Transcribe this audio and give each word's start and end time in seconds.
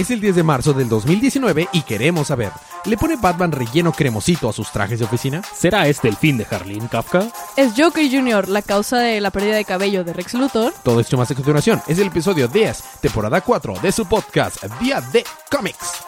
Es 0.00 0.10
el 0.10 0.20
10 0.20 0.36
de 0.36 0.42
marzo 0.42 0.72
del 0.72 0.88
2019 0.88 1.68
y 1.72 1.82
queremos 1.82 2.28
saber, 2.28 2.50
¿le 2.86 2.96
pone 2.96 3.16
Batman 3.16 3.52
relleno 3.52 3.92
cremosito 3.92 4.48
a 4.48 4.52
sus 4.52 4.72
trajes 4.72 4.98
de 4.98 5.04
oficina? 5.04 5.42
¿Será 5.54 5.88
este 5.88 6.08
el 6.08 6.16
fin 6.16 6.38
de 6.38 6.46
Harleen 6.50 6.88
Kafka? 6.88 7.26
¿Es 7.54 7.72
Joker 7.76 8.08
Jr. 8.10 8.48
la 8.48 8.62
causa 8.62 8.98
de 8.98 9.20
la 9.20 9.30
pérdida 9.30 9.56
de 9.56 9.64
cabello 9.66 10.02
de 10.02 10.14
Rex 10.14 10.32
Luthor? 10.34 10.72
Todo 10.82 11.00
esto 11.00 11.18
más 11.18 11.30
a 11.30 11.34
continuación 11.34 11.82
es 11.86 11.98
el 11.98 12.06
episodio 12.06 12.48
10, 12.48 12.82
temporada 13.02 13.42
4 13.42 13.74
de 13.82 13.92
su 13.92 14.06
podcast 14.06 14.64
Día 14.80 15.02
de 15.02 15.22
Comics. 15.50 16.00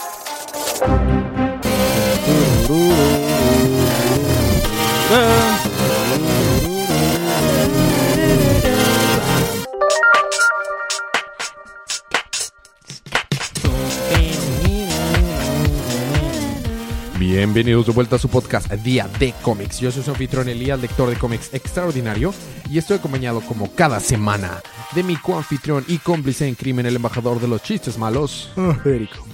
Bienvenidos 17.34 17.86
de 17.86 17.92
vuelta 17.92 18.16
a 18.16 18.18
su 18.18 18.28
podcast 18.28 18.70
Día 18.70 19.08
de 19.18 19.32
Cómics. 19.40 19.80
Yo 19.80 19.90
soy 19.90 20.02
su 20.02 20.10
anfitrión 20.10 20.50
Elías, 20.50 20.78
lector 20.78 21.08
de 21.08 21.16
cómics 21.16 21.54
extraordinario, 21.54 22.34
y 22.70 22.76
estoy 22.76 22.98
acompañado 22.98 23.40
como 23.40 23.74
cada 23.74 24.00
semana 24.00 24.60
de 24.94 25.02
mi 25.02 25.16
coanfitrión 25.16 25.82
y 25.88 25.96
cómplice 25.96 26.46
en 26.46 26.54
crimen, 26.56 26.84
el 26.84 26.96
embajador 26.96 27.40
de 27.40 27.48
los 27.48 27.62
chistes 27.62 27.96
malos, 27.96 28.52
Federico. 28.84 29.24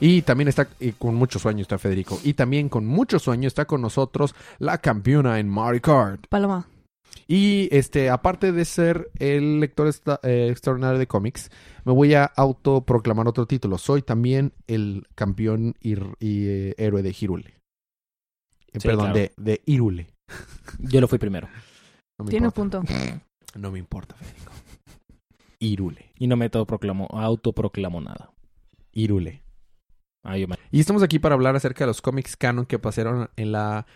Y 0.00 0.22
también 0.22 0.48
está 0.48 0.66
y 0.80 0.90
con 0.90 1.14
mucho 1.14 1.38
sueño 1.38 1.62
está 1.62 1.78
Federico. 1.78 2.18
Y 2.24 2.34
también 2.34 2.68
con 2.68 2.84
mucho 2.84 3.20
sueño 3.20 3.46
está 3.46 3.64
con 3.64 3.80
nosotros 3.80 4.34
la 4.58 4.78
campeona 4.78 5.38
en 5.38 5.48
Mario 5.48 5.82
Kart. 5.82 6.26
Paloma. 6.28 6.66
Y 7.28 7.68
este, 7.70 8.10
aparte 8.10 8.50
de 8.50 8.64
ser 8.64 9.08
el 9.20 9.60
lector 9.60 9.86
esta- 9.86 10.18
eh, 10.24 10.48
extraordinario 10.50 10.98
de 10.98 11.06
cómics, 11.06 11.50
me 11.86 11.92
voy 11.92 12.12
a 12.14 12.24
autoproclamar 12.24 13.28
otro 13.28 13.46
título. 13.46 13.78
Soy 13.78 14.02
también 14.02 14.52
el 14.66 15.06
campeón 15.14 15.74
y, 15.80 15.94
y, 15.94 16.46
eh, 16.48 16.74
héroe 16.76 17.02
de 17.02 17.16
Hirule. 17.18 17.54
Eh, 18.72 18.80
Sí, 18.80 18.88
Perdón, 18.88 19.12
claro. 19.12 19.18
de, 19.20 19.32
de 19.38 19.62
Irule. 19.64 20.08
Yo 20.80 21.00
lo 21.00 21.08
fui 21.08 21.18
primero. 21.18 21.48
No 22.18 22.24
me 22.26 22.30
Tiene 22.30 22.46
un 22.48 22.52
importa. 22.56 22.80
punto. 22.80 22.94
No 23.58 23.70
me 23.70 23.78
importa, 23.78 24.14
Federico. 24.16 24.52
Irule. 25.60 26.12
Y 26.18 26.26
no 26.26 26.36
me 26.36 26.44
autoproclamo, 26.44 27.06
autoproclamo 27.10 28.02
nada. 28.02 28.30
Irule. 28.92 29.42
Ah, 30.22 30.36
yo 30.36 30.46
me- 30.46 30.56
Y 30.70 30.80
estamos 30.80 31.02
aquí 31.02 31.18
para 31.18 31.34
hablar 31.36 31.56
acerca 31.56 31.84
de 31.84 31.86
los 31.86 32.02
cómics 32.02 32.36
canon 32.36 32.66
que 32.66 32.78
pasaron 32.78 33.30
en 33.36 33.52
la 33.52 33.86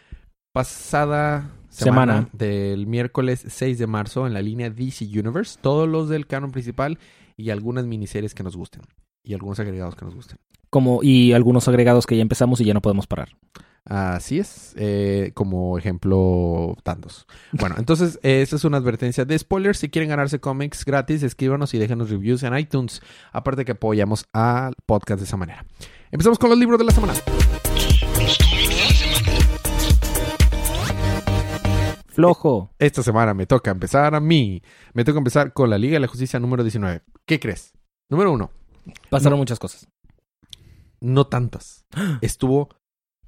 pasada 0.55 1.51
semana, 1.69 2.13
Semana. 2.15 2.29
del 2.33 2.87
miércoles 2.87 3.45
6 3.47 3.79
de 3.79 3.87
marzo 3.87 4.27
en 4.27 4.33
la 4.33 4.41
línea 4.41 4.71
DC 4.71 5.05
Universe. 5.05 5.59
Todos 5.61 5.87
los 5.87 6.09
del 6.09 6.27
canon 6.27 6.53
principal 6.53 6.99
y 7.41 7.51
algunas 7.51 7.87
miniseries 7.87 8.35
que 8.35 8.43
nos 8.43 8.57
gusten. 8.57 8.83
Y 9.23 9.35
algunos 9.35 9.59
agregados 9.61 9.97
que 9.97 10.05
nos 10.05 10.15
gusten. 10.15 10.39
Como, 10.71 11.03
y 11.03 11.33
algunos 11.33 11.67
agregados 11.69 12.07
que 12.07 12.17
ya 12.17 12.23
empezamos 12.23 12.61
y 12.61 12.65
ya 12.65 12.75
no 12.75 12.83
podemos 12.83 13.07
parar. 13.07 13.31
Así 13.85 14.39
es, 14.39 14.75
eh, 14.77 15.33
como 15.35 15.79
ejemplo, 15.79 16.77
tantos. 16.83 17.27
Bueno, 17.53 17.77
entonces, 17.79 18.21
eh, 18.23 18.43
esta 18.43 18.57
es 18.57 18.65
una 18.65 18.77
advertencia 18.77 19.25
de 19.25 19.39
spoilers. 19.39 19.79
Si 19.79 19.89
quieren 19.89 20.11
ganarse 20.11 20.39
cómics 20.39 20.85
gratis, 20.85 21.23
escríbanos 21.23 21.75
y 21.75 21.79
déjenos 21.79 22.11
reviews 22.11 22.43
en 22.43 22.57
iTunes. 22.57 23.01
Aparte 23.33 23.65
que 23.65 23.73
apoyamos 23.73 24.27
al 24.33 24.75
podcast 24.87 25.21
de 25.21 25.25
esa 25.25 25.37
manera. 25.37 25.65
Empezamos 26.11 26.39
con 26.39 26.51
los 26.51 26.59
libros 26.59 26.79
de 26.79 26.85
la 26.85 26.93
semana. 26.93 27.15
Flojo. 32.21 32.75
Esta 32.79 33.03
semana 33.03 33.33
me 33.33 33.47
toca 33.47 33.71
empezar 33.71 34.15
a 34.15 34.21
mí. 34.21 34.63
Me 34.93 35.05
toca 35.05 35.19
empezar 35.19 35.53
con 35.55 35.71
la 35.71 35.79
Liga 35.79 35.95
de 35.95 36.01
la 36.01 36.07
Justicia 36.07 36.39
número 36.39 36.63
19. 36.63 37.03
¿Qué 37.25 37.41
crees? 37.41 37.73
Número 38.11 38.33
uno, 38.33 38.51
Pasaron 39.09 39.33
No. 39.35 39.39
muchas 39.39 39.59
cosas. 39.59 39.89
no 41.01 41.27
tantas. 41.29 41.87
Estuvo, 42.21 42.69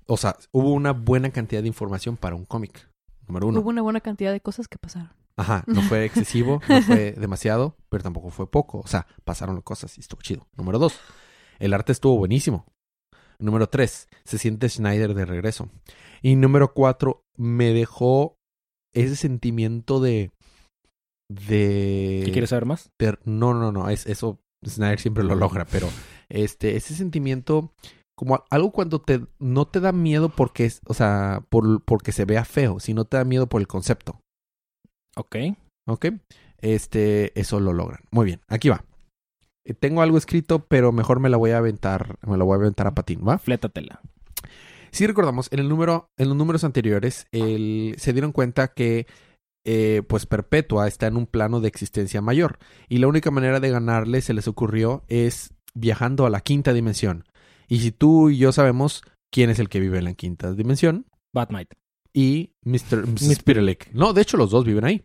o 0.07 0.17
sea, 0.19 0.37
hubo 0.51 0.73
una 0.73 0.93
buena 0.93 1.31
cantidad 1.31 1.63
de 1.63 1.69
información 1.69 2.17
para 2.19 2.37
un 2.37 2.45
cómic. 2.45 2.91
Número 3.27 3.47
uno. 3.49 3.61
Hubo 3.61 3.71
una 3.71 3.81
buena 3.83 4.01
cantidad 4.01 4.31
de 4.33 4.41
cosas 4.41 4.69
que 4.69 4.77
pasaron. 4.79 5.11
Ajá, 5.37 5.65
no 5.67 5.81
fue 5.83 6.05
excesivo, 6.05 6.61
no 6.69 6.83
fue 6.83 7.13
demasiado, 7.13 7.77
pero 7.89 8.03
tampoco 8.03 8.29
fue 8.31 8.51
poco. 8.51 8.81
O 8.81 8.87
sea, 8.87 9.07
pasaron 9.25 9.59
cosas 9.63 9.97
y 9.97 10.03
estuvo 10.03 10.21
chido. 10.21 10.47
Número 10.55 10.79
dos, 10.79 11.01
el 11.61 11.73
arte 11.73 11.93
estuvo 11.93 12.19
buenísimo. 12.19 12.67
Número 13.39 13.69
tres, 13.71 14.09
se 14.25 14.37
siente 14.37 14.69
Schneider 14.69 15.15
de 15.15 15.25
regreso. 15.25 15.71
Y 16.21 16.37
número 16.37 16.75
cuatro, 16.75 17.25
me 17.37 17.73
dejó 17.73 18.37
ese 18.93 19.17
sentimiento 19.17 20.01
de... 20.01 20.31
de... 21.31 22.23
¿Qué 22.25 22.31
quieres 22.33 22.51
saber 22.51 22.67
más? 22.67 22.91
no, 23.25 23.55
no, 23.55 23.73
no, 23.73 23.89
es, 23.89 24.07
eso 24.07 24.39
Snyder 24.67 25.01
siempre 25.01 25.25
lo 25.25 25.35
logra, 25.35 25.65
pero 25.65 25.89
este, 26.29 26.77
ese 26.77 26.95
sentimiento, 26.95 27.73
como 28.17 28.45
algo 28.51 28.71
cuando 28.71 29.01
te, 29.01 29.27
no 29.39 29.67
te 29.67 29.81
da 29.81 29.93
miedo 29.93 30.29
porque 30.29 30.65
es, 30.65 30.81
o 30.87 30.95
sea, 30.95 31.45
por, 31.49 31.83
porque 31.83 32.13
se 32.13 32.25
vea 32.25 32.45
feo, 32.45 32.81
sino 32.81 33.05
te 33.05 33.17
da 33.17 33.25
miedo 33.25 33.49
por 33.49 33.61
el 33.61 33.67
concepto. 33.67 34.21
Ok. 35.17 35.37
¿Ok? 35.89 36.07
Este, 36.59 37.39
eso 37.39 37.61
lo 37.61 37.73
logran. 37.73 38.01
Muy 38.11 38.25
bien, 38.25 38.41
aquí 38.49 38.69
va. 38.69 38.85
Eh, 39.65 39.75
Tengo 39.75 40.03
algo 40.03 40.17
escrito, 40.17 40.65
pero 40.67 40.93
mejor 40.93 41.21
me 41.21 41.29
la 41.29 41.37
voy 41.37 41.51
a 41.51 41.59
aventar, 41.59 42.19
me 42.27 42.37
la 42.37 42.45
voy 42.45 42.55
a 42.55 42.61
aventar 42.61 42.87
a 42.87 42.95
patín, 42.95 43.27
¿va? 43.27 43.39
Flétatela. 43.39 44.01
Si 44.93 45.07
recordamos, 45.07 45.49
en 45.51 45.59
el 45.59 45.69
número, 45.69 46.11
en 46.19 46.29
los 46.29 46.37
números 46.37 46.65
anteriores, 46.65 47.27
se 47.33 48.13
dieron 48.13 48.33
cuenta 48.33 48.69
que 48.69 49.07
eh, 49.65 50.03
pues 50.07 50.27
Perpetua 50.27 50.87
está 50.87 51.07
en 51.07 51.17
un 51.17 51.27
plano 51.27 51.61
de 51.61 51.69
existencia 51.69 52.21
mayor. 52.21 52.59
Y 52.89 52.99
la 52.99 53.09
única 53.09 53.31
manera 53.31 53.59
de 53.59 53.71
ganarle, 53.71 54.21
se 54.21 54.35
les 54.35 54.49
ocurrió, 54.49 55.05
es 55.09 55.55
viajando 55.75 56.27
a 56.27 56.31
la 56.31 56.41
quinta 56.41 56.73
dimensión. 56.73 57.25
Y 57.69 57.81
si 57.81 57.91
tú 57.91 58.29
y 58.29 58.37
yo 58.37 58.53
sabemos 58.53 59.03
quién 59.33 59.49
es 59.49 59.59
el 59.59 59.71
que 59.71 59.81
vive 59.81 59.99
en 59.99 60.05
la 60.05 60.15
quinta 60.15 60.53
dimensión, 60.53 61.07
Batmite. 61.35 61.82
Y 62.13 62.53
Mr. 62.65 63.07
Mrs. 63.07 63.39
No, 63.93 64.13
de 64.13 64.23
hecho 64.23 64.37
los 64.37 64.51
dos 64.51 64.65
viven 64.65 64.85
ahí. 64.85 65.03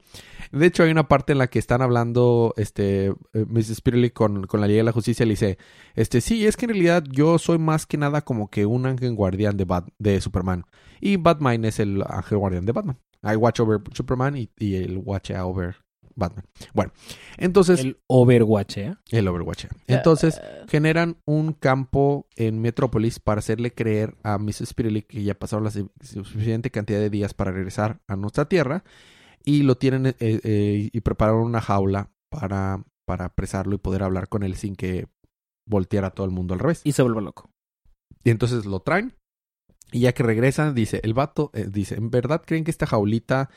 De 0.51 0.65
hecho 0.65 0.83
hay 0.83 0.91
una 0.91 1.07
parte 1.07 1.33
en 1.33 1.39
la 1.39 1.47
que 1.47 1.59
están 1.59 1.81
hablando 1.81 2.53
este 2.57 3.07
eh, 3.07 3.45
Mrs. 3.47 3.75
Spirelek 3.77 4.13
con, 4.13 4.47
con 4.47 4.61
la 4.61 4.67
Liga 4.67 4.77
de 4.79 4.83
la 4.85 4.91
Justicia 4.91 5.23
y 5.23 5.27
le 5.27 5.33
dice, 5.33 5.57
este 5.95 6.21
sí, 6.21 6.45
es 6.45 6.55
que 6.55 6.65
en 6.65 6.69
realidad 6.71 7.03
yo 7.09 7.37
soy 7.37 7.57
más 7.57 7.85
que 7.85 7.97
nada 7.97 8.21
como 8.23 8.49
que 8.49 8.65
un 8.65 8.85
ángel 8.85 9.13
guardián 9.13 9.57
de, 9.57 9.65
Bat- 9.65 9.91
de 9.99 10.21
Superman. 10.21 10.63
Y 11.01 11.17
Batman 11.17 11.65
es 11.65 11.79
el 11.79 12.01
ángel 12.07 12.37
guardián 12.37 12.65
de 12.65 12.71
Batman. 12.71 12.99
I 13.23 13.35
watch 13.35 13.59
over 13.59 13.81
Superman 13.93 14.37
y, 14.37 14.49
y 14.57 14.75
el 14.75 14.97
watch 14.99 15.31
over 15.31 15.75
Batman. 16.17 16.45
Bueno, 16.73 16.91
entonces 17.37 17.79
el, 17.79 17.87
El 17.87 17.97
Overwatch, 18.07 18.77
¿eh? 18.77 18.95
Overwatch. 19.11 19.65
Entonces 19.87 20.41
generan 20.67 21.17
un 21.25 21.53
campo 21.53 22.27
en 22.35 22.59
Metrópolis 22.59 23.19
para 23.19 23.39
hacerle 23.39 23.71
creer 23.71 24.15
a 24.23 24.37
Mrs. 24.37 24.69
Spirelli 24.69 25.03
que 25.03 25.23
ya 25.23 25.35
pasaron 25.35 25.63
la 25.63 25.71
su- 25.71 25.89
suficiente 26.01 26.71
cantidad 26.71 26.99
de 26.99 27.09
días 27.09 27.33
para 27.33 27.51
regresar 27.51 28.01
a 28.07 28.15
nuestra 28.15 28.45
tierra 28.49 28.83
y 29.45 29.63
lo 29.63 29.75
tienen 29.77 30.07
eh, 30.07 30.15
eh, 30.19 30.89
y 30.91 31.01
prepararon 31.01 31.43
una 31.43 31.61
jaula 31.61 32.09
para, 32.29 32.83
para 33.05 33.25
apresarlo 33.25 33.75
y 33.75 33.77
poder 33.77 34.03
hablar 34.03 34.27
con 34.27 34.43
él 34.43 34.55
sin 34.55 34.75
que 34.75 35.07
volteara 35.69 36.09
todo 36.11 36.25
el 36.25 36.31
mundo 36.31 36.53
al 36.53 36.59
revés. 36.59 36.81
Y 36.83 36.93
se 36.93 37.03
vuelve 37.03 37.21
loco. 37.21 37.49
Y 38.23 38.31
entonces 38.31 38.65
lo 38.65 38.79
traen 38.81 39.13
y 39.91 40.01
ya 40.01 40.13
que 40.13 40.23
regresan 40.23 40.75
dice, 40.75 40.99
el 41.03 41.13
vato 41.13 41.51
eh, 41.53 41.67
dice, 41.69 41.95
¿en 41.95 42.09
verdad 42.09 42.41
creen 42.45 42.63
que 42.63 42.71
esta 42.71 42.85
jaulita 42.87 43.49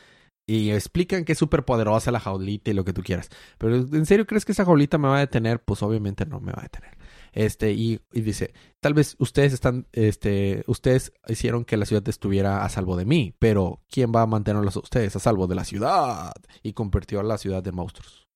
y 0.53 0.71
explican 0.71 1.25
que 1.25 1.33
es 1.33 1.39
súper 1.39 1.65
poderosa 1.65 2.11
la 2.11 2.21
jaulita 2.21 2.71
y 2.71 2.75
lo 2.75 2.85
que 2.85 2.93
tú 2.93 3.03
quieras. 3.03 3.29
Pero 3.59 3.77
¿en 3.77 4.07
serio 4.07 4.27
crees 4.27 4.45
que 4.45 4.53
esa 4.53 4.65
jaulita 4.65 4.99
me 4.99 5.09
va 5.09 5.17
a 5.19 5.21
detener? 5.21 5.63
Pues 5.63 5.83
obviamente 5.83 6.27
no 6.27 6.41
me 6.41 6.53
va 6.53 6.61
a 6.61 6.63
detener. 6.63 6.97
Este, 7.33 7.73
y, 7.73 8.01
y 8.13 8.23
dice, 8.23 8.53
tal 8.81 8.93
vez 8.95 9.15
ustedes 9.21 9.53
están, 9.53 9.87
este, 9.93 10.65
ustedes 10.67 11.13
hicieron 11.29 11.65
que 11.65 11.77
la 11.77 11.87
ciudad 11.87 12.09
estuviera 12.09 12.65
a 12.65 12.69
salvo 12.69 12.97
de 12.97 13.05
mí, 13.05 13.33
pero 13.39 13.81
¿quién 13.89 14.11
va 14.15 14.23
a 14.23 14.27
mantenerlos 14.27 14.75
a 14.77 14.81
ustedes 14.81 15.15
a 15.15 15.21
salvo 15.21 15.47
de 15.47 15.55
la 15.55 15.65
ciudad? 15.65 16.33
Y 16.65 16.73
convirtió 16.73 17.21
a 17.21 17.23
la 17.23 17.39
ciudad 17.39 17.63
de 17.63 17.71
monstruos. 17.71 18.27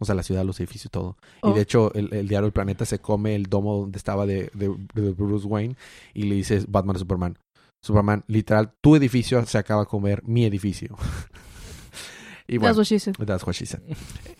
O 0.00 0.06
sea, 0.06 0.14
la 0.14 0.22
ciudad, 0.22 0.44
los 0.44 0.58
edificios 0.58 0.86
y 0.86 0.88
todo. 0.88 1.16
Y 1.42 1.48
Oh. 1.48 1.52
de 1.52 1.60
hecho, 1.60 1.92
el, 1.94 2.12
el 2.14 2.26
diario 2.26 2.46
El 2.46 2.52
Planeta 2.52 2.86
se 2.86 3.00
come 3.00 3.34
el 3.36 3.44
domo 3.44 3.76
donde 3.80 3.98
estaba 3.98 4.24
de, 4.26 4.50
de- 4.54 4.74
de 4.94 5.10
Bruce 5.12 5.46
Wayne 5.46 5.76
y 6.14 6.22
le 6.22 6.34
dice 6.36 6.64
Batman 6.66 6.96
a 6.96 6.98
Superman. 6.98 7.38
Superman, 7.82 8.24
literal, 8.26 8.72
tu 8.80 8.96
edificio 8.96 9.44
se 9.46 9.58
acaba 9.58 9.82
de 9.82 9.86
comer 9.86 10.22
mi 10.24 10.44
edificio. 10.44 10.96
y 12.46 12.58
That's 12.58 12.60
bueno, 12.60 12.76
what 12.78 12.84
she 12.86 12.98
said. 12.98 13.14
that's 13.24 13.44
what 13.46 13.54
she 13.54 13.64
said. 13.66 13.80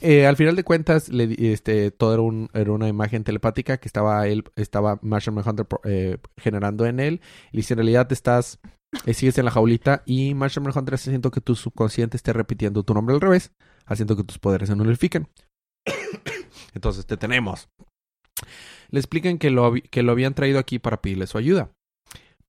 Eh, 0.01 0.27
al 0.27 0.37
final 0.37 0.57
de 0.57 0.65
cuentas, 0.65 1.09
le, 1.09 1.35
este, 1.53 1.91
todo 1.91 2.13
era, 2.13 2.23
un- 2.23 2.51
era 2.53 2.73
una 2.73 2.89
imagen 2.89 3.23
telepática 3.25 3.79
que 3.79 3.89
estaba 3.89 4.27
él, 4.27 4.45
estaba 4.57 4.99
Marshall 5.03 5.35
Manhunter 5.35 5.67
eh, 5.85 6.19
generando 6.37 6.87
en 6.87 7.01
él. 7.01 7.21
Y 7.53 7.59
dice, 7.59 7.75
en 7.75 7.79
realidad 7.79 8.11
estás, 8.13 8.59
eh, 9.07 9.15
sigues 9.15 9.39
en 9.39 9.45
la 9.45 9.51
jaulita 9.53 10.03
y 10.07 10.35
Marshall 10.35 10.65
Manhunter 10.65 10.95
está 10.95 11.11
haciendo 11.11 11.31
que 11.31 11.41
tu 11.41 11.55
subconsciente 11.55 12.17
esté 12.17 12.33
repitiendo 12.33 12.83
tu 12.83 12.95
nombre 12.95 13.15
al 13.15 13.21
revés, 13.21 13.53
haciendo 13.87 14.17
que 14.17 14.25
tus 14.25 14.39
poderes 14.39 14.69
se 14.69 14.77
nulifiquen. 14.77 15.29
Entonces 16.75 17.07
te 17.07 17.17
tenemos. 17.17 17.69
Le 18.91 18.99
explican 18.99 19.39
que 19.39 19.51
lo, 19.51 19.71
habi- 19.71 19.89
que 19.89 20.03
lo 20.03 20.13
habían 20.13 20.35
traído 20.35 20.59
aquí 20.59 20.79
para 20.79 21.01
pedirle 21.01 21.27
su 21.27 21.39
ayuda. 21.39 21.71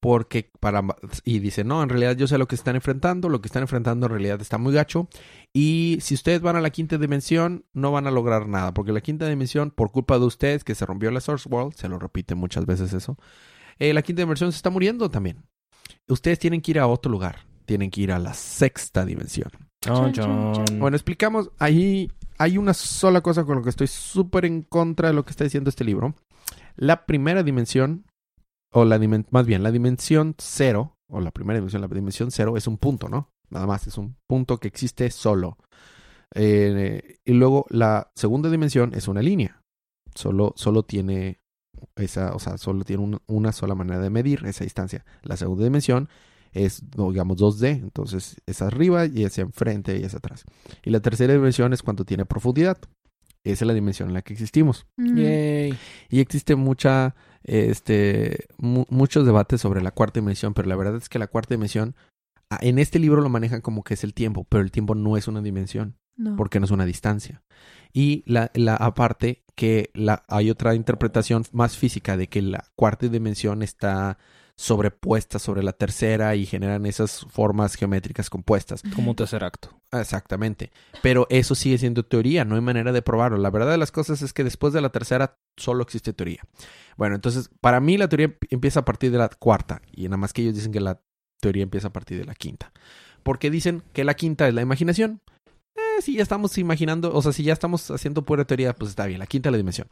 Porque 0.01 0.51
para 0.59 0.83
y 1.23 1.39
dice, 1.39 1.63
"No, 1.63 1.81
en 1.81 1.87
realidad 1.87 2.17
yo 2.17 2.27
sé 2.27 2.37
lo 2.37 2.47
que 2.47 2.55
están 2.55 2.75
enfrentando, 2.75 3.29
lo 3.29 3.39
que 3.39 3.47
están 3.47 3.61
enfrentando 3.61 4.07
en 4.07 4.11
realidad 4.11 4.41
está 4.41 4.57
muy 4.57 4.73
gacho 4.73 5.07
y 5.53 5.99
si 6.01 6.15
ustedes 6.15 6.41
van 6.41 6.55
a 6.57 6.61
la 6.61 6.71
quinta 6.71 6.97
dimensión 6.97 7.63
no 7.71 7.91
van 7.93 8.07
a 8.07 8.11
lograr 8.11 8.47
nada, 8.47 8.73
porque 8.73 8.91
la 8.91 8.99
quinta 9.01 9.29
dimensión 9.29 9.71
por 9.71 9.91
culpa 9.91 10.19
de 10.19 10.25
ustedes 10.25 10.63
que 10.65 10.75
se 10.75 10.85
rompió 10.85 11.11
la 11.11 11.21
Source 11.21 11.47
World, 11.47 11.75
se 11.75 11.87
lo 11.87 11.99
repite 11.99 12.35
muchas 12.35 12.65
veces 12.65 12.91
eso. 12.93 13.17
eh, 13.79 13.93
la 13.93 14.01
quinta 14.01 14.23
dimensión 14.23 14.51
se 14.51 14.57
está 14.57 14.69
muriendo 14.69 15.09
también. 15.09 15.43
Ustedes 16.07 16.37
tienen 16.39 16.61
que 16.61 16.71
ir 16.71 16.79
a 16.79 16.87
otro 16.87 17.11
lugar, 17.11 17.45
tienen 17.65 17.89
que 17.89 18.01
ir 18.01 18.11
a 18.11 18.19
la 18.19 18.33
sexta 18.33 19.05
dimensión. 19.05 19.49
Bueno, 20.79 20.95
explicamos, 20.97 21.49
ahí 21.57 22.11
hay 22.37 22.57
una 22.57 22.73
sola 22.73 23.21
cosa 23.21 23.43
con 23.43 23.55
lo 23.57 23.63
que 23.63 23.69
estoy 23.69 23.87
súper 23.87 24.45
en 24.45 24.61
contra 24.63 25.07
de 25.09 25.13
lo 25.13 25.23
que 25.25 25.31
está 25.31 25.43
diciendo 25.43 25.69
este 25.69 25.83
libro. 25.83 26.15
La 26.75 27.05
primera 27.05 27.43
dimensión, 27.43 28.05
o 28.71 28.85
la 28.85 28.99
más 29.29 29.45
bien, 29.45 29.63
la 29.63 29.71
dimensión 29.71 30.35
cero, 30.37 30.97
o 31.07 31.19
la 31.19 31.31
primera 31.31 31.57
dimensión, 31.59 31.81
la 31.81 31.87
dimensión 31.87 32.31
cero 32.31 32.55
es 32.57 32.67
un 32.67 32.77
punto, 32.77 33.09
¿no? 33.09 33.29
Nada 33.49 33.67
más, 33.67 33.85
es 33.87 33.97
un 33.97 34.15
punto 34.27 34.59
que 34.59 34.67
existe 34.67 35.09
solo. 35.11 35.57
Eh, 36.33 37.19
y 37.25 37.33
luego 37.33 37.65
la 37.69 38.11
segunda 38.15 38.49
dimensión 38.49 38.93
es 38.93 39.07
una 39.07 39.21
línea. 39.21 39.61
Solo, 40.15 40.53
solo 40.55 40.83
tiene 40.83 41.41
esa, 41.95 42.33
o 42.33 42.39
sea, 42.39 42.57
solo 42.57 42.83
tiene 42.83 43.03
un- 43.03 43.21
una 43.27 43.51
sola 43.51 43.75
manera 43.75 43.99
de 43.99 44.09
medir 44.09 44.45
esa 44.45 44.63
distancia. 44.63 45.05
La 45.23 45.35
segunda 45.37 45.63
dimensión 45.63 46.09
es, 46.53 46.83
digamos, 46.91 47.37
2D, 47.37 47.71
entonces 47.71 48.37
es 48.45 48.61
arriba 48.61 49.05
y 49.05 49.23
es 49.23 49.37
enfrente 49.37 49.97
y 49.97 50.03
es 50.03 50.13
atrás. 50.15 50.43
Y 50.83 50.89
la 50.91 50.99
tercera 51.01 51.33
dimensión 51.33 51.73
es 51.73 51.81
cuando 51.83 52.05
tiene 52.05 52.25
profundidad. 52.25 52.77
Esa 53.43 53.65
es 53.65 53.67
la 53.67 53.73
dimensión 53.73 54.09
en 54.09 54.13
la 54.13 54.21
que 54.21 54.33
existimos. 54.33 54.85
Yay. 54.97 55.73
Y 56.09 56.19
existe 56.19 56.55
mucha, 56.55 57.15
este, 57.43 58.45
mu- 58.57 58.85
muchos 58.89 59.25
debates 59.25 59.61
sobre 59.61 59.81
la 59.81 59.91
cuarta 59.91 60.19
dimensión, 60.19 60.53
pero 60.53 60.67
la 60.67 60.75
verdad 60.75 60.95
es 60.97 61.09
que 61.09 61.19
la 61.19 61.27
cuarta 61.27 61.53
dimensión, 61.55 61.95
en 62.61 62.79
este 62.79 62.99
libro 62.99 63.21
lo 63.21 63.29
manejan 63.29 63.61
como 63.61 63.83
que 63.83 63.93
es 63.95 64.03
el 64.03 64.13
tiempo, 64.13 64.45
pero 64.49 64.63
el 64.63 64.71
tiempo 64.71 64.93
no 64.95 65.17
es 65.17 65.27
una 65.27 65.41
dimensión, 65.41 65.95
No. 66.17 66.35
porque 66.35 66.59
no 66.59 66.65
es 66.65 66.71
una 66.71 66.85
distancia. 66.85 67.41
Y 67.93 68.23
la, 68.25 68.51
la 68.53 68.75
aparte 68.75 69.43
que 69.55 69.89
la, 69.93 70.23
hay 70.27 70.49
otra 70.49 70.75
interpretación 70.75 71.43
más 71.51 71.77
física 71.77 72.17
de 72.17 72.27
que 72.27 72.41
la 72.41 72.65
cuarta 72.75 73.07
dimensión 73.07 73.63
está 73.63 74.17
sobrepuesta 74.55 75.39
sobre 75.39 75.63
la 75.63 75.73
tercera 75.73 76.35
y 76.35 76.45
generan 76.45 76.85
esas 76.85 77.25
formas 77.29 77.75
geométricas 77.75 78.29
compuestas. 78.29 78.83
Como 78.95 79.11
un 79.11 79.15
tercer 79.15 79.43
acto. 79.43 79.69
Exactamente. 79.91 80.71
Pero 81.01 81.27
eso 81.29 81.55
sigue 81.55 81.77
siendo 81.77 82.03
teoría, 82.03 82.45
no 82.45 82.55
hay 82.55 82.61
manera 82.61 82.91
de 82.91 83.01
probarlo. 83.01 83.37
La 83.37 83.49
verdad 83.49 83.71
de 83.71 83.77
las 83.77 83.91
cosas 83.91 84.21
es 84.21 84.33
que 84.33 84.43
después 84.43 84.73
de 84.73 84.81
la 84.81 84.89
tercera 84.89 85.37
solo 85.57 85.83
existe 85.83 86.13
teoría. 86.13 86.41
Bueno, 86.97 87.15
entonces, 87.15 87.49
para 87.61 87.79
mí 87.79 87.97
la 87.97 88.07
teoría 88.07 88.35
empieza 88.49 88.81
a 88.81 88.85
partir 88.85 89.11
de 89.11 89.17
la 89.17 89.29
cuarta. 89.29 89.81
Y 89.91 90.03
nada 90.03 90.17
más 90.17 90.33
que 90.33 90.41
ellos 90.41 90.55
dicen 90.55 90.71
que 90.71 90.79
la 90.79 91.01
teoría 91.39 91.63
empieza 91.63 91.87
a 91.87 91.93
partir 91.93 92.17
de 92.17 92.25
la 92.25 92.35
quinta. 92.35 92.71
Porque 93.23 93.49
dicen 93.49 93.83
que 93.93 94.03
la 94.03 94.13
quinta 94.13 94.47
es 94.47 94.53
la 94.53 94.61
imaginación. 94.61 95.21
Eh, 95.75 96.01
si 96.01 96.15
ya 96.15 96.23
estamos 96.23 96.57
imaginando, 96.57 97.13
o 97.13 97.21
sea, 97.21 97.31
si 97.31 97.43
ya 97.43 97.53
estamos 97.53 97.91
haciendo 97.91 98.23
pura 98.23 98.45
teoría, 98.45 98.73
pues 98.73 98.91
está 98.91 99.05
bien, 99.05 99.19
la 99.19 99.27
quinta 99.27 99.49
es 99.49 99.51
la 99.51 99.57
dimensión. 99.57 99.87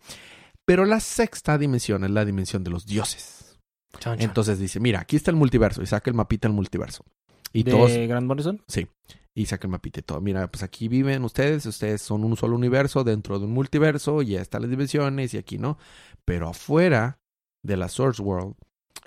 Pero 0.65 0.85
la 0.85 0.99
sexta 0.99 1.57
dimensión 1.57 2.03
es 2.03 2.11
la 2.11 2.25
dimensión 2.25 2.63
de 2.63 2.71
los 2.71 2.85
dioses. 2.85 3.48
Chon, 3.97 4.17
chon. 4.17 4.21
Entonces 4.21 4.59
dice, 4.59 4.79
mira, 4.79 4.99
aquí 4.99 5.15
está 5.15 5.31
el 5.31 5.37
multiverso 5.37 5.81
y 5.81 5.85
saca 5.85 6.09
el 6.09 6.15
mapita 6.15 6.47
del 6.47 6.55
multiverso. 6.55 7.03
Y 7.51 7.63
¿De 7.63 7.71
todos 7.71 7.91
Grand 7.91 8.27
Morrison? 8.27 8.61
Sí. 8.67 8.87
Y 9.33 9.45
saca 9.45 9.67
el 9.67 9.71
mapita 9.71 9.99
y 9.99 10.03
todo. 10.03 10.21
Mira, 10.21 10.49
pues 10.51 10.63
aquí 10.63 10.87
viven 10.87 11.23
ustedes, 11.23 11.65
ustedes 11.65 12.01
son 12.01 12.23
un 12.23 12.35
solo 12.35 12.55
universo 12.55 13.03
dentro 13.03 13.39
de 13.39 13.45
un 13.45 13.53
multiverso, 13.53 14.21
y 14.21 14.31
ya 14.31 14.41
están 14.41 14.61
las 14.61 14.71
dimensiones 14.71 15.33
y 15.33 15.37
aquí 15.37 15.57
no. 15.57 15.77
Pero 16.25 16.49
afuera 16.49 17.19
de 17.63 17.77
la 17.77 17.89
Source 17.89 18.21
World 18.21 18.55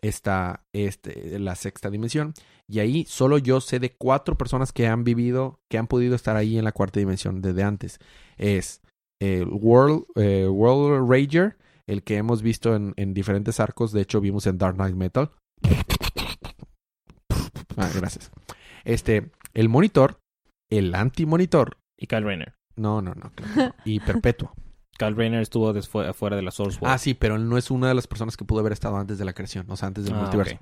está 0.00 0.64
este, 0.72 1.38
la 1.38 1.54
sexta 1.54 1.90
dimensión. 1.90 2.34
Y 2.68 2.80
ahí 2.80 3.04
solo 3.08 3.38
yo 3.38 3.60
sé 3.60 3.78
de 3.78 3.94
cuatro 3.94 4.36
personas 4.36 4.72
que 4.72 4.86
han 4.86 5.04
vivido, 5.04 5.60
que 5.68 5.78
han 5.78 5.86
podido 5.86 6.14
estar 6.14 6.36
ahí 6.36 6.58
en 6.58 6.64
la 6.64 6.72
cuarta 6.72 7.00
dimensión 7.00 7.40
desde 7.40 7.62
antes. 7.62 7.98
Es 8.36 8.80
el 9.20 9.48
World, 9.48 10.04
eh, 10.16 10.48
World 10.48 11.08
Rager, 11.08 11.56
el 11.86 12.02
que 12.02 12.16
hemos 12.16 12.42
visto 12.42 12.74
en, 12.74 12.94
en 12.96 13.14
diferentes 13.14 13.60
arcos. 13.60 13.92
De 13.92 14.00
hecho, 14.02 14.20
vimos 14.20 14.46
en 14.46 14.58
Dark 14.58 14.76
Knight 14.76 14.94
Metal. 14.96 15.30
Ah, 17.76 17.90
gracias. 17.94 18.30
Este, 18.84 19.30
el 19.54 19.68
monitor, 19.68 20.20
el 20.70 20.94
anti-monitor. 20.94 21.78
Y 21.98 22.06
Kyle 22.06 22.24
Rayner. 22.24 22.54
No, 22.76 23.00
no, 23.02 23.14
no, 23.14 23.30
claro. 23.34 23.52
no. 23.56 23.74
Y 23.84 24.00
perpetuo. 24.00 24.52
Kyle 24.98 25.14
Rayner 25.16 25.40
estuvo 25.42 25.72
desfu- 25.72 26.06
afuera 26.08 26.36
de 26.36 26.42
la 26.42 26.50
Source 26.50 26.78
World. 26.80 26.94
Ah, 26.94 26.98
sí, 26.98 27.14
pero 27.14 27.36
él 27.36 27.48
no 27.48 27.56
es 27.56 27.70
una 27.70 27.88
de 27.88 27.94
las 27.94 28.06
personas 28.06 28.36
que 28.36 28.44
pudo 28.44 28.60
haber 28.60 28.72
estado 28.72 28.96
antes 28.96 29.18
de 29.18 29.24
la 29.24 29.32
creación, 29.32 29.66
o 29.70 29.76
sea, 29.76 29.88
antes 29.88 30.04
del 30.04 30.14
Ah, 30.14 30.20
multiverso. 30.20 30.58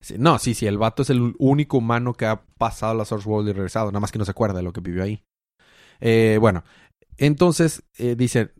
Sí, 0.00 0.14
no, 0.18 0.38
sí, 0.38 0.54
sí, 0.54 0.66
el 0.66 0.78
vato 0.78 1.02
es 1.02 1.10
el 1.10 1.34
único 1.38 1.78
humano 1.78 2.14
que 2.14 2.26
ha 2.26 2.42
pasado 2.58 2.94
la 2.94 3.04
Source 3.04 3.28
World 3.28 3.48
y 3.48 3.52
regresado, 3.52 3.86
nada 3.90 4.00
más 4.00 4.12
que 4.12 4.18
no 4.18 4.24
se 4.24 4.30
acuerda 4.30 4.56
de 4.58 4.62
lo 4.62 4.72
que 4.72 4.80
vivió 4.80 5.02
ahí. 5.02 5.22
Eh, 6.00 6.38
bueno, 6.40 6.62
entonces 7.16 7.82
eh, 7.98 8.14
dice, 8.16 8.52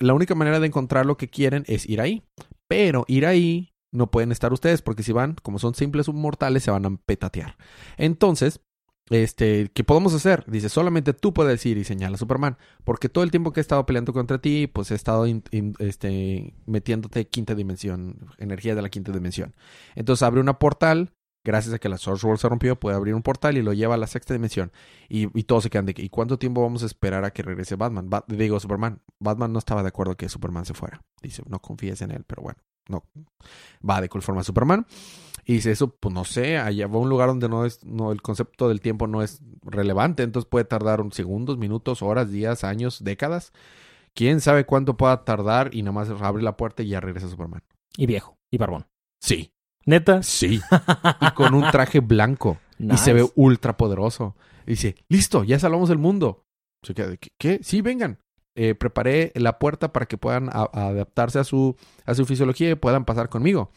la 0.00 0.14
única 0.14 0.34
manera 0.34 0.58
de 0.60 0.66
encontrar 0.66 1.06
lo 1.06 1.16
que 1.16 1.28
quieren 1.28 1.64
es 1.66 1.88
ir 1.88 2.00
ahí, 2.00 2.22
pero 2.66 3.04
ir 3.06 3.26
ahí 3.26 3.72
no 3.92 4.10
pueden 4.10 4.32
estar 4.32 4.52
ustedes 4.52 4.82
porque 4.82 5.02
si 5.02 5.12
van, 5.12 5.36
como 5.42 5.58
son 5.58 5.74
simples 5.74 6.08
mortales, 6.08 6.62
se 6.62 6.70
van 6.70 6.86
a 6.86 6.96
petatear. 6.96 7.56
Entonces, 7.96 8.60
este, 9.10 9.68
¿qué 9.74 9.82
podemos 9.82 10.14
hacer? 10.14 10.44
Dice, 10.46 10.68
solamente 10.68 11.12
tú 11.12 11.34
puedes 11.34 11.66
ir 11.66 11.76
y 11.78 11.84
señala 11.84 12.14
a 12.14 12.18
Superman, 12.18 12.56
porque 12.84 13.08
todo 13.08 13.24
el 13.24 13.32
tiempo 13.32 13.52
que 13.52 13.58
he 13.58 13.62
estado 13.62 13.84
peleando 13.84 14.12
contra 14.12 14.38
ti, 14.40 14.68
pues 14.68 14.92
he 14.92 14.94
estado 14.94 15.26
in- 15.26 15.42
in- 15.50 15.74
este, 15.80 16.54
metiéndote 16.66 17.26
quinta 17.28 17.56
dimensión, 17.56 18.28
energía 18.38 18.76
de 18.76 18.82
la 18.82 18.88
quinta 18.88 19.10
dimensión. 19.10 19.54
Entonces 19.96 20.22
abre 20.22 20.40
una 20.40 20.60
portal, 20.60 21.10
gracias 21.44 21.74
a 21.74 21.78
que 21.78 21.88
la 21.88 21.98
Source 21.98 22.26
World 22.26 22.40
se 22.40 22.48
rompió, 22.48 22.78
puede 22.78 22.96
abrir 22.96 23.14
un 23.14 23.22
portal 23.22 23.56
y 23.56 23.62
lo 23.62 23.72
lleva 23.72 23.94
a 23.94 23.98
la 23.98 24.06
sexta 24.06 24.34
dimensión. 24.34 24.72
Y, 25.08 25.36
y 25.38 25.44
todos 25.44 25.62
se 25.64 25.70
quedan 25.70 25.86
de 25.86 25.94
que, 25.94 26.02
¿y 26.02 26.08
cuánto 26.08 26.38
tiempo 26.38 26.62
vamos 26.62 26.82
a 26.82 26.86
esperar 26.86 27.24
a 27.24 27.32
que 27.32 27.42
regrese 27.42 27.76
Batman? 27.76 28.10
Ba- 28.10 28.24
digo, 28.28 28.60
Superman. 28.60 29.00
Batman 29.18 29.52
no 29.52 29.58
estaba 29.58 29.82
de 29.82 29.88
acuerdo 29.88 30.16
que 30.16 30.28
Superman 30.28 30.64
se 30.64 30.74
fuera. 30.74 31.02
Dice, 31.22 31.42
no 31.46 31.60
confíes 31.60 32.02
en 32.02 32.10
él, 32.10 32.24
pero 32.26 32.42
bueno, 32.42 32.58
no. 32.88 33.04
Va 33.88 34.00
de 34.00 34.08
cual 34.08 34.22
forma 34.22 34.42
Superman. 34.42 34.86
Y 35.44 35.54
dice, 35.54 35.70
eso, 35.72 35.88
pues 35.96 36.14
no 36.14 36.24
sé, 36.24 36.58
allá 36.58 36.86
va 36.86 36.96
a 36.96 36.98
un 36.98 37.08
lugar 37.08 37.28
donde 37.28 37.48
no 37.48 37.64
es, 37.64 37.84
no, 37.84 38.12
el 38.12 38.20
concepto 38.20 38.68
del 38.68 38.80
tiempo 38.80 39.06
no 39.06 39.22
es 39.22 39.40
relevante, 39.62 40.22
entonces 40.22 40.48
puede 40.48 40.66
tardar 40.66 41.00
un 41.00 41.12
segundos, 41.12 41.56
minutos, 41.56 42.02
horas, 42.02 42.30
días, 42.30 42.62
años, 42.62 43.02
décadas. 43.02 43.52
Quién 44.14 44.40
sabe 44.40 44.66
cuánto 44.66 44.96
pueda 44.96 45.24
tardar 45.24 45.74
y 45.74 45.82
nada 45.82 45.92
más 45.92 46.10
abre 46.10 46.42
la 46.42 46.56
puerta 46.56 46.82
y 46.82 46.88
ya 46.88 47.00
regresa 47.00 47.28
Superman. 47.28 47.62
Y 47.96 48.06
viejo. 48.06 48.36
Y 48.50 48.58
barbón. 48.58 48.86
Sí, 49.20 49.52
¿Neta? 49.90 50.22
sí. 50.22 50.60
y 51.20 51.30
con 51.32 51.54
un 51.54 51.70
traje 51.70 52.00
blanco. 52.00 52.58
Y 52.78 52.96
se 52.96 53.12
ve 53.12 53.28
ultra 53.34 53.76
poderoso. 53.76 54.34
Y 54.66 54.70
dice, 54.70 54.94
listo, 55.08 55.44
ya 55.44 55.58
salvamos 55.58 55.90
el 55.90 55.98
mundo. 55.98 56.44
Se 56.82 56.94
queda 56.94 57.08
de, 57.08 57.18
¿qué? 57.18 57.28
qué? 57.38 57.60
Sí, 57.62 57.82
vengan. 57.82 58.18
Eh, 58.56 58.74
preparé 58.74 59.32
la 59.34 59.58
puerta 59.58 59.92
para 59.92 60.06
que 60.06 60.16
puedan 60.18 60.48
a- 60.48 60.68
adaptarse 60.72 61.38
a 61.38 61.44
su, 61.44 61.76
a 62.06 62.14
su 62.14 62.24
fisiología 62.26 62.70
y 62.70 62.74
puedan 62.74 63.04
pasar 63.04 63.28
conmigo. 63.28 63.70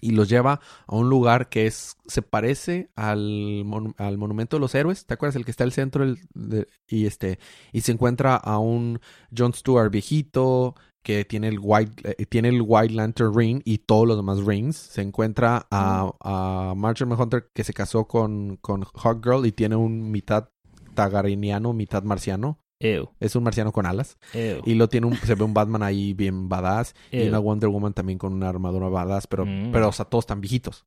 Y 0.00 0.12
los 0.12 0.28
lleva 0.28 0.60
a 0.86 0.94
un 0.94 1.08
lugar 1.10 1.48
que 1.48 1.66
es 1.66 1.96
se 2.06 2.22
parece 2.22 2.88
al, 2.94 3.64
mon- 3.64 3.94
al 3.98 4.16
monumento 4.16 4.56
de 4.56 4.60
los 4.60 4.74
héroes. 4.76 5.06
¿Te 5.06 5.14
acuerdas 5.14 5.34
el 5.36 5.44
que 5.44 5.50
está 5.50 5.64
al 5.64 5.72
centro 5.72 6.04
del- 6.04 6.18
de- 6.34 6.68
y 6.86 7.06
este 7.06 7.38
y 7.72 7.80
se 7.80 7.92
encuentra 7.92 8.36
a 8.36 8.58
un 8.58 9.00
Jon 9.36 9.52
Stewart 9.54 9.90
viejito 9.90 10.74
que 11.02 11.24
tiene 11.24 11.48
el 11.48 11.58
white 11.60 12.16
eh, 12.18 12.26
tiene 12.26 12.48
el 12.48 12.62
White 12.64 12.94
Lantern 12.94 13.34
ring 13.34 13.62
y 13.64 13.78
todos 13.78 14.06
los 14.06 14.16
demás 14.16 14.44
rings. 14.44 14.76
Se 14.76 15.00
encuentra 15.02 15.66
a, 15.70 16.12
a 16.20 16.74
Marjorie 16.76 17.14
Hunter 17.14 17.48
que 17.54 17.64
se 17.64 17.72
casó 17.72 18.06
con 18.06 18.56
con 18.56 18.84
Hawkgirl 18.84 19.46
y 19.46 19.52
tiene 19.52 19.76
un 19.76 20.10
mitad 20.10 20.48
tagariniano, 20.94 21.72
mitad 21.72 22.02
marciano. 22.02 22.58
Ew. 22.80 23.08
Es 23.18 23.34
un 23.34 23.42
marciano 23.42 23.72
con 23.72 23.86
alas. 23.86 24.18
Ew. 24.34 24.62
Y 24.64 24.74
lo 24.74 24.88
tiene 24.88 25.06
un, 25.08 25.16
se 25.16 25.34
ve 25.34 25.42
un 25.42 25.54
Batman 25.54 25.82
ahí 25.82 26.14
bien 26.14 26.48
badass. 26.48 26.94
Y 27.10 27.26
una 27.26 27.38
Wonder 27.40 27.68
Woman 27.70 27.92
también 27.92 28.18
con 28.18 28.32
una 28.32 28.48
armadura 28.48 28.88
badass, 28.88 29.26
pero, 29.26 29.44
Mm. 29.46 29.72
pero 29.72 29.88
o 29.88 29.92
sea, 29.92 30.04
todos 30.04 30.22
están 30.22 30.40
viejitos. 30.40 30.86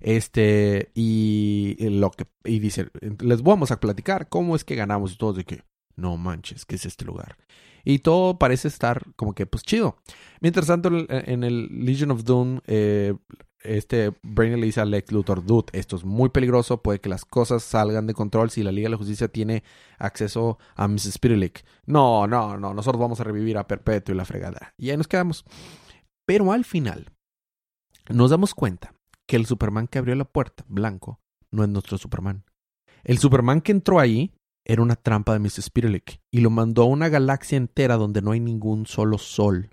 Este, 0.00 0.90
y 0.94 1.76
y 1.78 1.90
lo 1.90 2.10
que, 2.10 2.26
y 2.44 2.58
dice, 2.58 2.88
les 3.20 3.42
vamos 3.42 3.70
a 3.70 3.80
platicar 3.80 4.28
cómo 4.28 4.56
es 4.56 4.64
que 4.64 4.74
ganamos 4.74 5.12
y 5.12 5.16
todos 5.16 5.36
de 5.36 5.44
que, 5.44 5.62
no 5.96 6.16
manches, 6.16 6.64
¿qué 6.64 6.76
es 6.76 6.86
este 6.86 7.04
lugar? 7.04 7.36
Y 7.88 8.00
todo 8.00 8.36
parece 8.36 8.66
estar 8.66 9.04
como 9.14 9.32
que, 9.32 9.46
pues 9.46 9.62
chido. 9.62 9.96
Mientras 10.40 10.66
tanto, 10.66 10.88
en 10.88 10.94
el- 10.96 11.06
en 11.08 11.44
el 11.44 11.68
Legion 11.86 12.10
of 12.10 12.24
Doom, 12.24 12.58
eh, 12.66 13.14
este 13.60 14.12
Brainy 14.24 14.58
le 14.60 14.66
dice 14.66 14.80
a 14.80 14.84
Lex 14.84 15.12
Luthor, 15.12 15.44
dude, 15.46 15.66
esto 15.72 15.94
es 15.94 16.04
muy 16.04 16.28
peligroso, 16.30 16.82
puede 16.82 17.00
que 17.00 17.08
las 17.08 17.24
cosas 17.24 17.62
salgan 17.62 18.08
de 18.08 18.14
control 18.14 18.50
si 18.50 18.64
la 18.64 18.72
Liga 18.72 18.86
de 18.86 18.90
la 18.90 18.96
Justicia 18.96 19.28
tiene 19.28 19.62
acceso 19.98 20.58
a 20.74 20.88
Mrs. 20.88 21.12
Spirilic. 21.14 21.64
No, 21.86 22.26
no, 22.26 22.58
no, 22.58 22.74
nosotros 22.74 23.00
vamos 23.00 23.20
a 23.20 23.24
revivir 23.24 23.56
a 23.56 23.68
Perpetuo 23.68 24.12
y 24.14 24.18
la 24.18 24.24
fregada. 24.24 24.74
Y 24.76 24.90
ahí 24.90 24.96
nos 24.96 25.06
quedamos. 25.08 25.44
Pero 26.26 26.50
al 26.50 26.64
final, 26.64 27.12
nos 28.08 28.30
damos 28.30 28.52
cuenta 28.52 28.94
que 29.28 29.36
el 29.36 29.46
Superman 29.46 29.86
que 29.86 29.98
abrió 29.98 30.16
la 30.16 30.24
puerta, 30.24 30.64
blanco, 30.68 31.20
no 31.52 31.62
es 31.62 31.68
nuestro 31.68 31.98
Superman. 31.98 32.44
El 33.04 33.18
Superman 33.18 33.60
que 33.60 33.70
entró 33.70 34.00
ahí 34.00 34.32
era 34.66 34.82
una 34.82 34.96
trampa 34.96 35.32
de 35.32 35.38
Mrs. 35.38 35.62
Spirilic 35.66 36.20
y 36.30 36.40
lo 36.40 36.50
mandó 36.50 36.82
a 36.82 36.86
una 36.86 37.08
galaxia 37.08 37.56
entera 37.56 37.96
donde 37.96 38.20
no 38.22 38.32
hay 38.32 38.40
ningún 38.40 38.86
solo 38.86 39.16
sol. 39.18 39.70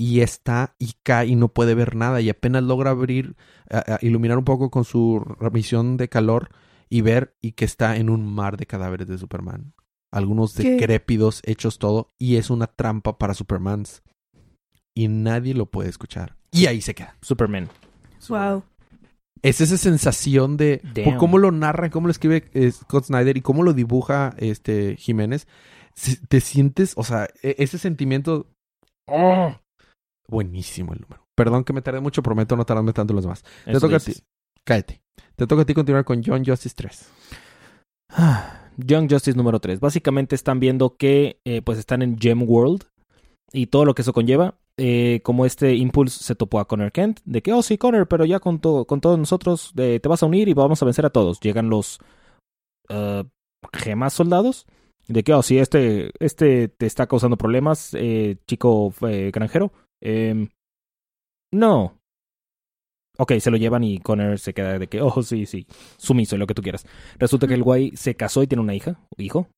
y 0.00 0.20
está 0.20 0.76
y 0.78 0.92
cae 1.02 1.26
y 1.26 1.34
no 1.34 1.48
puede 1.48 1.74
ver 1.74 1.96
nada 1.96 2.20
y 2.20 2.30
apenas 2.30 2.62
logra 2.62 2.90
abrir, 2.90 3.34
a- 3.68 3.94
a 3.94 3.98
iluminar 4.00 4.38
un 4.38 4.44
poco 4.44 4.70
con 4.70 4.84
su 4.84 5.24
visión 5.52 5.96
de 5.96 6.08
calor 6.08 6.50
y 6.88 7.00
ver 7.00 7.34
y 7.42 7.52
que 7.52 7.64
está 7.64 7.96
en 7.96 8.08
un 8.08 8.24
mar 8.32 8.56
de 8.58 8.66
cadáveres 8.66 9.08
de 9.08 9.18
Superman. 9.18 9.74
Algunos 10.12 10.54
¿Qué? 10.54 10.70
decrépidos, 10.70 11.42
hechos 11.44 11.80
todo, 11.80 12.12
y 12.16 12.36
es 12.36 12.48
una 12.48 12.68
trampa 12.68 13.18
para 13.18 13.34
Supermans. 13.34 14.04
Y 14.94 15.08
nadie 15.08 15.52
lo 15.52 15.66
puede 15.66 15.88
escuchar. 15.90 16.36
Y 16.52 16.66
ahí 16.66 16.80
se 16.80 16.94
queda. 16.94 17.16
Superman. 17.20 17.68
Wow. 18.28 18.62
Es 19.42 19.60
esa 19.60 19.76
sensación 19.76 20.56
de 20.56 20.82
por 21.04 21.16
cómo 21.16 21.38
lo 21.38 21.50
narra, 21.52 21.90
cómo 21.90 22.06
lo 22.06 22.10
escribe 22.10 22.48
eh, 22.54 22.70
Scott 22.70 23.04
Snyder 23.04 23.36
y 23.36 23.40
cómo 23.40 23.62
lo 23.62 23.72
dibuja 23.72 24.34
este 24.38 24.96
Jiménez. 24.96 25.46
Te 26.28 26.40
sientes, 26.40 26.92
o 26.96 27.04
sea, 27.04 27.28
e- 27.42 27.56
ese 27.58 27.78
sentimiento. 27.78 28.46
¡Oh! 29.08 29.54
Buenísimo 30.28 30.92
el 30.92 31.00
número. 31.00 31.24
Perdón 31.34 31.64
que 31.64 31.72
me 31.72 31.82
tardé 31.82 32.00
mucho, 32.00 32.22
prometo 32.22 32.56
no 32.56 32.64
tardarme 32.64 32.92
tanto 32.92 33.14
los 33.14 33.24
demás. 33.24 33.44
Te 33.64 33.78
toca 33.78 33.96
a 33.96 34.00
ti. 34.00 34.14
Cállate. 34.64 35.00
Te 35.36 35.46
toca 35.46 35.62
a 35.62 35.64
ti 35.64 35.74
continuar 35.74 36.04
con 36.04 36.22
John 36.24 36.44
Justice 36.44 36.74
3. 36.76 37.08
Ah, 38.10 38.70
Young 38.76 39.10
Justice 39.10 39.36
número 39.36 39.60
3. 39.60 39.80
Básicamente 39.80 40.34
están 40.34 40.60
viendo 40.60 40.96
que 40.96 41.40
eh, 41.44 41.62
pues 41.62 41.78
están 41.78 42.02
en 42.02 42.18
Gem 42.18 42.42
World 42.42 42.84
y 43.52 43.66
todo 43.66 43.84
lo 43.84 43.94
que 43.94 44.02
eso 44.02 44.12
conlleva. 44.12 44.58
Eh, 44.80 45.20
como 45.24 45.44
este 45.44 45.74
Impulse 45.74 46.22
se 46.22 46.36
topó 46.36 46.60
a 46.60 46.68
Connor 46.68 46.92
Kent, 46.92 47.18
de 47.24 47.42
que, 47.42 47.52
oh 47.52 47.62
sí, 47.62 47.78
Connor, 47.78 48.06
pero 48.06 48.24
ya 48.24 48.38
con, 48.38 48.60
to- 48.60 48.84
con 48.84 49.00
todos 49.00 49.18
nosotros 49.18 49.72
eh, 49.76 49.98
te 50.00 50.08
vas 50.08 50.22
a 50.22 50.26
unir 50.26 50.48
y 50.48 50.54
vamos 50.54 50.80
a 50.80 50.84
vencer 50.84 51.04
a 51.04 51.10
todos. 51.10 51.40
Llegan 51.40 51.68
los 51.68 51.98
eh, 52.88 53.24
gemas 53.72 54.12
soldados, 54.14 54.66
de 55.08 55.24
que, 55.24 55.34
oh 55.34 55.42
sí, 55.42 55.58
este, 55.58 56.12
este 56.20 56.68
te 56.68 56.86
está 56.86 57.08
causando 57.08 57.36
problemas, 57.36 57.92
eh, 57.94 58.36
chico 58.46 58.94
eh, 59.08 59.32
granjero. 59.34 59.72
Em, 60.00 60.48
no. 61.52 61.94
Ok, 63.20 63.32
se 63.40 63.50
lo 63.50 63.56
llevan 63.56 63.82
y 63.82 63.98
Connor 63.98 64.38
se 64.38 64.54
queda 64.54 64.78
de 64.78 64.86
que, 64.86 65.02
oh 65.02 65.22
sí, 65.24 65.44
sí, 65.46 65.66
sumiso, 65.96 66.36
lo 66.36 66.46
que 66.46 66.54
tú 66.54 66.62
quieras. 66.62 66.86
Resulta 67.18 67.48
que 67.48 67.54
el 67.54 67.64
güey 67.64 67.96
se 67.96 68.14
casó 68.14 68.44
y 68.44 68.46
tiene 68.46 68.62
una 68.62 68.76
hija, 68.76 69.00
hijo, 69.16 69.48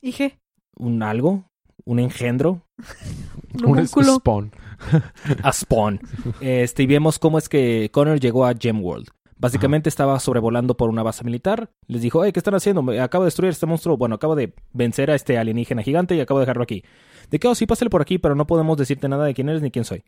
Dije, 0.00 0.38
un 0.76 1.02
algo, 1.02 1.46
un 1.86 1.98
engendro, 1.98 2.62
un 3.64 3.76
spawn. 4.20 4.52
a 5.42 5.52
Spawn. 5.52 6.00
Este, 6.40 6.82
y 6.82 6.86
vemos 6.86 7.18
cómo 7.18 7.38
es 7.38 7.48
que 7.48 7.88
Connor 7.92 8.20
llegó 8.20 8.44
a 8.46 8.54
Gem 8.54 8.82
World. 8.82 9.08
Básicamente 9.36 9.88
estaba 9.88 10.18
sobrevolando 10.20 10.76
por 10.76 10.88
una 10.90 11.02
base 11.02 11.24
militar. 11.24 11.70
Les 11.86 12.02
dijo, 12.02 12.24
hey, 12.24 12.32
¿qué 12.32 12.40
están 12.40 12.54
haciendo? 12.54 12.82
Me- 12.82 13.00
Acabo 13.00 13.24
de 13.24 13.28
destruir 13.28 13.50
este 13.50 13.66
monstruo. 13.66 13.96
Bueno, 13.96 14.14
acabo 14.16 14.34
de 14.36 14.54
vencer 14.72 15.10
a 15.10 15.14
este 15.14 15.38
alienígena 15.38 15.82
gigante 15.82 16.14
y 16.16 16.20
acabo 16.20 16.40
de 16.40 16.44
dejarlo 16.46 16.62
aquí. 16.62 16.82
De 17.30 17.38
que, 17.38 17.48
oh, 17.48 17.54
sí, 17.54 17.66
pásale 17.66 17.90
por 17.90 18.00
aquí, 18.02 18.18
pero 18.18 18.34
no 18.34 18.46
podemos 18.46 18.76
decirte 18.76 19.08
nada 19.08 19.24
de 19.26 19.34
quién 19.34 19.48
eres 19.48 19.60
ni 19.62 19.70
quién 19.70 19.84
soy. 19.84 20.02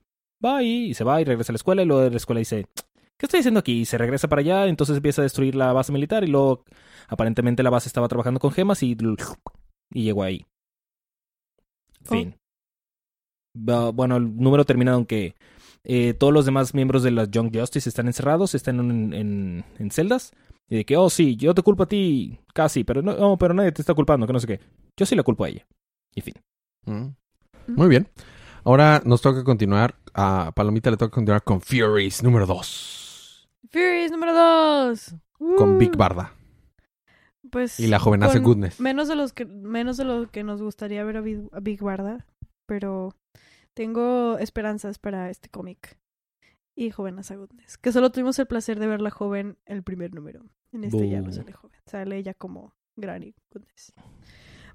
Va 0.45 0.63
y 0.63 0.95
se 0.95 1.05
va 1.05 1.21
y 1.21 1.25
regresa 1.25 1.53
a 1.53 1.55
la 1.55 1.57
escuela 1.57 1.83
y 1.83 1.87
luego 1.87 2.03
de 2.03 2.11
la 2.11 2.17
escuela 2.17 2.39
dice, 2.39 2.67
¿qué 3.19 3.27
estoy 3.27 3.41
haciendo 3.41 3.61
aquí? 3.61 3.81
Y 3.81 3.85
se 3.85 3.99
regresa 3.99 4.29
para 4.29 4.41
allá, 4.41 4.67
entonces 4.67 4.97
empieza 4.97 5.23
a 5.23 5.25
destruir 5.25 5.55
la 5.55 5.73
base 5.73 5.93
militar 5.93 6.25
y 6.25 6.29
luego 6.29 6.65
aparentemente 7.09 7.63
la 7.63 7.71
base 7.71 7.89
estaba 7.89 8.09
trabajando 8.09 8.41
con 8.41 8.53
gemas 8.53 8.83
y, 8.83 8.97
y 9.93 10.03
llegó 10.03 10.23
ahí. 10.23 10.47
Fin. 12.09 12.35
Bueno, 13.55 14.17
el 14.17 14.37
número 14.37 14.65
termina 14.65 14.95
en 14.95 15.07
que 15.07 15.35
eh, 15.85 16.15
todos 16.15 16.33
los 16.33 16.45
demás 16.45 16.75
miembros 16.75 17.03
de 17.03 17.11
la 17.11 17.25
Young 17.25 17.57
Justice 17.57 17.89
están 17.89 18.07
encerrados, 18.07 18.55
están 18.55 18.81
en, 18.81 19.13
en, 19.13 19.65
en 19.79 19.91
celdas. 19.91 20.33
Y 20.69 20.77
de 20.77 20.85
que, 20.85 20.97
oh, 20.97 21.09
sí, 21.09 21.37
yo 21.37 21.55
te 21.55 21.63
culpo 21.63 21.85
a 21.85 21.89
ti, 21.89 22.41
casi, 22.53 22.83
pero 22.83 23.03
no, 23.03 23.17
no, 23.17 23.39
pero 23.39 23.55
nadie 23.55 23.71
te 23.71 23.83
está 23.83 23.95
culpando, 23.95 24.27
que 24.27 24.33
no 24.33 24.41
sé 24.41 24.47
qué. 24.49 24.61
Yo 24.97 25.07
sí 25.07 25.15
la 25.15 25.23
culpo 25.23 25.45
a 25.45 25.49
ella. 25.49 25.67
Y 26.15 26.23
fin. 26.23 26.35
Mm. 26.87 27.09
Muy 27.69 27.89
bien. 27.89 28.09
Ahora 28.65 29.01
nos 29.05 29.23
toca 29.23 29.45
continuar. 29.45 29.95
A 30.13 30.51
Palomita 30.55 30.91
le 30.91 30.97
toca 30.97 31.15
continuar 31.15 31.45
con 31.45 31.61
Furies 31.61 32.23
número 32.23 32.47
2. 32.47 33.49
Furies 33.71 34.11
número 34.11 34.35
2. 34.35 35.15
Con 35.57 35.79
Big 35.79 35.97
Barda. 35.97 36.36
Pues. 37.57 37.81
Y 37.81 37.87
la 37.87 37.99
jovenaza 37.99 38.35
con 38.35 38.43
Goodness. 38.43 38.81
Menos 38.81 39.09
de, 39.09 39.17
los 39.17 39.33
que, 39.33 39.47
menos 39.47 39.97
de 39.97 40.05
lo 40.05 40.31
que 40.31 40.45
nos 40.45 40.61
gustaría 40.61 41.03
ver 41.05 41.17
a 41.17 41.21
Big, 41.23 41.49
a 41.53 41.61
Big 41.61 41.83
Barda. 41.83 42.27
Pero 42.67 43.15
tengo 43.73 44.37
esperanzas 44.37 44.99
para 44.99 45.31
este 45.31 45.49
cómic. 45.49 45.99
Y 46.77 46.91
Jovenaza 46.91 47.35
Goodness. 47.35 47.79
Que 47.79 47.93
solo 47.93 48.13
tuvimos 48.13 48.39
el 48.39 48.47
placer 48.47 48.79
de 48.79 48.87
verla 48.87 49.09
joven 49.09 49.57
el 49.65 49.83
primer 49.83 50.13
número. 50.13 50.45
En 50.71 50.85
este 50.85 51.09
ya 51.09 51.23
no 51.23 51.33
sale 51.33 51.53
joven. 51.53 51.81
Sale 51.87 52.19
ella 52.19 52.35
como 52.35 52.75
Granny 52.95 53.35
Goodness. 53.51 53.95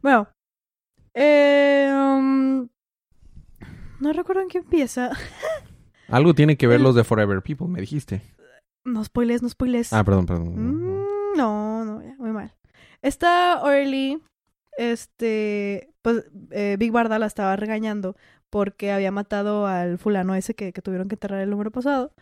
Bueno. 0.02 0.28
Eh, 1.14 1.88
um, 1.94 2.68
no 4.00 4.12
recuerdo 4.12 4.42
en 4.42 4.48
qué 4.48 4.58
empieza. 4.58 5.12
Algo 6.08 6.34
tiene 6.34 6.58
que 6.58 6.66
ver 6.66 6.82
los 6.82 6.96
de 6.96 7.04
Forever 7.04 7.44
People, 7.44 7.68
me 7.68 7.80
dijiste. 7.80 8.24
No 8.86 9.04
spoiles, 9.04 9.44
no 9.44 9.50
spoiles. 9.50 9.94
Ah, 9.94 10.04
perdón, 10.04 10.26
perdón. 10.26 10.56
Mm, 10.56 11.38
no, 11.38 11.86
no, 11.86 12.02
ya, 12.02 12.16
muy 12.18 12.32
mal. 12.32 12.56
Está 13.02 13.62
Orly, 13.64 14.22
este, 14.78 15.94
pues 16.02 16.26
eh, 16.52 16.76
Big 16.80 16.92
Barda 16.92 17.20
la 17.20 17.26
estaba 17.26 17.56
regañando 17.56 18.16
porque 18.50 18.92
había 18.92 19.12
matado 19.12 19.66
al 19.68 19.98
fulano 19.98 20.36
ese 20.36 20.56
que, 20.56 20.74
que 20.74 20.82
tuvieron 20.82 21.08
que 21.08 21.16
enterrar 21.16 21.42
el 21.42 21.50
número 21.50 21.72
pasado. 21.72 22.14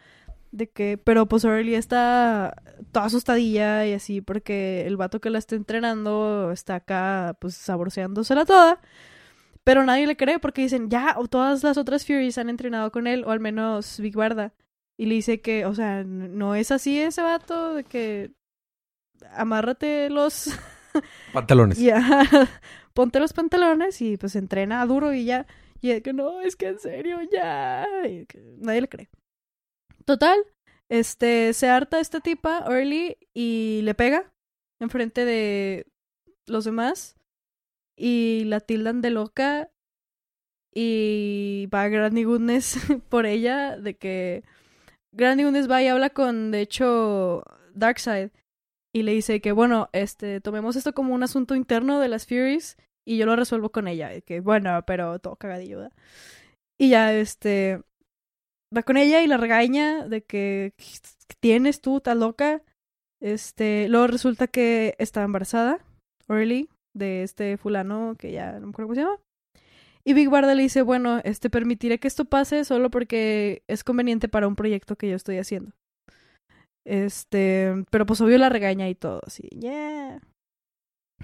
De 0.52 0.70
que, 0.70 0.98
pero 0.98 1.28
pues 1.28 1.46
Orly 1.46 1.76
está 1.76 2.56
toda 2.92 3.06
asustadilla 3.08 3.86
y 3.86 3.94
así 3.94 4.22
porque 4.22 4.86
el 4.88 4.98
vato 4.98 5.22
que 5.22 5.30
la 5.30 5.38
está 5.40 5.56
entrenando 5.56 6.52
está 6.52 6.76
acá 6.76 7.38
pues 7.40 7.56
saboreándosela 7.56 8.46
toda. 8.46 8.80
Pero 9.64 9.84
nadie 9.86 10.08
le 10.08 10.18
cree 10.18 10.40
porque 10.40 10.64
dicen, 10.64 10.90
ya, 10.90 11.16
o 11.18 11.28
todas 11.28 11.64
las 11.64 11.78
otras 11.78 12.06
Furies 12.06 12.38
han 12.38 12.50
entrenado 12.50 12.92
con 12.92 13.08
él, 13.08 13.24
o 13.26 13.32
al 13.32 13.40
menos 13.40 14.00
Big 14.00 14.16
Barda. 14.16 14.54
Y 14.98 15.06
le 15.06 15.16
dice 15.16 15.42
que, 15.42 15.66
o 15.66 15.76
sea, 15.76 16.04
no 16.04 16.56
es 16.56 16.72
así 16.72 17.00
ese 17.00 17.22
vato, 17.22 17.76
de 17.76 17.84
que 17.84 18.32
amárrate 19.32 20.10
los... 20.10 20.50
Pantalones. 21.34 21.78
ya, 21.80 22.02
ponte 22.94 23.20
los 23.20 23.34
pantalones 23.34 24.02
y 24.02 24.18
pues 24.18 24.36
entrena 24.36 24.86
duro 24.86 25.14
y 25.14 25.26
ya. 25.26 25.46
Y 25.82 25.92
es 25.92 26.02
que 26.04 26.14
no, 26.14 26.42
es 26.42 26.56
que 26.56 26.68
en 26.68 26.80
serio, 26.80 27.20
ya. 27.32 27.86
Y 28.08 28.28
nadie 28.58 28.82
le 28.82 28.90
cree. 28.90 29.10
Total, 30.06 30.38
este, 30.90 31.54
se 31.54 31.70
harta 31.70 32.00
esta 32.00 32.20
tipa, 32.20 32.66
Early, 32.68 33.18
y 33.34 33.82
le 33.84 33.94
pega 33.94 34.32
enfrente 34.80 35.24
de 35.24 35.88
los 36.48 36.66
demás. 36.66 37.16
Y 37.98 38.44
la 38.46 38.60
tildan 38.60 39.02
de 39.02 39.12
loca. 39.12 39.70
Y 40.74 41.68
va 41.74 41.88
Granny 41.88 42.24
Goodness 42.24 42.78
por 43.10 43.26
ella, 43.26 43.78
de 43.78 43.96
que 43.96 44.44
Granny 45.12 45.44
Goodness 45.44 45.70
va 45.70 45.82
y 45.82 45.88
habla 45.88 46.10
con, 46.10 46.52
de 46.52 46.62
hecho, 46.62 47.44
Darkseid. 47.74 48.30
Y 48.94 49.04
le 49.04 49.14
dice 49.14 49.40
que, 49.42 49.52
bueno, 49.52 49.90
este, 49.94 50.42
tomemos 50.42 50.76
esto 50.76 50.94
como 50.94 51.14
un 51.14 51.24
asunto 51.24 51.56
interno 51.56 52.00
de 52.00 52.08
las 52.08 52.26
Furies 52.26 52.78
y 53.08 53.18
yo 53.18 53.26
lo 53.26 53.36
resuelvo 53.36 53.72
con 53.72 53.88
ella. 53.88 54.16
Y 54.16 54.22
que, 54.22 54.40
bueno, 54.40 54.84
pero 54.86 55.20
todo 55.20 55.36
cagadillo, 55.36 55.78
¿verdad? 55.78 55.94
Y 56.80 56.90
ya, 56.90 57.14
este, 57.14 57.82
va 58.76 58.84
con 58.84 58.98
ella 58.98 59.22
y 59.22 59.28
la 59.28 59.38
regaña 59.38 60.08
de 60.08 60.24
que, 60.24 60.74
¿qué 60.78 61.36
tienes 61.40 61.82
tú, 61.82 62.02
tan 62.02 62.20
loca? 62.20 62.64
Este, 63.22 63.88
luego 63.90 64.08
resulta 64.08 64.48
que 64.48 64.96
está 64.98 65.24
embarazada, 65.24 65.80
Orly, 66.28 66.70
de 66.96 67.24
este 67.24 67.58
fulano 67.58 68.16
que 68.18 68.32
ya 68.32 68.54
no 68.54 68.68
me 68.68 68.70
acuerdo 68.72 68.88
cómo 68.88 68.96
se 68.96 69.02
llama. 69.02 69.20
Y 70.06 70.14
Big 70.14 70.30
Barda 70.30 70.56
le 70.56 70.64
dice, 70.64 70.82
bueno, 70.82 71.20
este, 71.24 71.50
permitiré 71.50 72.00
que 72.00 72.08
esto 72.08 72.26
pase 72.26 72.64
solo 72.64 72.90
porque 72.90 73.64
es 73.68 73.84
conveniente 73.84 74.30
para 74.30 74.48
un 74.48 74.56
proyecto 74.56 74.96
que 74.96 75.10
yo 75.10 75.16
estoy 75.16 75.38
haciendo. 75.38 75.72
Este, 76.86 77.74
pero 77.92 78.06
pues 78.06 78.22
obvio 78.22 78.38
la 78.38 78.50
regaña 78.50 78.90
y 78.90 78.96
todo, 78.96 79.22
así, 79.26 79.44
yeah. 79.50 80.20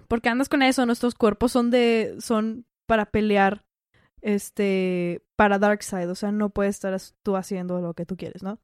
Porque 0.08 0.30
andas 0.30 0.50
con 0.50 0.62
eso, 0.62 0.86
nuestros 0.86 1.16
cuerpos 1.16 1.52
son 1.52 1.72
de, 1.72 2.16
son 2.20 2.66
para 2.88 3.06
pelear, 3.06 3.64
este, 4.22 5.24
para 5.36 5.58
Darkseid, 5.60 6.10
o 6.10 6.16
sea, 6.16 6.32
no 6.32 6.50
puedes 6.50 6.76
estar 6.76 6.96
tú 7.24 7.36
haciendo 7.36 7.80
lo 7.82 7.94
que 7.94 8.06
tú 8.06 8.16
quieres, 8.18 8.44
¿no? 8.44 8.60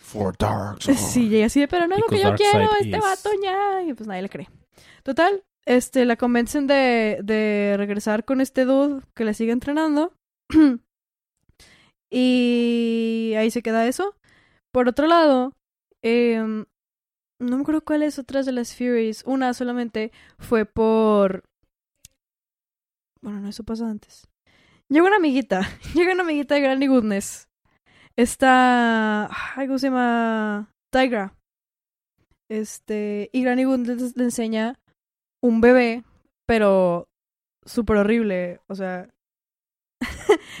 For 0.00 0.36
Dark 0.38 0.78
Sí, 0.82 1.28
y 1.28 1.42
así 1.42 1.60
de, 1.60 1.68
pero 1.68 1.88
no 1.88 1.94
es 1.96 2.00
lo 2.00 2.06
que 2.06 2.22
yo 2.22 2.34
quiero, 2.34 2.58
Darkseid 2.60 2.94
este 2.94 2.96
is- 2.98 3.02
vato 3.02 3.30
ya, 3.42 3.82
y 3.82 3.94
pues 3.94 4.06
nadie 4.06 4.22
le 4.22 4.28
cree. 4.28 4.48
Total, 5.02 5.42
este, 5.64 6.04
la 6.04 6.16
convencen 6.16 6.66
de, 6.68 7.18
de 7.24 7.74
regresar 7.76 8.24
con 8.24 8.40
este 8.40 8.64
dude 8.64 9.02
que 9.14 9.24
le 9.24 9.34
sigue 9.34 9.50
entrenando. 9.52 10.12
y 12.10 13.34
ahí 13.36 13.50
se 13.50 13.62
queda 13.62 13.86
eso. 13.86 14.14
Por 14.72 14.88
otro 14.88 15.06
lado, 15.06 15.52
em, 16.06 16.64
no 17.40 17.56
me 17.56 17.62
acuerdo 17.62 17.82
cuáles 17.82 18.18
otras 18.18 18.46
de 18.46 18.52
las 18.52 18.74
Furies. 18.74 19.24
Una 19.26 19.52
solamente 19.54 20.12
fue 20.38 20.64
por. 20.64 21.44
Bueno, 23.20 23.40
no, 23.40 23.48
eso 23.48 23.64
pasó 23.64 23.86
antes. 23.86 24.28
Llega 24.88 25.06
una 25.06 25.16
amiguita. 25.16 25.62
Llega 25.94 26.12
una 26.12 26.22
amiguita 26.22 26.54
de 26.54 26.60
Granny 26.60 26.86
Goodness. 26.86 27.48
Está. 28.16 29.28
¿Cómo 29.56 29.78
se 29.78 29.88
llama? 29.88 30.70
Tigra. 30.92 31.34
Este. 32.48 33.28
Y 33.32 33.42
Granny 33.42 33.64
Goodness 33.64 34.16
le 34.16 34.24
enseña 34.24 34.78
un 35.42 35.60
bebé, 35.60 36.04
pero 36.46 37.08
súper 37.64 37.98
horrible. 37.98 38.60
O 38.68 38.74
sea. 38.74 39.08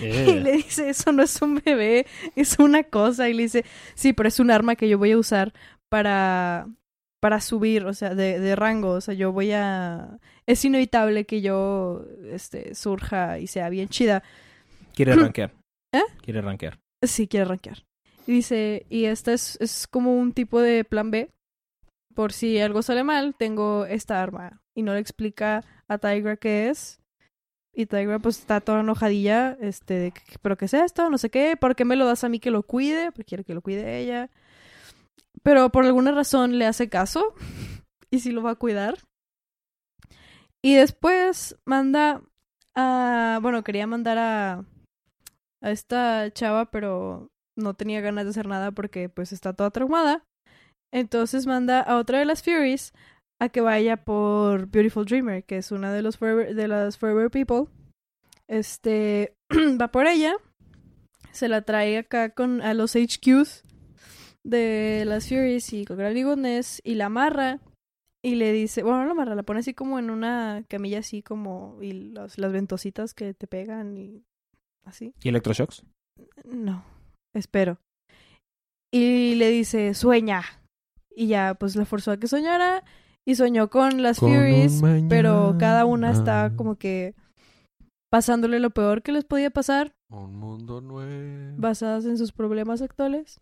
Y 0.00 0.40
le 0.40 0.52
dice, 0.52 0.90
eso 0.90 1.12
no 1.12 1.22
es 1.22 1.40
un 1.42 1.60
bebé, 1.64 2.06
es 2.34 2.58
una 2.58 2.82
cosa. 2.84 3.28
Y 3.28 3.34
le 3.34 3.44
dice, 3.44 3.64
sí, 3.94 4.12
pero 4.12 4.28
es 4.28 4.40
un 4.40 4.50
arma 4.50 4.76
que 4.76 4.88
yo 4.88 4.98
voy 4.98 5.12
a 5.12 5.18
usar 5.18 5.52
para, 5.88 6.66
para 7.20 7.40
subir, 7.40 7.84
o 7.84 7.94
sea, 7.94 8.14
de, 8.14 8.40
de 8.40 8.56
rango. 8.56 8.90
O 8.90 9.00
sea, 9.00 9.14
yo 9.14 9.32
voy 9.32 9.52
a... 9.52 10.18
Es 10.46 10.64
inevitable 10.64 11.24
que 11.24 11.40
yo 11.40 12.04
este, 12.30 12.74
surja 12.74 13.38
y 13.38 13.46
sea 13.46 13.68
bien 13.68 13.88
chida. 13.88 14.22
Quiere 14.94 15.14
rankear. 15.16 15.52
¿Eh? 15.92 16.04
Quiere 16.22 16.40
rankear. 16.40 16.78
Sí, 17.02 17.28
quiere 17.28 17.46
rankear. 17.46 17.84
Y 18.26 18.32
dice, 18.32 18.86
y 18.88 19.04
esta 19.04 19.32
es, 19.32 19.56
es 19.60 19.86
como 19.86 20.16
un 20.16 20.32
tipo 20.32 20.60
de 20.60 20.84
plan 20.84 21.10
B. 21.10 21.30
Por 22.14 22.32
si 22.32 22.58
algo 22.58 22.82
sale 22.82 23.04
mal, 23.04 23.34
tengo 23.36 23.86
esta 23.86 24.22
arma. 24.22 24.62
Y 24.74 24.82
no 24.82 24.94
le 24.94 25.00
explica 25.00 25.62
a 25.88 25.98
Tigra 25.98 26.36
qué 26.36 26.68
es. 26.70 26.98
Y 27.78 27.84
Tigra 27.84 28.18
pues 28.18 28.38
está 28.38 28.62
toda 28.62 28.80
enojadilla, 28.80 29.58
este, 29.60 29.94
de, 29.98 30.14
¿pero 30.40 30.56
qué 30.56 30.64
es 30.64 30.72
esto? 30.72 31.10
No 31.10 31.18
sé 31.18 31.28
qué, 31.28 31.58
¿por 31.58 31.76
qué 31.76 31.84
me 31.84 31.94
lo 31.94 32.06
das 32.06 32.24
a 32.24 32.30
mí 32.30 32.40
que 32.40 32.50
lo 32.50 32.62
cuide? 32.62 33.12
Porque 33.12 33.24
quiere 33.24 33.44
que 33.44 33.52
lo 33.52 33.60
cuide 33.60 33.98
ella. 33.98 34.30
Pero 35.42 35.70
por 35.70 35.84
alguna 35.84 36.10
razón 36.12 36.58
le 36.58 36.64
hace 36.64 36.88
caso 36.88 37.34
y 38.10 38.20
sí 38.20 38.32
lo 38.32 38.42
va 38.42 38.52
a 38.52 38.54
cuidar. 38.54 38.96
Y 40.64 40.74
después 40.74 41.56
manda 41.66 42.22
a, 42.74 43.40
bueno, 43.42 43.62
quería 43.62 43.86
mandar 43.86 44.16
a, 44.16 44.64
a 45.60 45.70
esta 45.70 46.32
chava, 46.32 46.70
pero 46.70 47.28
no 47.58 47.74
tenía 47.74 48.00
ganas 48.00 48.24
de 48.24 48.30
hacer 48.30 48.48
nada 48.48 48.72
porque 48.72 49.10
pues 49.10 49.32
está 49.32 49.52
toda 49.52 49.70
traumada. 49.70 50.24
Entonces 50.94 51.46
manda 51.46 51.82
a 51.82 51.98
otra 51.98 52.20
de 52.20 52.24
las 52.24 52.42
Furies 52.42 52.94
a 53.40 53.48
que 53.48 53.60
vaya 53.60 53.96
por 53.96 54.66
Beautiful 54.66 55.04
Dreamer, 55.04 55.44
que 55.44 55.58
es 55.58 55.72
una 55.72 55.92
de 55.92 56.02
los 56.02 56.16
Forever, 56.16 56.54
de 56.54 56.68
las 56.68 56.98
Forever 56.98 57.30
People. 57.30 57.66
Este 58.48 59.34
va 59.80 59.88
por 59.88 60.06
ella, 60.06 60.36
se 61.32 61.48
la 61.48 61.62
trae 61.62 61.98
acá 61.98 62.30
con 62.30 62.62
a 62.62 62.74
los 62.74 62.94
HQs 62.94 63.62
de 64.44 65.04
las 65.06 65.28
Furies 65.28 65.72
y 65.72 65.84
con 65.84 65.96
Goodness 65.96 66.80
y 66.84 66.94
la 66.94 67.06
amarra 67.06 67.60
y 68.22 68.36
le 68.36 68.52
dice, 68.52 68.82
bueno, 68.82 69.00
no 69.00 69.06
la 69.06 69.10
amarra, 69.12 69.34
la 69.34 69.42
pone 69.42 69.60
así 69.60 69.74
como 69.74 69.98
en 69.98 70.10
una 70.10 70.64
camilla 70.68 71.00
así 71.00 71.22
como 71.22 71.78
y 71.82 71.92
los, 71.92 72.38
las 72.38 72.52
ventositas 72.52 73.12
que 73.12 73.34
te 73.34 73.46
pegan 73.46 73.96
y 73.96 74.24
así. 74.84 75.14
¿Y 75.22 75.28
electroshocks? 75.28 75.84
No, 76.44 76.84
espero. 77.34 77.78
Y 78.92 79.34
le 79.34 79.50
dice, 79.50 79.94
sueña. 79.94 80.42
Y 81.14 81.28
ya, 81.28 81.54
pues 81.54 81.76
la 81.76 81.84
forzó 81.84 82.12
a 82.12 82.16
que 82.18 82.28
soñara. 82.28 82.84
Y 83.26 83.34
soñó 83.34 83.68
con 83.68 84.02
las 84.02 84.20
Con 84.20 84.30
Furies, 84.32 84.80
pero 85.08 85.56
cada 85.58 85.84
una 85.84 86.12
está 86.12 86.52
como 86.56 86.76
que 86.76 87.14
pasándole 88.10 88.60
lo 88.60 88.70
peor 88.70 89.02
que 89.02 89.10
les 89.12 89.24
podía 89.24 89.50
pasar, 89.50 89.94
Un 90.08 90.36
mundo 90.36 90.80
nuevo. 90.80 91.54
basadas 91.58 92.04
en 92.06 92.16
sus 92.18 92.32
problemas 92.32 92.82
actuales. 92.82 93.40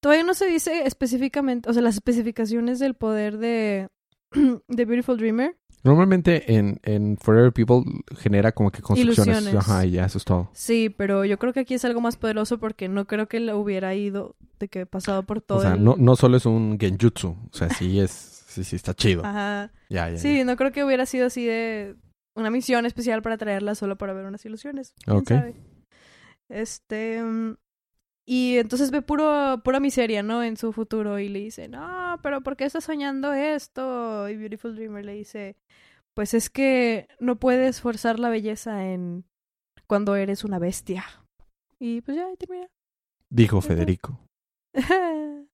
Todavía 0.00 0.24
no 0.24 0.34
se 0.34 0.46
dice 0.46 0.82
específicamente, 0.86 1.68
o 1.68 1.72
sea, 1.72 1.82
las 1.82 1.94
especificaciones 1.96 2.78
del 2.78 2.94
poder 2.94 3.38
de, 3.38 3.88
de 4.68 4.84
Beautiful 4.84 5.16
Dreamer. 5.16 5.56
Normalmente 5.82 6.54
en, 6.54 6.78
en 6.82 7.16
Forever 7.16 7.52
People 7.52 7.82
genera 8.18 8.52
como 8.52 8.70
que 8.70 8.82
construcciones. 8.82 9.42
Ilusiones. 9.42 9.68
Ajá, 9.68 9.84
y 9.86 9.92
ya, 9.92 10.04
eso 10.04 10.18
es 10.18 10.24
todo. 10.24 10.48
Sí, 10.52 10.90
pero 10.96 11.24
yo 11.24 11.38
creo 11.38 11.52
que 11.52 11.60
aquí 11.60 11.74
es 11.74 11.84
algo 11.84 12.00
más 12.00 12.16
poderoso 12.16 12.58
porque 12.58 12.88
no 12.88 13.06
creo 13.06 13.26
que 13.28 13.40
le 13.40 13.54
hubiera 13.54 13.94
ido 13.94 14.36
de 14.58 14.68
que 14.68 14.86
pasado 14.86 15.22
por 15.24 15.40
todo 15.40 15.58
o 15.58 15.62
sea, 15.62 15.74
el- 15.74 15.84
no, 15.84 15.96
no 15.96 16.14
solo 16.16 16.36
es 16.36 16.46
un 16.46 16.76
genjutsu. 16.78 17.28
O 17.30 17.56
sea, 17.56 17.68
sí 17.70 17.98
es... 18.00 18.35
Sí, 18.56 18.64
sí, 18.64 18.76
está 18.76 18.94
chido. 18.94 19.22
Ajá. 19.22 19.70
Ya, 19.90 20.08
ya, 20.08 20.16
Sí, 20.16 20.38
ya. 20.38 20.44
no 20.46 20.56
creo 20.56 20.72
que 20.72 20.82
hubiera 20.82 21.04
sido 21.04 21.26
así 21.26 21.44
de 21.44 21.94
una 22.34 22.50
misión 22.50 22.86
especial 22.86 23.20
para 23.20 23.36
traerla 23.36 23.74
solo 23.74 23.98
para 23.98 24.14
ver 24.14 24.24
unas 24.24 24.44
ilusiones. 24.46 24.94
¿Quién 25.04 25.16
Ok. 25.18 25.28
sabe? 25.28 25.54
Este. 26.48 27.22
mm, 27.22 27.56
Y 28.28 28.56
entonces 28.56 28.90
ve 28.90 29.02
puro, 29.02 29.60
pura 29.62 29.78
miseria, 29.78 30.22
¿no? 30.22 30.42
En 30.42 30.56
su 30.56 30.72
futuro. 30.72 31.18
Y 31.18 31.28
le 31.28 31.40
dice, 31.40 31.68
no, 31.68 32.18
pero 32.22 32.40
¿por 32.40 32.56
qué 32.56 32.64
estás 32.64 32.84
soñando 32.84 33.32
esto? 33.34 34.28
Y 34.30 34.36
Beautiful 34.36 34.74
Dreamer 34.74 35.04
le 35.04 35.12
dice, 35.12 35.56
pues 36.14 36.32
es 36.34 36.48
que 36.50 37.06
no 37.20 37.36
puedes 37.36 37.82
forzar 37.82 38.18
la 38.18 38.30
belleza 38.30 38.86
en 38.86 39.26
cuando 39.86 40.16
eres 40.16 40.44
una 40.44 40.58
bestia. 40.58 41.04
Y 41.78 42.00
pues 42.00 42.16
ya, 42.16 42.26
ahí 42.26 42.36
termina. 42.38 42.66
Dijo 43.30 43.60
Federico. 43.60 44.18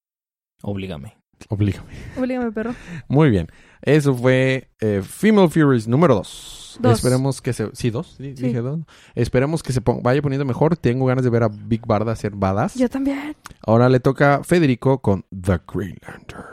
Oblígame. 0.62 1.18
Oblígame. 1.48 1.86
Oblígame, 2.18 2.52
perro. 2.52 2.74
Muy 3.08 3.30
bien. 3.30 3.48
Eso 3.82 4.14
fue 4.14 4.68
eh, 4.80 5.02
Female 5.04 5.48
Furies 5.48 5.88
número 5.88 6.14
2. 6.14 6.78
Dos. 6.80 6.94
Esperemos 6.94 7.42
que 7.42 7.52
se... 7.52 7.68
Sí, 7.74 7.90
dos. 7.90 8.14
Sí, 8.16 8.34
Sí. 8.36 8.44
Dije 8.46 8.60
dos. 8.60 8.80
Esperemos 9.14 9.62
que 9.62 9.72
se 9.72 9.80
pon- 9.80 10.02
vaya 10.02 10.22
poniendo 10.22 10.44
mejor. 10.44 10.76
Tengo 10.76 11.04
ganas 11.06 11.24
de 11.24 11.30
ver 11.30 11.42
a 11.42 11.48
Big 11.48 11.84
Barda 11.86 12.12
hacer 12.12 12.32
badass. 12.34 12.76
Yo 12.76 12.88
también. 12.88 13.36
Ahora 13.66 13.88
le 13.88 14.00
toca 14.00 14.36
a 14.36 14.44
Federico 14.44 15.00
con 15.02 15.24
The 15.30 15.60
Green 15.72 15.96
Lantern. 16.06 16.44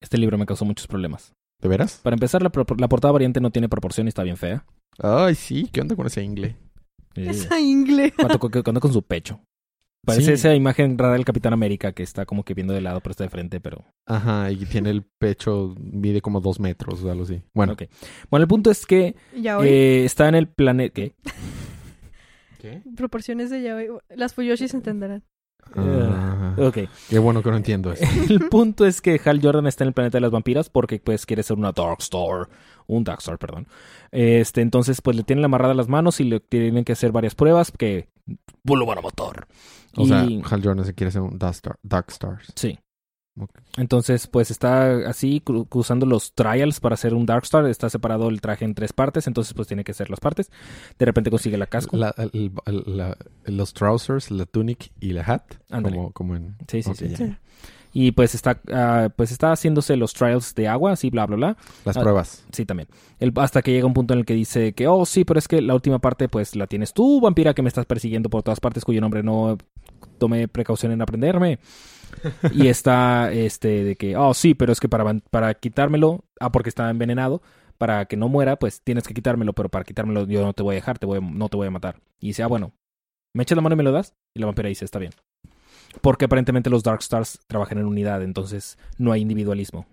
Este 0.00 0.18
libro 0.18 0.38
me 0.38 0.46
causó 0.46 0.64
muchos 0.64 0.86
problemas. 0.86 1.32
¿De 1.60 1.68
veras? 1.68 1.98
Para 2.02 2.14
empezar, 2.14 2.42
la, 2.42 2.50
pro- 2.50 2.66
la 2.78 2.88
portada 2.88 3.12
variante 3.12 3.40
no 3.40 3.50
tiene 3.50 3.68
proporción 3.68 4.06
y 4.06 4.10
está 4.10 4.22
bien 4.22 4.36
fea. 4.36 4.64
Ay, 4.98 5.34
sí. 5.34 5.68
¿Qué 5.72 5.80
onda 5.80 5.96
con 5.96 6.06
ese 6.06 6.22
ingle? 6.22 6.56
Esa 7.14 7.58
ingle. 7.58 8.12
cuando, 8.12 8.38
cuando 8.38 8.80
con 8.80 8.92
su 8.92 9.02
pecho. 9.02 9.40
Parece 10.06 10.24
Sí. 10.28 10.32
esa 10.32 10.54
imagen 10.54 10.96
rara 10.96 11.12
del 11.14 11.24
Capitán 11.26 11.52
América 11.52 11.92
que 11.92 12.02
está 12.02 12.24
como 12.24 12.44
que 12.44 12.54
viendo 12.54 12.72
de 12.72 12.80
lado, 12.80 13.00
pero 13.00 13.10
está 13.10 13.24
de 13.24 13.30
frente, 13.30 13.60
pero... 13.60 13.84
Ajá, 14.06 14.50
y 14.50 14.64
tiene 14.64 14.88
el 14.90 15.02
pecho, 15.02 15.74
mide 15.78 16.20
como 16.22 16.40
dos 16.40 16.58
metros 16.60 17.02
o 17.04 17.10
algo 17.10 17.24
así. 17.24 17.42
Bueno. 17.52 17.74
Ok. 17.74 17.82
Bueno, 18.30 18.44
el 18.44 18.48
punto 18.48 18.70
es 18.70 18.86
que 18.86 19.16
Ya 19.36 19.58
hoy. 19.58 19.68
eh, 19.68 20.04
está 20.04 20.28
en 20.28 20.36
el 20.36 20.48
planeta... 20.48 20.94
¿Qué? 20.94 21.14
¿Qué? 22.60 22.82
Proporciones 22.96 23.50
de 23.50 23.62
yaoi. 23.62 23.88
Las 24.14 24.32
Fuyoshis 24.34 24.72
entenderán. 24.74 25.22
Ah, 25.74 26.54
Ok. 26.58 26.78
qué 27.10 27.18
bueno 27.18 27.42
que 27.42 27.50
no 27.50 27.56
entiendo 27.56 27.92
eso. 27.92 28.04
El 28.32 28.48
punto 28.48 28.86
es 28.86 29.00
que 29.00 29.20
Hal 29.24 29.40
Jordan 29.42 29.66
está 29.66 29.82
en 29.84 29.88
el 29.88 29.94
planeta 29.94 30.16
de 30.18 30.22
las 30.22 30.30
vampiras 30.30 30.70
porque 30.70 31.00
pues 31.00 31.26
quiere 31.26 31.42
ser 31.42 31.56
una 31.58 31.72
Darkstar, 31.72 32.48
un 32.86 33.02
Darkstar, 33.04 33.36
perdón. 33.38 33.66
Este, 34.12 34.60
entonces 34.60 35.02
pues 35.02 35.16
le 35.16 35.24
tienen 35.24 35.44
amarrada 35.44 35.74
las 35.74 35.88
manos 35.88 36.20
y 36.20 36.24
le 36.24 36.38
tienen 36.40 36.84
que 36.84 36.92
hacer 36.92 37.10
varias 37.10 37.34
pruebas 37.34 37.72
que 37.72 38.08
pues, 38.64 38.78
lo 38.78 38.86
van 38.86 38.98
a 38.98 39.02
matar. 39.02 39.48
O 39.96 40.04
Y- 40.04 40.08
sea, 40.08 40.20
Hal 40.22 40.62
Jordan 40.62 40.84
se 40.84 40.94
quiere 40.94 41.08
hacer 41.08 41.22
un 41.22 41.38
Dark, 41.38 41.54
Star- 41.54 41.78
Dark 41.82 42.06
Stars. 42.08 42.52
sí. 42.54 42.78
Entonces, 43.76 44.26
pues 44.28 44.50
está 44.50 45.08
así 45.08 45.42
cru- 45.44 45.68
cruzando 45.68 46.06
los 46.06 46.32
trials 46.32 46.80
para 46.80 46.94
hacer 46.94 47.12
un 47.12 47.26
Darkstar. 47.26 47.66
Está 47.66 47.90
separado 47.90 48.30
el 48.30 48.40
traje 48.40 48.64
en 48.64 48.74
tres 48.74 48.94
partes, 48.94 49.26
entonces 49.26 49.52
pues 49.52 49.68
tiene 49.68 49.84
que 49.84 49.92
ser 49.92 50.08
las 50.08 50.20
partes. 50.20 50.50
De 50.98 51.04
repente 51.04 51.30
consigue 51.30 51.58
la 51.58 51.66
casco. 51.66 51.96
La- 51.98 52.14
el- 52.16 52.50
el- 52.64 52.96
la- 52.96 53.16
los 53.44 53.74
trousers, 53.74 54.30
la 54.30 54.46
tunic 54.46 54.90
y 55.00 55.12
la 55.12 55.20
hat. 55.22 55.42
Como, 55.70 56.12
como 56.12 56.34
en... 56.36 56.56
Sí, 56.66 56.82
sí, 56.82 56.94
sí. 56.94 57.14
Sí. 57.14 57.36
Y 57.92 58.12
pues 58.12 58.34
está, 58.34 58.60
ah, 58.72 59.08
pues 59.14 59.30
está 59.32 59.52
haciéndose 59.52 59.96
los 59.96 60.12
trials 60.12 60.54
de 60.54 60.68
agua, 60.68 60.92
así, 60.92 61.08
bla, 61.10 61.24
bla, 61.26 61.36
bla. 61.36 61.56
Las 61.84 61.96
Ah, 61.96 62.00
pruebas. 62.00 62.44
Sí, 62.52 62.64
también. 62.66 62.88
El- 63.20 63.32
hasta 63.36 63.60
que 63.62 63.72
llega 63.72 63.86
un 63.86 63.94
punto 63.94 64.12
en 64.14 64.20
el 64.20 64.26
que 64.26 64.34
dice 64.34 64.72
que, 64.72 64.86
oh, 64.88 65.04
sí, 65.06 65.24
pero 65.24 65.38
es 65.38 65.48
que 65.48 65.60
la 65.62 65.74
última 65.74 65.98
parte, 65.98 66.28
pues 66.28 66.56
la 66.56 66.66
tienes 66.66 66.92
tú, 66.94 67.20
vampira, 67.20 67.52
que 67.54 67.62
me 67.62 67.68
estás 67.68 67.84
persiguiendo 67.86 68.28
por 68.30 68.42
todas 68.42 68.60
partes, 68.60 68.84
cuyo 68.84 69.00
nombre 69.00 69.22
no 69.22 69.56
tomé 70.18 70.48
precaución 70.48 70.92
en 70.92 71.02
aprenderme. 71.02 71.58
y 72.52 72.68
está, 72.68 73.32
este, 73.32 73.84
de 73.84 73.96
que, 73.96 74.16
oh, 74.16 74.32
sí, 74.34 74.54
pero 74.54 74.72
es 74.72 74.80
que 74.80 74.88
para, 74.88 75.18
para 75.30 75.54
quitármelo, 75.54 76.24
ah, 76.40 76.50
porque 76.52 76.68
está 76.68 76.88
envenenado, 76.88 77.42
para 77.78 78.06
que 78.06 78.16
no 78.16 78.28
muera, 78.28 78.56
pues 78.56 78.80
tienes 78.82 79.06
que 79.06 79.12
quitármelo, 79.14 79.52
pero 79.52 79.68
para 79.68 79.84
quitármelo 79.84 80.26
yo 80.26 80.42
no 80.42 80.52
te 80.52 80.62
voy 80.62 80.74
a 80.74 80.76
dejar, 80.76 80.98
te 80.98 81.06
voy 81.06 81.18
a- 81.18 81.20
no 81.20 81.48
te 81.48 81.56
voy 81.56 81.66
a 81.66 81.70
matar. 81.70 82.00
Y 82.20 82.28
dice, 82.28 82.42
ah, 82.42 82.46
bueno, 82.46 82.72
¿me 83.34 83.42
echas 83.42 83.56
la 83.56 83.62
mano 83.62 83.74
y 83.74 83.76
me 83.78 83.82
lo 83.82 83.92
das? 83.92 84.14
Y 84.34 84.40
la 84.40 84.46
vampira 84.46 84.68
dice, 84.68 84.84
está 84.84 84.98
bien. 84.98 85.12
Porque 86.00 86.26
aparentemente 86.26 86.70
los 86.70 86.82
Dark 86.82 87.00
Stars 87.00 87.38
trabajan 87.46 87.78
en 87.78 87.86
unidad, 87.86 88.22
entonces 88.22 88.78
no 88.98 89.12
hay 89.12 89.22
individualismo. 89.22 89.86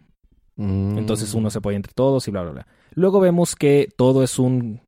Mm. 0.55 0.97
Entonces 0.97 1.33
uno 1.33 1.49
se 1.49 1.57
apoya 1.57 1.75
entre 1.77 1.93
todos 1.93 2.27
y 2.27 2.31
bla, 2.31 2.43
bla, 2.43 2.51
bla. 2.51 2.67
Luego 2.93 3.19
vemos 3.19 3.55
que 3.55 3.89
todo 3.97 4.23
es 4.23 4.37
un 4.37 4.81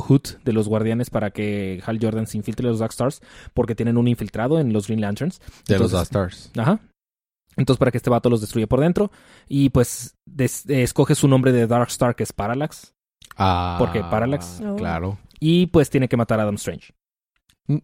cohoot 0.00 0.42
de 0.44 0.52
los 0.52 0.66
guardianes 0.68 1.08
para 1.10 1.30
que 1.30 1.80
Hal 1.86 1.98
Jordan 2.02 2.26
se 2.26 2.36
infiltre 2.36 2.66
los 2.66 2.80
Dark 2.80 2.90
Stars 2.92 3.20
porque 3.54 3.74
tienen 3.76 3.96
un 3.96 4.08
infiltrado 4.08 4.58
en 4.58 4.72
los 4.72 4.86
Green 4.88 5.00
Lanterns. 5.00 5.40
De 5.68 5.78
los 5.78 5.92
Dark 5.92 6.04
Stars. 6.04 6.50
Ajá. 6.56 6.80
Entonces 7.56 7.78
para 7.78 7.92
que 7.92 7.98
este 7.98 8.10
vato 8.10 8.28
los 8.30 8.40
destruya 8.40 8.66
por 8.66 8.80
dentro 8.80 9.12
y 9.48 9.70
pues 9.70 10.16
des- 10.26 10.68
eh, 10.68 10.82
escoge 10.82 11.14
su 11.14 11.28
nombre 11.28 11.52
de 11.52 11.66
Dark 11.68 11.88
Star 11.88 12.16
que 12.16 12.24
es 12.24 12.32
Parallax 12.32 12.92
Ah, 13.36 13.76
Porque 13.78 14.00
Parallax- 14.02 14.60
Oh. 14.66 14.76
Claro. 14.76 15.18
y 15.40 15.66
pues 15.68 15.88
tiene 15.90 16.08
que 16.08 16.16
matar 16.16 16.40
a 16.40 16.42
Adam 16.42 16.56
Strange. 16.56 16.92
Mm, 17.66 17.78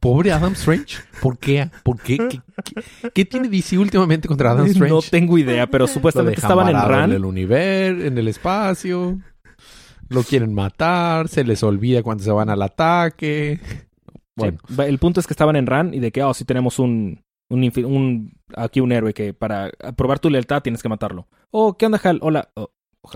Pobre 0.00 0.32
Adam 0.32 0.52
Strange. 0.54 0.96
¿Por 1.20 1.36
qué? 1.38 1.70
¿Por 1.82 2.00
qué? 2.00 2.16
¿Qué, 2.16 2.40
qué- 2.64 3.10
qué 3.10 3.24
tiene 3.26 3.48
DC 3.48 3.76
últimamente 3.76 4.26
contra 4.28 4.52
Adam 4.52 4.66
Strange? 4.70 4.94
No 4.94 5.02
tengo 5.02 5.36
idea, 5.38 5.66
pero 5.66 5.86
supuestamente 5.96 6.40
estaban 6.40 6.68
en 6.68 6.74
RAN. 6.80 7.10
En 7.10 7.16
el 7.16 7.24
universo, 7.24 8.04
en 8.06 8.16
el 8.18 8.28
espacio. 8.28 9.18
Lo 10.08 10.22
quieren 10.22 10.54
matar. 10.54 11.28
Se 11.28 11.44
les 11.44 11.62
olvida 11.62 12.02
cuando 12.02 12.24
se 12.24 12.30
van 12.30 12.50
al 12.50 12.62
ataque. 12.62 13.60
Bueno. 14.36 14.58
Sí. 14.68 14.82
El 14.82 14.98
punto 14.98 15.20
es 15.20 15.26
que 15.26 15.32
estaban 15.32 15.56
en 15.56 15.66
RAN 15.66 15.92
y 15.94 16.00
de 16.00 16.12
que, 16.12 16.22
oh, 16.22 16.32
sí 16.32 16.44
tenemos 16.44 16.78
un, 16.78 17.24
un, 17.48 18.32
aquí 18.54 18.80
un 18.80 18.92
héroe 18.92 19.12
que 19.12 19.34
para 19.34 19.70
probar 19.96 20.18
tu 20.20 20.30
lealtad 20.30 20.62
tienes 20.62 20.82
que 20.82 20.88
matarlo. 20.88 21.26
Oh, 21.50 21.76
¿qué 21.76 21.86
onda, 21.86 22.00
Hal? 22.02 22.20
Hola. 22.22 22.48
Oh, 22.54 22.70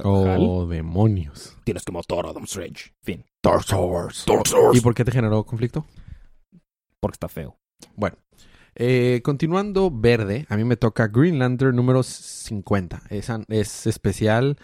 Oh, 0.05 0.67
demonios. 0.67 1.57
Tienes 1.65 1.85
que 1.85 1.93
matar 1.93 2.27
a 2.27 2.31
Adam 2.31 2.45
Strange. 2.45 2.95
Fin. 3.03 3.25
Dark 3.43 3.65
Souls. 3.65 4.25
¿Y 4.73 4.81
por 4.81 4.95
qué 4.95 5.05
te 5.05 5.13
generó 5.13 5.45
conflicto? 5.45 5.85
Porque 7.01 7.17
está 7.17 7.29
feo. 7.29 7.59
Eh, 8.75 9.21
continuando 9.23 9.91
verde, 9.91 10.47
a 10.49 10.57
mí 10.57 10.65
me 10.65 10.77
toca 10.77 11.09
Green 11.09 11.39
Lantern 11.39 11.77
número 11.77 12.03
50. 12.03 13.03
Es, 13.11 13.31
es 13.49 13.87
especial 13.87 14.57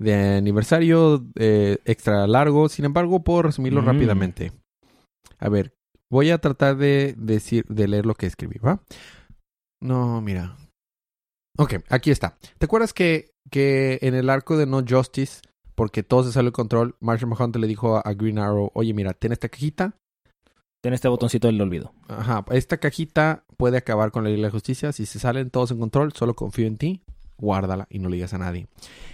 de 0.00 0.36
aniversario 0.36 1.26
eh, 1.36 1.78
extra 1.84 2.26
largo. 2.26 2.68
Sin 2.68 2.84
embargo, 2.84 3.22
puedo 3.22 3.42
resumirlo 3.42 3.82
Mm. 3.82 3.86
rápidamente. 3.86 4.52
A 5.38 5.48
ver, 5.48 5.72
voy 6.10 6.30
a 6.30 6.38
tratar 6.38 6.76
de 6.76 7.14
decir, 7.16 7.64
de 7.68 7.88
leer 7.88 8.06
lo 8.06 8.14
que 8.14 8.26
escribí, 8.26 8.58
¿va? 8.58 8.80
No, 9.80 10.20
mira. 10.20 10.56
Ok, 11.58 11.74
aquí 11.88 12.10
está. 12.10 12.36
¿Te 12.58 12.66
acuerdas 12.66 12.92
que, 12.92 13.32
que 13.50 13.98
en 14.02 14.14
el 14.14 14.30
arco 14.30 14.56
de 14.56 14.66
No 14.66 14.82
Justice, 14.88 15.40
porque 15.74 16.02
todo 16.02 16.24
se 16.24 16.32
salió 16.32 16.50
de 16.50 16.54
control, 16.54 16.96
Marshall 17.00 17.30
Mahoney 17.30 17.60
le 17.60 17.66
dijo 17.66 17.96
a, 17.96 18.00
a 18.00 18.14
Green 18.14 18.38
Arrow, 18.38 18.70
oye, 18.74 18.94
mira, 18.94 19.12
ten 19.12 19.32
esta 19.32 19.48
cajita, 19.48 19.94
Tiene 20.80 20.94
este 20.94 21.08
botoncito 21.08 21.48
del 21.48 21.60
olvido. 21.60 21.92
Ajá, 22.08 22.44
esta 22.50 22.78
cajita 22.78 23.44
puede 23.56 23.76
acabar 23.78 24.12
con 24.12 24.22
la 24.22 24.30
Liga 24.30 24.38
de 24.42 24.48
la 24.48 24.50
Justicia. 24.52 24.92
Si 24.92 25.06
se 25.06 25.18
salen 25.18 25.50
todos 25.50 25.72
en 25.72 25.80
control, 25.80 26.12
solo 26.12 26.34
confío 26.34 26.66
en 26.68 26.76
ti, 26.78 27.02
guárdala 27.38 27.86
y 27.90 27.98
no 27.98 28.08
le 28.08 28.16
digas 28.16 28.34
a 28.34 28.38
nadie. 28.38 28.68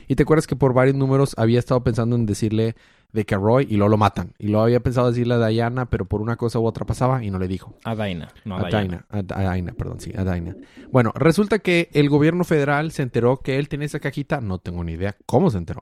Y 0.08 0.16
te 0.16 0.22
acuerdas 0.24 0.46
que 0.46 0.56
por 0.56 0.74
varios 0.74 0.96
números 0.96 1.34
había 1.38 1.58
estado 1.58 1.82
pensando 1.82 2.16
en 2.16 2.26
decirle 2.26 2.74
de 3.12 3.24
que 3.24 3.36
a 3.36 3.38
Roy 3.38 3.66
y 3.70 3.76
luego 3.76 3.90
lo 3.90 3.96
matan. 3.96 4.34
Y 4.38 4.48
luego 4.48 4.64
había 4.64 4.80
pensado 4.80 5.08
decirle 5.08 5.34
a 5.34 5.46
Diana, 5.46 5.86
pero 5.86 6.04
por 6.06 6.20
una 6.20 6.36
cosa 6.36 6.58
u 6.58 6.66
otra 6.66 6.84
pasaba 6.84 7.22
y 7.22 7.30
no 7.30 7.38
le 7.38 7.46
dijo. 7.46 7.76
A 7.84 7.94
Daina. 7.94 8.28
No, 8.44 8.56
a, 8.56 8.66
a 8.66 8.68
Diana. 8.68 9.06
A, 9.08 9.18
a 9.18 9.54
Dinah, 9.54 9.72
perdón, 9.74 10.00
sí, 10.00 10.12
a 10.16 10.24
Dinah. 10.24 10.56
Bueno, 10.90 11.12
resulta 11.14 11.60
que 11.60 11.90
el 11.92 12.08
gobierno 12.08 12.44
federal 12.44 12.90
se 12.90 13.02
enteró 13.02 13.38
que 13.38 13.58
él 13.58 13.68
tenía 13.68 13.86
esa 13.86 14.00
cajita, 14.00 14.40
no 14.40 14.58
tengo 14.58 14.82
ni 14.82 14.92
idea 14.92 15.16
cómo 15.26 15.50
se 15.50 15.58
enteró. 15.58 15.80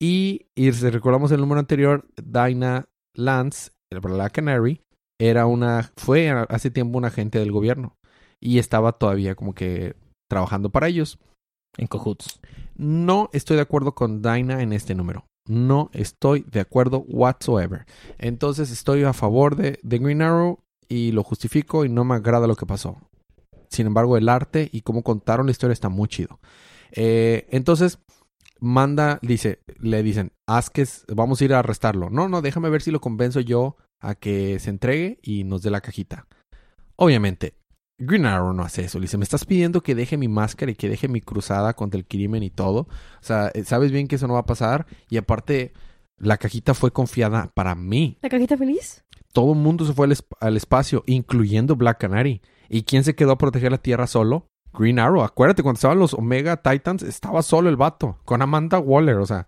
Y, 0.00 0.46
y 0.54 0.72
si 0.72 0.88
recordamos 0.88 1.32
el 1.32 1.40
número 1.40 1.58
anterior, 1.58 2.06
Dinah 2.16 2.86
Lance, 3.14 3.72
Black 3.90 4.32
Canary, 4.32 4.80
era 5.18 5.46
una, 5.46 5.90
fue 5.96 6.30
hace 6.30 6.70
tiempo 6.70 6.98
un 6.98 7.04
agente 7.04 7.38
del 7.38 7.52
gobierno 7.52 7.96
y 8.40 8.58
estaba 8.58 8.92
todavía 8.92 9.34
como 9.34 9.54
que 9.54 9.96
trabajando 10.28 10.70
para 10.70 10.88
ellos. 10.88 11.18
En 11.76 11.86
Cahoots. 11.86 12.40
No 12.76 13.30
estoy 13.32 13.56
de 13.56 13.62
acuerdo 13.62 13.94
con 13.94 14.22
Dinah 14.22 14.62
en 14.62 14.72
este 14.72 14.94
número. 14.94 15.26
No 15.46 15.90
estoy 15.92 16.44
de 16.50 16.60
acuerdo 16.60 17.04
whatsoever. 17.08 17.86
Entonces 18.18 18.70
estoy 18.70 19.04
a 19.04 19.12
favor 19.12 19.56
de, 19.56 19.78
Green 19.82 20.22
Arrow 20.22 20.60
y 20.88 21.12
lo 21.12 21.22
justifico 21.22 21.84
y 21.84 21.88
no 21.88 22.04
me 22.04 22.14
agrada 22.14 22.46
lo 22.46 22.56
que 22.56 22.66
pasó. 22.66 22.98
Sin 23.68 23.86
embargo, 23.86 24.16
el 24.16 24.28
arte 24.28 24.68
y 24.72 24.82
cómo 24.82 25.02
contaron 25.02 25.46
la 25.46 25.52
historia 25.52 25.72
está 25.72 25.88
muy 25.88 26.08
chido. 26.08 26.38
Eh, 26.92 27.46
entonces, 27.50 27.98
manda, 28.60 29.18
dice, 29.22 29.60
le 29.78 30.02
dicen, 30.02 30.32
haz 30.46 30.70
que 30.70 30.86
vamos 31.08 31.40
a 31.40 31.44
ir 31.44 31.54
a 31.54 31.60
arrestarlo. 31.60 32.10
No, 32.10 32.28
no, 32.28 32.42
déjame 32.42 32.70
ver 32.70 32.82
si 32.82 32.90
lo 32.90 33.00
convenzo 33.00 33.40
yo 33.40 33.76
a 34.00 34.14
que 34.14 34.58
se 34.58 34.70
entregue 34.70 35.18
y 35.22 35.44
nos 35.44 35.62
dé 35.62 35.70
la 35.70 35.80
cajita. 35.80 36.26
Obviamente, 36.96 37.54
Green 37.98 38.26
Arrow 38.26 38.52
no 38.52 38.62
hace 38.62 38.84
eso. 38.84 38.98
Le 38.98 39.04
dice, 39.04 39.18
me 39.18 39.24
estás 39.24 39.44
pidiendo 39.44 39.82
que 39.82 39.94
deje 39.94 40.16
mi 40.16 40.28
máscara 40.28 40.70
y 40.70 40.74
que 40.76 40.88
deje 40.88 41.08
mi 41.08 41.20
cruzada 41.20 41.74
contra 41.74 41.98
el 41.98 42.06
crimen 42.06 42.42
y 42.42 42.50
todo. 42.50 42.80
O 42.82 42.88
sea, 43.22 43.48
eh, 43.54 43.64
sabes 43.64 43.90
bien 43.90 44.06
que 44.06 44.16
eso 44.16 44.26
no 44.28 44.34
va 44.34 44.40
a 44.40 44.46
pasar. 44.46 44.86
Y 45.10 45.16
aparte, 45.16 45.72
la 46.16 46.36
cajita 46.38 46.74
fue 46.74 46.92
confiada 46.92 47.50
para 47.54 47.74
mí. 47.74 48.16
¿La 48.22 48.28
cajita 48.28 48.56
feliz? 48.56 49.04
Todo 49.32 49.52
el 49.52 49.58
mundo 49.58 49.84
se 49.84 49.92
fue 49.92 50.06
al, 50.06 50.12
esp- 50.12 50.36
al 50.40 50.56
espacio, 50.56 51.02
incluyendo 51.06 51.76
Black 51.76 51.98
Canary. 51.98 52.40
¿Y 52.68 52.82
quién 52.82 53.02
se 53.04 53.14
quedó 53.14 53.32
a 53.32 53.38
proteger 53.38 53.72
la 53.72 53.78
Tierra 53.78 54.06
solo? 54.06 54.46
Green 54.72 54.98
Arrow. 54.98 55.22
Acuérdate, 55.22 55.62
cuando 55.62 55.76
estaban 55.78 55.98
los 55.98 56.14
Omega 56.14 56.58
Titans, 56.62 57.02
estaba 57.02 57.42
solo 57.42 57.68
el 57.68 57.76
vato, 57.76 58.18
con 58.24 58.42
Amanda 58.42 58.78
Waller, 58.78 59.16
o 59.16 59.26
sea. 59.26 59.46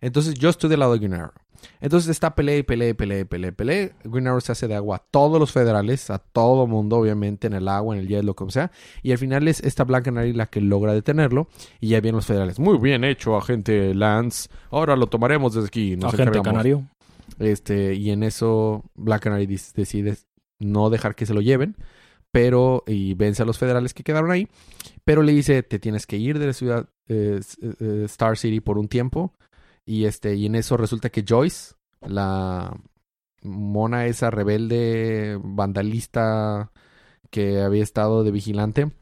Entonces 0.00 0.34
yo 0.34 0.48
estoy 0.48 0.68
del 0.70 0.80
lado 0.80 0.94
de 0.94 0.98
Green 0.98 1.14
Arrow. 1.14 1.32
Entonces 1.80 2.10
está 2.10 2.34
pelea 2.34 2.58
y 2.58 2.62
pelea 2.62 2.90
y 2.90 2.94
pelea 2.94 3.20
y 3.20 3.24
pelea 3.24 3.52
pelea. 3.52 3.90
Green 4.04 4.26
Arrow 4.26 4.40
se 4.40 4.52
hace 4.52 4.68
de 4.68 4.74
agua 4.74 4.96
a 4.96 5.02
todos 5.10 5.38
los 5.38 5.52
federales, 5.52 6.10
a 6.10 6.18
todo 6.18 6.66
mundo, 6.66 6.96
obviamente, 6.96 7.46
en 7.46 7.54
el 7.54 7.68
agua, 7.68 7.94
en 7.94 8.02
el 8.02 8.08
hielo, 8.08 8.34
como 8.34 8.50
sea. 8.50 8.70
Y 9.02 9.12
al 9.12 9.18
final 9.18 9.48
es 9.48 9.60
esta 9.60 9.84
Black 9.84 10.04
Canary 10.04 10.32
la 10.32 10.46
que 10.46 10.60
logra 10.60 10.92
detenerlo. 10.92 11.48
Y 11.80 11.88
ya 11.88 12.00
vienen 12.00 12.16
los 12.16 12.26
federales. 12.26 12.58
Muy 12.58 12.78
bien 12.78 13.04
hecho, 13.04 13.36
agente 13.36 13.94
Lance. 13.94 14.48
Ahora 14.70 14.96
lo 14.96 15.06
tomaremos 15.06 15.54
desde 15.54 15.68
aquí. 15.68 15.96
Nos 15.96 16.14
Agente 16.14 16.38
encargamos". 16.38 16.46
Canario. 16.46 16.88
Este, 17.38 17.94
y 17.94 18.10
en 18.10 18.22
eso 18.22 18.84
Black 18.94 19.22
Canary 19.22 19.46
decide 19.46 20.16
no 20.58 20.90
dejar 20.90 21.14
que 21.14 21.26
se 21.26 21.34
lo 21.34 21.40
lleven, 21.40 21.76
pero 22.30 22.82
y 22.86 23.14
vence 23.14 23.42
a 23.42 23.46
los 23.46 23.58
federales 23.58 23.94
que 23.94 24.02
quedaron 24.02 24.30
ahí, 24.30 24.48
pero 25.04 25.22
le 25.22 25.32
dice, 25.32 25.62
te 25.62 25.78
tienes 25.78 26.06
que 26.06 26.16
ir 26.16 26.38
de 26.38 26.46
la 26.46 26.52
ciudad 26.52 26.88
eh, 27.08 27.40
eh, 27.62 28.02
Star 28.06 28.36
City 28.38 28.60
por 28.60 28.78
un 28.78 28.88
tiempo 28.88 29.32
y 29.86 30.04
este 30.04 30.34
y 30.36 30.46
en 30.46 30.54
eso 30.54 30.76
resulta 30.76 31.10
que 31.10 31.24
Joyce, 31.28 31.74
la 32.00 32.74
mona 33.42 34.06
esa 34.06 34.30
rebelde 34.30 35.38
vandalista 35.42 36.70
que 37.30 37.60
había 37.62 37.82
estado 37.82 38.24
de 38.24 38.30
vigilante, 38.30 38.92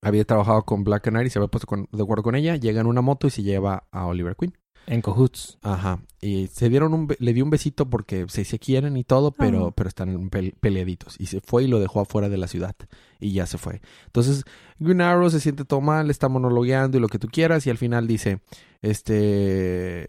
había 0.00 0.24
trabajado 0.24 0.64
con 0.64 0.84
Black 0.84 1.04
Canary, 1.04 1.30
se 1.30 1.38
había 1.38 1.48
puesto 1.48 1.66
con- 1.66 1.88
de 1.92 2.02
acuerdo 2.02 2.22
con 2.22 2.34
ella, 2.34 2.56
llega 2.56 2.80
en 2.80 2.86
una 2.86 3.02
moto 3.02 3.26
y 3.26 3.30
se 3.30 3.42
lleva 3.42 3.84
a 3.92 4.06
Oliver 4.06 4.36
Queen. 4.36 4.56
En 4.88 5.00
Cahoots. 5.00 5.58
Ajá. 5.62 6.00
Y 6.20 6.48
se 6.48 6.68
dieron 6.68 6.92
un... 6.92 7.14
Le 7.20 7.32
dio 7.32 7.44
un 7.44 7.50
besito 7.50 7.88
porque 7.88 8.26
se, 8.28 8.44
se 8.44 8.58
quieren 8.58 8.96
y 8.96 9.04
todo, 9.04 9.30
pero, 9.30 9.68
Ah. 9.68 9.72
pero 9.72 9.88
están 9.88 10.28
pel- 10.28 10.54
peleaditos. 10.58 11.20
Y 11.20 11.26
se 11.26 11.40
fue 11.40 11.62
y 11.62 11.68
lo 11.68 11.78
dejó 11.78 12.00
afuera 12.00 12.28
de 12.28 12.36
la 12.36 12.48
ciudad. 12.48 12.74
Y 13.20 13.32
ya 13.32 13.46
se 13.46 13.58
fue. 13.58 13.80
Entonces, 14.06 14.42
Green 14.80 15.00
Arrow 15.00 15.30
se 15.30 15.38
siente 15.38 15.64
todo 15.64 15.80
mal, 15.80 16.10
está 16.10 16.28
monologueando 16.28 16.98
y 16.98 17.00
lo 17.00 17.06
que 17.06 17.20
tú 17.20 17.28
quieras. 17.28 17.64
Y 17.64 17.70
al 17.70 17.78
final 17.78 18.08
dice, 18.08 18.40
este... 18.82 20.08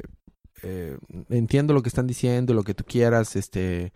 eh, 0.63 0.97
entiendo 1.29 1.73
lo 1.73 1.81
que 1.81 1.89
están 1.89 2.07
diciendo, 2.07 2.53
lo 2.53 2.63
que 2.63 2.73
tú 2.73 2.83
quieras, 2.83 3.35
este... 3.35 3.93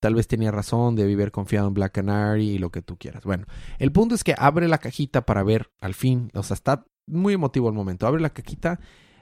Tal 0.00 0.14
vez 0.14 0.26
tenía 0.26 0.50
razón 0.50 0.96
de 0.96 1.10
haber 1.10 1.32
confiado 1.32 1.66
en 1.66 1.72
Black 1.72 1.92
Canary 1.92 2.50
y 2.50 2.58
lo 2.58 2.70
que 2.70 2.82
tú 2.82 2.98
quieras. 2.98 3.24
Bueno, 3.24 3.46
el 3.78 3.90
punto 3.90 4.14
es 4.14 4.22
que 4.22 4.34
abre 4.36 4.68
la 4.68 4.76
cajita 4.76 5.24
para 5.24 5.42
ver 5.42 5.70
al 5.80 5.94
fin. 5.94 6.30
O 6.34 6.42
sea, 6.42 6.54
está 6.54 6.84
muy 7.06 7.32
emotivo 7.32 7.68
el 7.68 7.74
momento. 7.74 8.06
Abre 8.06 8.20
la 8.20 8.28
cajita 8.34 8.80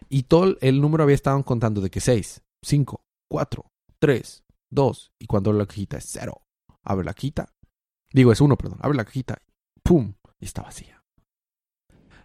y 0.08 0.24
todo 0.24 0.56
el 0.60 0.80
número 0.80 1.04
había 1.04 1.14
estado 1.14 1.40
contando 1.44 1.80
de 1.80 1.88
que 1.88 2.00
6, 2.00 2.42
5, 2.62 3.04
4, 3.28 3.64
3, 4.00 4.44
2. 4.70 5.12
Y 5.20 5.26
cuando 5.26 5.52
la 5.52 5.66
cajita 5.66 5.98
es 5.98 6.06
0, 6.08 6.42
abre 6.82 7.04
la 7.04 7.14
cajita. 7.14 7.52
Digo, 8.12 8.32
es 8.32 8.40
1, 8.40 8.56
perdón. 8.58 8.78
Abre 8.82 8.96
la 8.96 9.04
cajita. 9.04 9.38
¡Pum! 9.84 10.14
Y 10.40 10.46
está 10.46 10.62
vacía. 10.62 11.04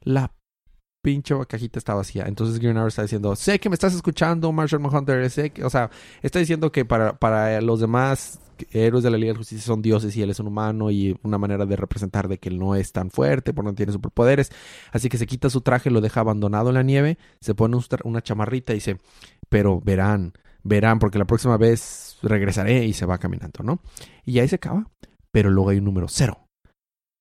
La 0.01 0.35
pinche 1.01 1.35
cajita 1.47 1.79
está 1.79 1.93
vacía. 1.93 2.25
Entonces 2.27 2.59
Green 2.59 2.77
Arrow 2.77 2.87
está 2.87 3.01
diciendo, 3.01 3.35
sé 3.35 3.59
que 3.59 3.69
me 3.69 3.75
estás 3.75 3.93
escuchando, 3.93 4.51
Marshall 4.51 4.81
Manhunter. 4.81 5.29
Sé 5.29 5.51
que, 5.51 5.63
o 5.63 5.69
sea, 5.69 5.89
está 6.21 6.39
diciendo 6.39 6.71
que 6.71 6.85
para, 6.85 7.17
para 7.17 7.61
los 7.61 7.79
demás 7.79 8.39
héroes 8.71 9.03
de 9.03 9.11
la 9.11 9.17
Liga 9.17 9.33
de 9.33 9.37
Justicia 9.37 9.65
son 9.65 9.81
dioses 9.81 10.15
y 10.15 10.21
él 10.21 10.29
es 10.29 10.39
un 10.39 10.47
humano 10.47 10.89
y 10.91 11.17
una 11.23 11.37
manera 11.37 11.65
de 11.65 11.75
representar 11.75 12.27
de 12.27 12.39
que 12.39 12.49
él 12.49 12.57
no 12.57 12.75
es 12.75 12.91
tan 12.91 13.11
fuerte 13.11 13.53
porque 13.53 13.69
no 13.69 13.75
tiene 13.75 13.91
superpoderes. 13.91 14.51
Así 14.91 15.09
que 15.09 15.17
se 15.17 15.27
quita 15.27 15.49
su 15.49 15.61
traje, 15.61 15.89
lo 15.89 16.01
deja 16.01 16.21
abandonado 16.21 16.69
en 16.69 16.75
la 16.75 16.83
nieve, 16.83 17.17
se 17.39 17.55
pone 17.55 17.77
una 18.03 18.21
chamarrita 18.21 18.73
y 18.73 18.75
dice, 18.75 18.97
pero 19.49 19.81
verán, 19.81 20.33
verán, 20.63 20.99
porque 20.99 21.19
la 21.19 21.25
próxima 21.25 21.57
vez 21.57 22.17
regresaré 22.21 22.85
y 22.85 22.93
se 22.93 23.05
va 23.05 23.17
caminando, 23.17 23.63
¿no? 23.63 23.81
Y 24.25 24.39
ahí 24.39 24.47
se 24.47 24.55
acaba, 24.55 24.89
pero 25.31 25.49
luego 25.49 25.69
hay 25.69 25.77
un 25.77 25.85
número 25.85 26.07
cero. 26.07 26.47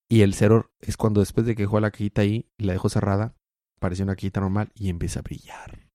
Y 0.08 0.22
el 0.22 0.34
cero 0.34 0.70
es 0.80 0.96
cuando 0.96 1.20
después 1.20 1.46
de 1.46 1.56
que 1.56 1.64
dejó 1.64 1.80
la 1.80 1.90
cajita 1.90 2.22
ahí 2.22 2.46
y 2.58 2.64
la 2.64 2.72
dejó 2.72 2.88
cerrada, 2.88 3.34
parecía 3.78 4.04
una 4.04 4.14
cajita 4.14 4.40
normal 4.40 4.70
y 4.74 4.88
empieza 4.88 5.20
a 5.20 5.22
brillar. 5.22 5.86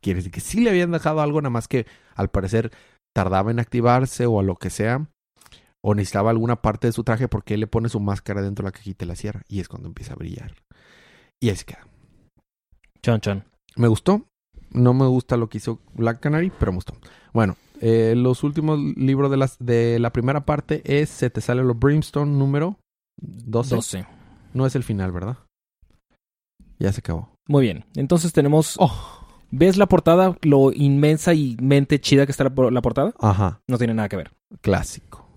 Quiere 0.00 0.18
decir 0.18 0.32
que 0.32 0.40
sí 0.40 0.60
le 0.60 0.70
habían 0.70 0.90
dejado 0.90 1.20
algo, 1.20 1.40
nada 1.40 1.50
más 1.50 1.68
que 1.68 1.86
al 2.14 2.28
parecer 2.28 2.72
tardaba 3.14 3.50
en 3.50 3.60
activarse 3.60 4.26
o 4.26 4.40
a 4.40 4.42
lo 4.42 4.56
que 4.56 4.70
sea. 4.70 5.08
O 5.84 5.94
necesitaba 5.94 6.30
alguna 6.30 6.62
parte 6.62 6.86
de 6.86 6.92
su 6.92 7.02
traje 7.02 7.26
porque 7.28 7.54
él 7.54 7.60
le 7.60 7.66
pone 7.66 7.88
su 7.88 7.98
máscara 7.98 8.42
dentro 8.42 8.62
de 8.62 8.68
la 8.68 8.72
cajita 8.72 9.04
y 9.04 9.08
la 9.08 9.16
cierra. 9.16 9.42
Y 9.48 9.60
es 9.60 9.68
cuando 9.68 9.88
empieza 9.88 10.12
a 10.12 10.16
brillar. 10.16 10.54
Y 11.40 11.48
ahí 11.48 11.56
se 11.56 11.64
queda. 11.64 11.86
Chan 13.02 13.20
Chan. 13.20 13.44
Me 13.76 13.88
gustó. 13.88 14.26
No 14.70 14.94
me 14.94 15.06
gusta 15.06 15.36
lo 15.36 15.48
que 15.48 15.58
hizo 15.58 15.80
Black 15.94 16.20
Canary, 16.20 16.52
pero 16.58 16.72
me 16.72 16.76
gustó. 16.76 16.94
Bueno, 17.32 17.56
eh, 17.80 18.14
los 18.16 18.44
últimos 18.44 18.78
libros 18.78 19.30
de, 19.30 19.36
las, 19.36 19.58
de 19.58 19.98
la 19.98 20.12
primera 20.12 20.46
parte 20.46 20.82
es 20.84 21.10
Se 21.10 21.30
te 21.30 21.40
sale 21.40 21.64
lo 21.64 21.74
Brimstone 21.74 22.30
número 22.30 22.78
12. 23.20 23.74
12. 23.74 24.06
No 24.54 24.66
es 24.66 24.76
el 24.76 24.84
final, 24.84 25.10
¿verdad? 25.10 25.38
Ya 26.82 26.92
se 26.92 26.98
acabó. 27.00 27.28
Muy 27.46 27.62
bien. 27.62 27.84
Entonces 27.94 28.32
tenemos. 28.32 28.76
Oh. 28.78 28.92
¿Ves 29.52 29.76
la 29.76 29.86
portada? 29.86 30.36
Lo 30.42 30.72
inmensa 30.72 31.34
y 31.34 31.56
mente 31.60 32.00
chida 32.00 32.24
que 32.26 32.32
está 32.32 32.44
la, 32.44 32.50
por- 32.50 32.72
la 32.72 32.82
portada. 32.82 33.12
Ajá, 33.20 33.60
No 33.68 33.78
tiene 33.78 33.94
nada 33.94 34.08
que 34.08 34.16
ver. 34.16 34.32
clásico. 34.62 35.28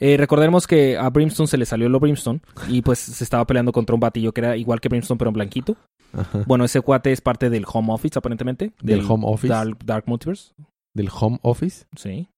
Eh, 0.00 0.16
recordemos 0.18 0.66
que 0.66 0.98
a 0.98 1.08
Brimstone 1.08 1.46
se 1.46 1.56
le 1.56 1.64
salió 1.64 1.88
lo 1.88 2.00
Brimstone 2.00 2.40
y 2.68 2.82
pues 2.82 2.98
se 2.98 3.22
estaba 3.24 3.46
peleando 3.46 3.70
contra 3.72 3.94
un 3.94 4.00
batillo 4.00 4.32
que 4.34 4.40
era 4.40 4.56
igual 4.56 4.80
que 4.80 4.88
Brimstone 4.88 5.16
pero 5.18 5.28
en 5.30 5.34
blanquito. 5.34 5.76
Ajá. 6.12 6.42
Bueno, 6.46 6.64
ese 6.64 6.80
cuate 6.80 7.12
es 7.12 7.20
parte 7.20 7.48
del 7.48 7.64
Home 7.72 7.92
Office 7.92 8.18
aparentemente. 8.18 8.72
Del 8.82 9.04
Home 9.08 9.24
Office. 9.26 9.48
Dark, 9.48 9.78
Dark 9.84 10.04
Multiverse. 10.06 10.52
Del 10.94 11.08
Home 11.18 11.38
Office. 11.42 11.86
Sí. 11.96 12.28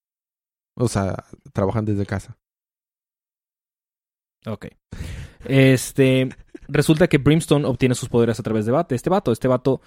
O 0.77 0.87
sea, 0.87 1.25
trabajan 1.55 1.87
desde 1.87 2.05
casa. 2.07 2.37
Ok. 4.47 4.67
Este. 5.49 6.29
Resulta 6.69 7.07
que 7.09 7.19
Brimstone 7.19 7.65
obtiene 7.67 7.95
sus 7.95 8.09
poderes 8.09 8.41
a 8.41 8.43
través 8.43 8.67
de 8.67 8.73
Bat- 8.73 8.93
este 8.93 9.11
vato. 9.11 9.31
Este 9.33 9.49
vato 9.49 9.81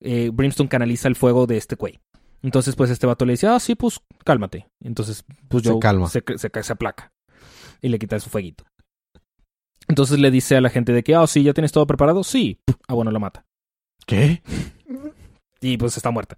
eh, 0.00 0.30
Brimstone 0.32 0.68
canaliza 0.68 1.08
el 1.08 1.16
fuego 1.16 1.46
de 1.46 1.56
este 1.58 1.76
güey. 1.76 2.00
Entonces, 2.42 2.74
pues 2.74 2.90
este 2.90 3.06
vato 3.06 3.24
le 3.24 3.34
dice, 3.34 3.46
ah, 3.46 3.60
sí, 3.60 3.74
pues 3.74 4.00
cálmate. 4.24 4.66
Entonces, 4.82 5.24
pues 5.48 5.62
Se 5.62 5.70
Joe 5.70 5.78
calma. 5.78 6.08
Se, 6.08 6.22
se, 6.36 6.50
se 6.62 6.72
aplaca 6.72 7.12
y 7.80 7.88
le 7.88 7.98
quita 7.98 8.18
su 8.18 8.30
fueguito. 8.30 8.64
Entonces 9.88 10.18
le 10.18 10.30
dice 10.30 10.56
a 10.56 10.60
la 10.60 10.70
gente 10.70 10.92
de 10.92 11.02
que, 11.02 11.14
ah, 11.14 11.26
sí, 11.26 11.42
ya 11.42 11.52
tienes 11.52 11.72
todo 11.72 11.86
preparado. 11.86 12.24
Sí. 12.24 12.58
Ah, 12.88 12.94
bueno, 12.94 13.10
la 13.10 13.18
mata. 13.18 13.44
¿Qué? 14.06 14.42
Y 15.62 15.76
pues 15.78 15.96
está 15.96 16.10
muerta. 16.10 16.36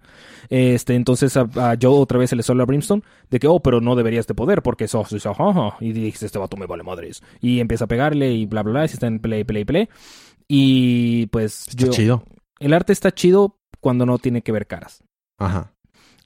Este, 0.49 0.93
entonces 0.95 1.35
a, 1.35 1.41
a 1.55 1.75
Joe 1.81 1.99
otra 1.99 2.19
vez 2.19 2.29
se 2.29 2.35
le 2.35 2.43
sola 2.43 2.63
a 2.63 2.65
Brimstone 2.65 3.01
de 3.29 3.39
que, 3.39 3.47
oh, 3.47 3.59
pero 3.59 3.81
no 3.81 3.95
deberías 3.95 4.27
de 4.27 4.35
poder 4.35 4.61
porque 4.61 4.87
sos, 4.87 5.25
ajá. 5.25 5.75
Y 5.81 5.91
dice, 5.93 6.27
este 6.27 6.37
vato 6.39 6.55
me 6.57 6.67
vale 6.67 6.83
madres. 6.83 7.23
Y 7.41 7.59
empieza 7.59 7.85
a 7.85 7.87
pegarle 7.87 8.31
y 8.33 8.45
bla, 8.45 8.61
bla, 8.63 8.71
bla. 8.73 8.85
Y 8.85 8.87
se 8.87 8.93
está 8.93 9.07
en 9.07 9.19
play, 9.19 9.43
play, 9.43 9.65
play. 9.65 9.89
Y 10.47 11.25
pues 11.27 11.67
Está 11.69 11.85
yo- 11.87 11.91
chido. 11.91 12.23
el 12.59 12.73
arte 12.73 12.93
está 12.93 13.11
chido 13.11 13.57
cuando 13.81 14.05
no 14.05 14.19
tiene 14.19 14.41
que 14.43 14.51
ver 14.51 14.67
caras. 14.67 15.03
Ajá. 15.39 15.73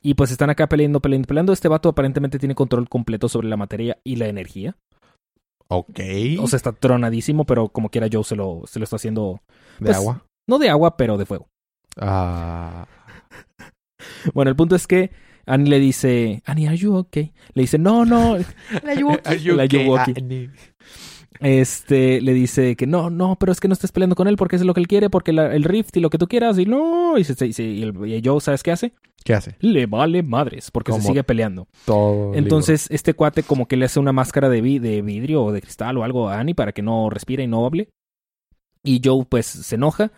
Y 0.02 0.14
pues 0.14 0.32
están 0.32 0.50
acá 0.50 0.68
peleando, 0.68 1.00
peleando, 1.02 1.28
peleando. 1.28 1.54
Este 1.54 1.68
vato 1.68 1.90
aparentemente 1.90 2.38
tiene 2.40 2.56
control 2.56 2.88
completo 2.90 3.28
sobre 3.30 3.48
la 3.50 3.58
materia 3.58 3.98
y 4.04 4.18
la 4.18 4.28
energía. 4.28 4.76
Ok. 5.68 6.00
O 6.40 6.48
sea, 6.48 6.58
está 6.58 6.72
tronadísimo, 6.74 7.46
pero 7.46 7.70
como 7.70 7.90
quiera 7.90 8.08
Joe 8.12 8.24
se 8.24 8.36
lo, 8.36 8.64
se 8.66 8.80
lo 8.80 8.84
está 8.84 8.96
haciendo, 8.96 9.42
de 9.80 9.86
pues, 9.86 9.98
agua. 9.98 10.26
no 10.48 10.58
de 10.58 10.70
agua, 10.70 10.98
pero 10.98 11.18
de 11.18 11.26
fuego. 11.26 11.48
Ah. 12.00 12.88
Bueno, 14.34 14.50
el 14.50 14.56
punto 14.56 14.76
es 14.76 14.88
que 14.88 15.12
Annie 15.46 15.70
le 15.70 15.80
dice, 15.80 16.42
Annie, 16.46 16.68
are 16.68 16.78
you 16.78 16.96
okay? 16.96 17.34
Le 17.54 17.64
dice, 17.64 17.78
no, 17.78 18.06
no. 18.06 18.38
La. 18.84 18.92
Are 19.26 19.40
you 19.40 19.56
La 19.56 19.64
okay? 19.66 19.86
Yuwoki. 19.86 20.14
Ah, 20.18 20.22
ni- 20.24 20.50
Este, 21.42 22.20
le 22.22 22.34
dice 22.34 22.76
que 22.76 22.86
no, 22.86 23.10
no, 23.10 23.38
pero 23.40 23.52
es 23.52 23.60
que 23.62 23.68
no 23.70 23.74
estés 23.74 23.92
peleando 23.94 24.16
con 24.16 24.28
él 24.28 24.36
porque 24.36 24.56
es 24.58 24.62
lo 24.64 24.74
que 24.74 24.82
él 24.82 24.88
quiere, 24.88 25.10
porque 25.10 25.32
la- 25.32 25.54
el 25.56 25.64
rift 25.64 25.96
y 25.98 26.02
lo 26.02 26.10
que 26.10 26.18
tú 26.18 26.28
quieras, 26.28 26.58
y 26.60 26.66
no. 26.66 27.18
Y, 27.18 27.24
se, 27.24 27.36
se- 27.36 27.64
y 27.64 27.82
el- 27.84 27.96
y 28.08 28.22
Joe, 28.24 28.42
¿sabes 28.42 28.62
qué 28.64 28.72
hace? 28.72 28.94
¿Qué 29.24 29.34
hace? 29.34 29.56
Le 29.60 29.86
vale 29.86 30.22
madres, 30.24 30.70
porque 30.72 30.92
se 30.94 31.00
sigue 31.10 31.24
peleando. 31.24 31.68
Todo. 31.86 32.34
Entonces, 32.36 32.88
este 32.90 33.14
cuate 33.14 33.44
como 33.44 33.68
que 33.68 33.78
le 33.78 33.86
hace 33.86 34.00
una 34.00 34.12
máscara 34.14 34.50
de, 34.50 34.62
vi- 34.62 34.80
de 34.80 35.02
vidrio 35.02 35.44
o 35.44 35.52
de 35.52 35.62
cristal 35.62 35.98
o 35.98 36.04
algo 36.04 36.30
a 36.30 36.40
Annie 36.40 36.54
para 36.56 36.72
que 36.74 36.82
no 36.82 37.10
respire 37.10 37.44
y 37.44 37.48
no 37.48 37.66
hable. 37.66 37.90
Y 38.84 39.02
Joe, 39.04 39.26
pues, 39.30 39.46
se 39.46 39.76
enoja. 39.76 40.12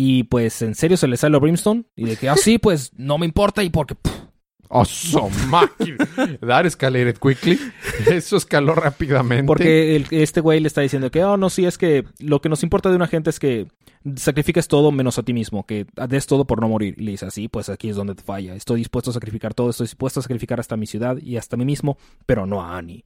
Y 0.00 0.22
pues, 0.24 0.62
en 0.62 0.76
serio, 0.76 0.96
se 0.96 1.08
le 1.08 1.16
sale 1.16 1.36
a 1.36 1.40
Brimstone. 1.40 1.82
Y 1.96 2.04
de 2.04 2.16
que, 2.16 2.28
ah, 2.28 2.36
sí, 2.36 2.58
pues, 2.58 2.92
no 2.96 3.18
me 3.18 3.26
importa. 3.26 3.64
Y 3.64 3.70
porque, 3.70 3.96
pff, 3.96 4.12
Oh, 4.70 4.84
so 4.84 5.28
máquina. 5.48 5.96
That 6.46 6.66
escalated 6.66 7.16
quickly. 7.16 7.58
Eso 8.06 8.36
escaló 8.36 8.74
rápidamente. 8.76 9.44
porque 9.44 9.96
el- 9.96 10.06
este 10.10 10.40
güey 10.42 10.60
le 10.60 10.68
está 10.68 10.82
diciendo 10.82 11.10
que, 11.10 11.24
oh, 11.24 11.36
no, 11.38 11.48
sí, 11.50 11.64
es 11.64 11.78
que 11.78 12.04
lo 12.20 12.40
que 12.42 12.48
nos 12.50 12.62
importa 12.62 12.90
de 12.90 12.96
una 12.96 13.06
gente 13.08 13.30
es 13.30 13.40
que 13.40 13.66
sacrifiques 14.16 14.68
todo 14.68 14.92
menos 14.92 15.18
a 15.18 15.22
ti 15.22 15.32
mismo. 15.32 15.64
Que 15.66 15.86
des 16.08 16.26
todo 16.26 16.46
por 16.46 16.60
no 16.60 16.68
morir. 16.68 16.94
Y 16.98 17.02
le 17.04 17.10
dice, 17.12 17.24
así, 17.26 17.48
pues 17.48 17.68
aquí 17.70 17.88
es 17.88 17.96
donde 17.96 18.14
te 18.14 18.22
falla. 18.22 18.54
Estoy 18.54 18.78
dispuesto 18.80 19.10
a 19.10 19.14
sacrificar 19.14 19.54
todo. 19.54 19.70
Estoy 19.70 19.86
dispuesto 19.86 20.20
a 20.20 20.22
sacrificar 20.22 20.60
hasta 20.60 20.76
mi 20.76 20.86
ciudad 20.86 21.16
y 21.16 21.38
hasta 21.38 21.56
mí 21.56 21.64
mismo, 21.64 21.96
pero 22.26 22.44
no 22.46 22.60
a 22.62 22.76
Annie. 22.76 23.04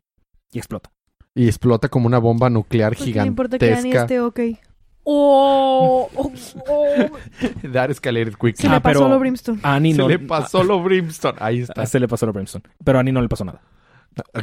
Y 0.52 0.58
explota. 0.58 0.90
Y 1.34 1.46
explota 1.46 1.88
como 1.88 2.06
una 2.08 2.18
bomba 2.18 2.50
nuclear 2.50 2.94
Porque 2.96 3.12
le 3.14 3.24
importa 3.26 3.58
que 3.58 3.66
Annie 3.72 3.92
gigantesca. 3.92 4.02
esté 4.02 4.20
ok. 4.20 4.40
Oh, 5.04 6.08
oh, 6.14 6.32
oh. 6.68 6.94
That 7.72 7.90
escalated 7.90 8.34
quickly. 8.34 8.54
Se 8.56 8.68
Ah, 8.68 8.74
le 8.74 8.80
pasó 8.80 9.00
pero- 9.00 9.08
lo 9.10 9.18
Brimstone. 9.18 9.60
A 9.62 9.74
Annie 9.74 9.92
Se 9.92 9.98
no 9.98 10.08
le 10.08 10.18
pasó 10.18 10.62
lo 10.62 10.82
Brimstone. 10.82 11.38
Ahí 11.40 11.60
Ah, 11.60 11.62
está. 11.64 11.86
Se 11.86 11.98
le 12.00 12.08
pasó 12.08 12.26
a 12.26 12.30
Brimstone. 12.32 12.64
Pero 12.84 12.98
a 12.98 13.00
Annie 13.00 13.12
no 13.12 13.20
le 13.20 13.28
pasó 13.28 13.44
nada. 13.44 13.60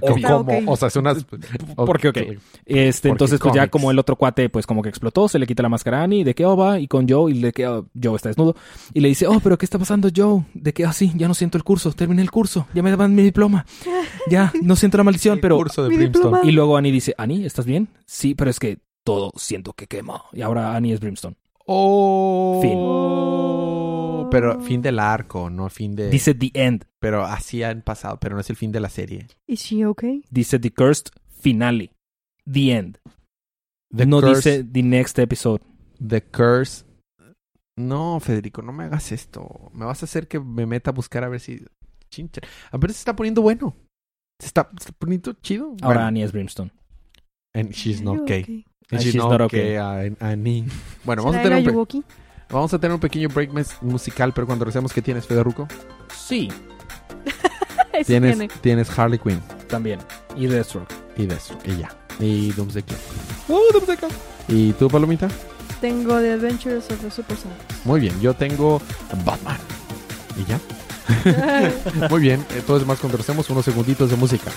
¿Cómo? 0.01 0.47
O 0.65 0.75
sea, 0.75 0.87
es 0.87 0.95
unas... 0.95 1.23
Porque, 1.75 2.07
ok. 2.09 2.17
Este, 2.17 2.39
Porque 2.65 3.07
entonces, 3.09 3.39
pues 3.39 3.53
ya 3.53 3.67
como 3.67 3.91
el 3.91 3.99
otro 3.99 4.15
cuate, 4.15 4.49
pues 4.49 4.65
como 4.65 4.81
que 4.81 4.89
explotó, 4.89 5.27
se 5.29 5.37
le 5.37 5.45
quita 5.45 5.61
la 5.61 5.69
máscara 5.69 5.99
a 6.01 6.03
Annie, 6.05 6.23
de 6.23 6.33
que 6.33 6.43
oh, 6.43 6.57
va, 6.57 6.79
y 6.79 6.87
con 6.87 7.07
Joe, 7.07 7.31
y 7.31 7.39
de 7.39 7.51
que 7.51 7.67
oh, 7.67 7.85
Joe 8.01 8.15
está 8.15 8.29
desnudo. 8.29 8.55
Y 8.95 8.99
le 9.01 9.09
dice, 9.09 9.27
oh, 9.27 9.39
pero 9.43 9.59
¿qué 9.59 9.65
está 9.65 9.77
pasando, 9.77 10.09
Joe? 10.13 10.43
De 10.55 10.73
que, 10.73 10.85
ah, 10.85 10.91
sí, 10.93 11.11
ya 11.15 11.27
no 11.27 11.35
siento 11.35 11.55
el 11.59 11.63
curso, 11.63 11.91
terminé 11.93 12.23
el 12.23 12.31
curso, 12.31 12.65
ya 12.73 12.81
me 12.81 12.89
daban 12.89 13.13
mi 13.13 13.21
diploma. 13.21 13.65
Ya, 14.27 14.51
no 14.63 14.75
siento 14.75 14.97
la 14.97 15.03
maldición, 15.03 15.35
El 15.35 15.41
pero. 15.41 15.57
curso 15.57 15.83
de 15.83 15.89
Mi 15.89 15.97
Brimstone. 15.97 16.25
diploma. 16.25 16.49
Y 16.49 16.51
luego 16.51 16.75
Annie 16.75 16.91
dice, 16.91 17.13
Annie, 17.19 17.45
¿estás 17.45 17.67
bien? 17.67 17.89
Sí, 18.07 18.33
pero 18.33 18.49
es 18.49 18.59
que 18.59 18.79
todo 19.09 19.31
siento 19.37 19.73
que 19.73 19.87
quema. 19.87 20.23
Y 20.33 20.41
ahora 20.41 20.75
Annie 20.75 20.93
es 20.93 20.99
Brimstone. 20.99 21.35
Oh. 21.65 22.59
Fin. 22.61 24.29
Pero 24.31 24.61
fin 24.61 24.81
del 24.81 24.99
arco, 24.99 25.49
no 25.49 25.67
fin 25.69 25.95
de... 25.95 26.09
Dice 26.09 26.35
The 26.35 26.51
End. 26.53 26.85
Pero 26.99 27.23
así 27.23 27.63
han 27.63 27.81
pasado, 27.81 28.19
pero 28.19 28.35
no 28.35 28.41
es 28.41 28.49
el 28.51 28.55
fin 28.55 28.71
de 28.71 28.79
la 28.79 28.89
serie. 28.89 29.27
¿Is 29.47 29.61
she 29.61 29.85
okay? 29.85 30.23
Dice 30.29 30.59
The 30.59 30.71
Cursed 30.71 31.07
Finale. 31.41 31.91
The 32.45 32.71
End. 32.71 32.99
The 33.95 34.05
no 34.05 34.21
curse, 34.21 34.59
dice 34.59 34.69
The 34.71 34.83
Next 34.83 35.17
Episode. 35.17 35.63
The 36.07 36.21
Curse. 36.21 36.85
No, 37.77 38.19
Federico, 38.19 38.61
no 38.61 38.71
me 38.71 38.83
hagas 38.83 39.11
esto. 39.11 39.71
Me 39.73 39.85
vas 39.85 40.03
a 40.03 40.05
hacer 40.05 40.27
que 40.27 40.39
me 40.39 40.67
meta 40.67 40.91
a 40.91 40.93
buscar 40.93 41.23
a 41.23 41.29
ver 41.29 41.39
si... 41.39 41.65
Chincha. 42.11 42.41
A 42.71 42.77
ver 42.77 42.91
si 42.91 42.95
se 42.95 42.99
está 42.99 43.15
poniendo 43.15 43.41
bueno. 43.41 43.75
Se 44.39 44.47
está, 44.47 44.69
se 44.77 44.89
está 44.89 44.91
poniendo 44.91 45.33
chido. 45.33 45.69
Ahora 45.81 46.01
Bueno, 46.01 46.01
Annie 46.01 46.23
es 46.23 46.31
Brimstone. 46.31 46.71
and 47.55 47.71
she's 47.73 48.01
not 48.01 48.19
okay. 48.19 48.63
Okay? 48.91 48.97
And 48.97 49.01
she's, 49.01 49.13
she's 49.13 49.21
not, 49.21 49.31
not 49.31 49.41
okay. 49.41 49.75
An- 49.77 50.17
Annie. 50.19 50.65
Bueno, 51.03 51.23
vamos 51.23 51.37
a, 51.37 51.43
¿Será 51.43 51.57
tener 51.57 51.75
un 51.75 51.85
pe- 51.85 52.03
vamos 52.49 52.73
a 52.73 52.79
tener 52.79 52.93
un 52.95 52.99
pequeño 52.99 53.29
break 53.29 53.51
mes- 53.51 53.77
musical, 53.81 54.33
pero 54.33 54.47
cuando 54.47 54.65
regresemos, 54.65 54.91
¿qué 54.93 55.01
tienes, 55.01 55.25
Federico? 55.27 55.67
Sí, 56.15 56.49
Tienes, 58.05 58.37
tiene. 58.37 58.47
tienes 58.61 58.97
Harley 58.97 59.19
Quinn 59.19 59.41
también. 59.67 59.99
Y 60.35 60.47
Deathstroke. 60.47 60.91
y 61.17 61.25
de 61.25 61.35
eso, 61.35 61.57
y 61.65 61.77
ya. 61.77 61.89
Y 62.19 62.51
Doomsday 62.53 62.83
Clock. 62.83 62.99
Uh, 63.49 64.53
¿Y 64.53 64.73
tú, 64.73 64.87
Palomita? 64.89 65.27
Tengo 65.81 66.19
The 66.19 66.31
Adventures 66.33 66.89
of 66.91 66.99
the 67.01 67.11
Super 67.11 67.37
Sonics. 67.37 67.85
Muy 67.85 67.99
bien, 67.99 68.19
yo 68.19 68.33
tengo 68.33 68.81
Batman. 69.25 69.57
¿Y 70.37 70.45
ya? 70.49 70.59
Muy 72.09 72.21
bien, 72.21 72.45
entonces 72.55 72.87
más 72.87 72.99
cuando 72.99 73.17
regresemos 73.17 73.49
unos 73.49 73.65
segunditos 73.65 74.09
de 74.09 74.15
música. 74.15 74.51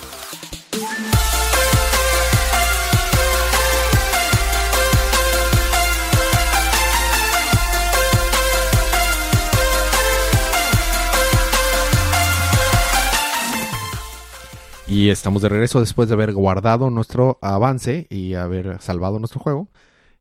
Y 14.92 15.08
estamos 15.08 15.40
de 15.40 15.48
regreso 15.48 15.80
después 15.80 16.08
de 16.08 16.14
haber 16.14 16.34
guardado 16.34 16.90
nuestro 16.90 17.38
avance 17.40 18.06
y 18.10 18.34
haber 18.34 18.78
salvado 18.82 19.18
nuestro 19.18 19.40
juego. 19.40 19.68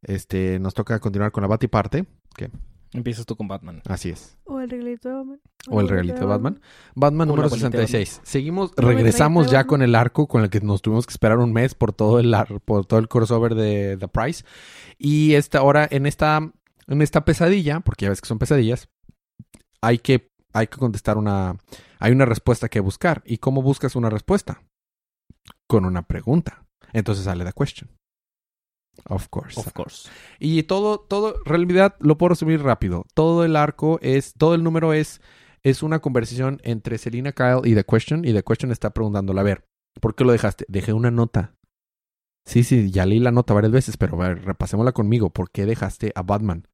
Este, 0.01 0.59
nos 0.59 0.73
toca 0.73 0.97
continuar 0.99 1.31
con 1.33 1.41
la 1.41 1.47
Batiparte. 1.49 2.05
Empiezas 2.93 3.25
tú 3.25 3.35
con 3.35 3.47
Batman. 3.49 3.81
Así 3.87 4.09
es. 4.09 4.37
o 4.45 4.59
el 4.61 4.69
regalito 4.69 5.09
de 5.09 5.15
Batman. 5.15 5.39
O 5.69 5.81
el 5.81 5.89
regalito 5.89 6.19
de 6.21 6.25
Batman. 6.25 6.61
Batman 6.95 7.27
número 7.27 7.49
bolita 7.49 7.69
de 7.69 7.85
66. 7.87 8.21
Seguimos, 8.23 8.71
regresamos 8.77 9.51
ya 9.51 9.65
con 9.67 9.81
el 9.81 9.93
arco 9.93 10.27
con 10.27 10.41
el 10.43 10.49
que 10.49 10.61
nos 10.61 10.81
tuvimos 10.81 11.05
que 11.05 11.11
esperar 11.11 11.37
un 11.39 11.51
mes 11.53 11.75
por 11.75 11.91
todo 11.93 12.19
el 12.19 12.33
ar- 12.33 12.61
por 12.63 12.85
todo 12.85 12.99
el 12.99 13.07
crossover 13.09 13.55
de 13.55 13.97
The 13.97 14.07
Price. 14.07 14.45
Y 14.97 15.33
esta 15.33 15.59
ahora 15.59 15.85
en 15.91 16.05
esta 16.05 16.39
en 16.87 17.01
esta 17.01 17.23
pesadilla, 17.25 17.79
porque 17.81 18.05
ya 18.05 18.09
ves 18.09 18.21
que 18.21 18.27
son 18.27 18.39
pesadillas, 18.39 18.89
hay 19.81 19.97
que 19.97 20.29
hay 20.53 20.67
que 20.67 20.77
contestar 20.77 21.17
una 21.17 21.55
hay 22.01 22.11
una 22.11 22.25
respuesta 22.25 22.67
que 22.67 22.79
buscar. 22.79 23.21
¿Y 23.25 23.37
cómo 23.37 23.61
buscas 23.61 23.95
una 23.95 24.09
respuesta? 24.09 24.63
Con 25.67 25.85
una 25.85 26.01
pregunta. 26.01 26.65
Entonces 26.93 27.25
sale 27.25 27.45
the 27.45 27.53
question. 27.53 27.89
Of 29.05 29.29
course. 29.29 29.59
Of 29.59 29.71
course. 29.71 30.09
Y 30.39 30.63
todo, 30.63 30.99
todo, 30.99 31.35
realidad 31.45 31.95
lo 31.99 32.17
puedo 32.17 32.29
resumir 32.29 32.61
rápido. 32.61 33.05
Todo 33.13 33.45
el 33.45 33.55
arco 33.55 33.99
es, 34.01 34.33
todo 34.33 34.55
el 34.55 34.63
número 34.63 34.93
es, 34.93 35.21
es 35.63 35.83
una 35.83 35.99
conversación 35.99 36.59
entre 36.63 36.97
Selina 36.97 37.31
Kyle 37.33 37.61
y 37.63 37.75
The 37.75 37.85
Question. 37.85 38.25
Y 38.25 38.33
The 38.33 38.43
Question 38.43 38.71
está 38.71 38.89
preguntándole, 38.89 39.39
a 39.39 39.43
ver, 39.43 39.65
¿por 40.01 40.15
qué 40.15 40.23
lo 40.23 40.31
dejaste? 40.31 40.65
Dejé 40.67 40.93
una 40.93 41.11
nota. 41.11 41.55
Sí, 42.45 42.63
sí, 42.63 42.89
ya 42.89 43.05
leí 43.05 43.19
la 43.19 43.31
nota 43.31 43.53
varias 43.53 43.71
veces, 43.71 43.97
pero 43.97 44.21
a 44.21 44.29
ver, 44.29 44.43
repasémosla 44.43 44.91
conmigo. 44.91 45.29
¿Por 45.29 45.51
qué 45.51 45.67
dejaste 45.67 46.11
a 46.15 46.23
Batman? 46.23 46.67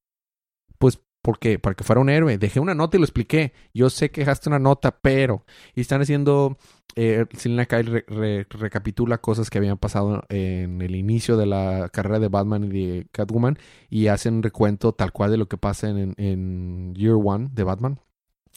Pues, 0.80 1.02
¿por 1.28 1.40
qué? 1.40 1.60
Para 1.60 1.76
que 1.76 1.84
fuera 1.84 2.00
un 2.00 2.10
héroe. 2.10 2.38
Dejé 2.38 2.62
una 2.62 2.74
nota 2.74 2.96
y 2.96 3.02
lo 3.02 3.04
expliqué. 3.04 3.52
Yo 3.74 3.90
sé 3.90 4.12
que 4.12 4.22
dejaste 4.22 4.48
una 4.48 4.60
nota, 4.60 4.98
pero... 5.02 5.44
Y 5.76 5.82
están 5.82 6.02
haciendo... 6.02 6.58
Eh, 6.96 7.26
Selina 7.36 7.66
Kyle 7.66 7.84
re- 7.86 8.06
re- 8.08 8.48
recapitula 8.50 9.18
cosas 9.18 9.50
que 9.50 9.58
habían 9.58 9.78
pasado 9.78 10.24
en 10.30 10.82
el 10.82 10.96
inicio 10.96 11.36
de 11.36 11.46
la 11.46 11.90
carrera 11.92 12.20
de 12.20 12.30
Batman 12.30 12.64
y 12.64 12.70
de 12.70 13.08
Catwoman 13.12 13.58
y 13.90 14.08
hacen 14.08 14.36
un 14.36 14.44
recuento 14.44 14.94
tal 14.94 15.12
cual 15.12 15.32
de 15.32 15.38
lo 15.38 15.50
que 15.50 15.58
pasa 15.58 15.90
en, 15.90 16.14
en 16.16 16.96
Year 16.96 17.16
One 17.22 17.50
de 17.52 17.64
Batman. 17.66 18.00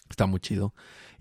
Está 0.09 0.27
muy 0.27 0.39
chido. 0.39 0.73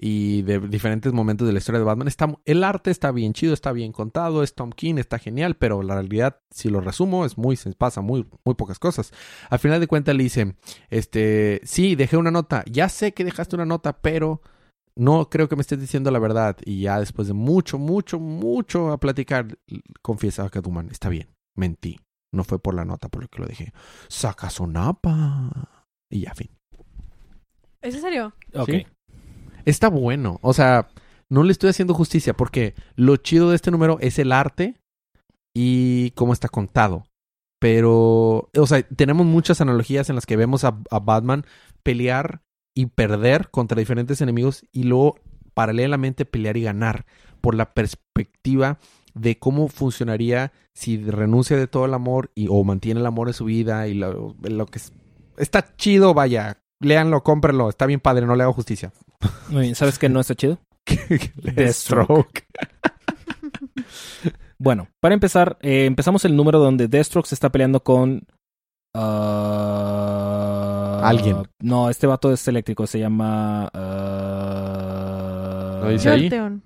Y 0.01 0.43
de 0.43 0.59
diferentes 0.59 1.11
momentos 1.11 1.45
de 1.45 1.51
la 1.51 1.59
historia 1.59 1.79
de 1.79 1.85
Batman. 1.85 2.07
Está, 2.07 2.33
el 2.45 2.63
arte 2.63 2.89
está 2.89 3.11
bien 3.11 3.33
chido, 3.33 3.53
está 3.53 3.73
bien 3.73 3.91
contado, 3.91 4.43
es 4.43 4.55
Tom 4.55 4.71
King, 4.71 4.95
está 4.95 5.19
genial, 5.19 5.57
pero 5.57 5.83
la 5.83 5.95
realidad, 5.95 6.39
si 6.51 6.69
lo 6.69 6.79
resumo, 6.79 7.25
es 7.25 7.37
muy, 7.37 7.57
se 7.57 7.73
pasa 7.73 7.99
muy, 7.99 8.25
muy 8.45 8.55
pocas 8.55 8.79
cosas. 8.79 9.11
Al 9.49 9.59
final 9.59 9.81
de 9.81 9.87
cuentas 9.87 10.15
le 10.15 10.23
dice, 10.23 10.55
este, 10.89 11.59
sí, 11.65 11.95
dejé 11.95 12.15
una 12.15 12.31
nota, 12.31 12.63
ya 12.71 12.87
sé 12.87 13.13
que 13.13 13.25
dejaste 13.25 13.57
una 13.57 13.65
nota, 13.65 14.01
pero 14.01 14.41
no 14.95 15.29
creo 15.29 15.49
que 15.49 15.57
me 15.57 15.61
estés 15.61 15.81
diciendo 15.81 16.11
la 16.11 16.19
verdad. 16.19 16.55
Y 16.63 16.81
ya 16.81 16.99
después 16.99 17.27
de 17.27 17.33
mucho, 17.33 17.77
mucho, 17.77 18.19
mucho 18.19 18.91
a 18.91 18.99
platicar, 18.99 19.57
confiesa 20.01 20.45
a 20.45 20.49
Catwoman, 20.49 20.89
está 20.91 21.09
bien, 21.09 21.35
mentí. 21.55 21.99
No 22.31 22.43
fue 22.43 22.59
por 22.59 22.73
la 22.73 22.85
nota 22.85 23.09
por 23.09 23.23
lo 23.23 23.27
que 23.27 23.39
lo 23.39 23.47
dejé. 23.47 23.73
Saca 24.07 24.49
su 24.49 24.67
napa. 24.67 25.85
Y 26.09 26.21
ya, 26.21 26.33
fin. 26.35 26.49
¿Es 27.81 27.95
en 27.95 28.01
serio? 28.01 28.33
Ok. 28.53 28.69
Sí. 28.69 28.87
Está 29.69 29.87
bueno. 29.87 30.39
O 30.41 30.53
sea, 30.53 30.87
no 31.29 31.43
le 31.43 31.51
estoy 31.51 31.69
haciendo 31.69 31.93
justicia 31.93 32.33
porque 32.33 32.73
lo 32.95 33.17
chido 33.17 33.49
de 33.51 33.55
este 33.55 33.69
número 33.69 33.99
es 34.01 34.17
el 34.17 34.31
arte 34.31 34.79
y 35.53 36.09
cómo 36.11 36.33
está 36.33 36.47
contado. 36.49 37.05
Pero, 37.59 38.49
o 38.57 38.67
sea, 38.67 38.81
tenemos 38.81 39.27
muchas 39.27 39.61
analogías 39.61 40.09
en 40.09 40.15
las 40.15 40.25
que 40.25 40.37
vemos 40.37 40.63
a, 40.63 40.71
Batman 41.01 41.45
pelear 41.83 42.41
y 42.73 42.87
perder 42.87 43.49
contra 43.51 43.77
diferentes 43.77 44.21
enemigos 44.21 44.65
y 44.71 44.83
luego 44.83 45.19
paralelamente 45.53 46.25
pelear 46.25 46.57
y 46.57 46.63
ganar 46.63 47.05
por 47.41 47.53
la 47.53 47.73
perspectiva 47.73 48.79
de 49.13 49.37
cómo 49.37 49.67
funcionaría 49.67 50.51
si 50.73 50.97
renuncia 50.97 51.57
de 51.57 51.67
todo 51.67 51.85
el 51.85 51.93
amor 51.93 52.31
y 52.33 52.47
o 52.49 52.63
mantiene 52.63 53.01
el 53.01 53.05
amor 53.05 53.27
en 53.27 53.33
su 53.33 53.45
vida 53.45 53.87
y 53.87 53.93
lo, 53.93 54.35
lo 54.41 54.65
que 54.65 54.79
es- 54.79 54.93
está 55.37 55.75
chido, 55.75 56.13
vaya, 56.13 56.63
léanlo, 56.79 57.21
cómprenlo, 57.23 57.69
está 57.69 57.85
bien 57.85 57.99
padre, 57.99 58.25
no 58.25 58.35
le 58.35 58.43
hago 58.43 58.53
justicia. 58.53 58.93
Muy 59.49 59.61
bien. 59.63 59.75
¿Sabes 59.75 59.97
qué 59.99 60.09
no 60.09 60.19
está 60.19 60.35
chido? 60.35 60.59
Deathstroke. 61.35 62.45
Bueno, 64.61 64.89
para 64.99 65.13
empezar, 65.13 65.57
eh, 65.61 65.85
empezamos 65.85 66.25
el 66.25 66.35
número 66.35 66.59
donde 66.59 66.89
Deathstroke 66.89 67.27
se 67.27 67.33
está 67.33 67.49
peleando 67.49 67.81
con... 67.81 68.23
ah, 68.93 70.99
Alguien. 71.01 71.43
No, 71.61 71.89
este 71.89 72.07
vato 72.07 72.33
es 72.33 72.45
eléctrico, 72.45 72.85
se 72.85 72.99
llama... 72.99 73.69
ah, 73.73 75.79
¿Lo 75.81 75.89
dice 75.91 76.09
ahí? 76.09 76.23
Jolteon. 76.29 76.61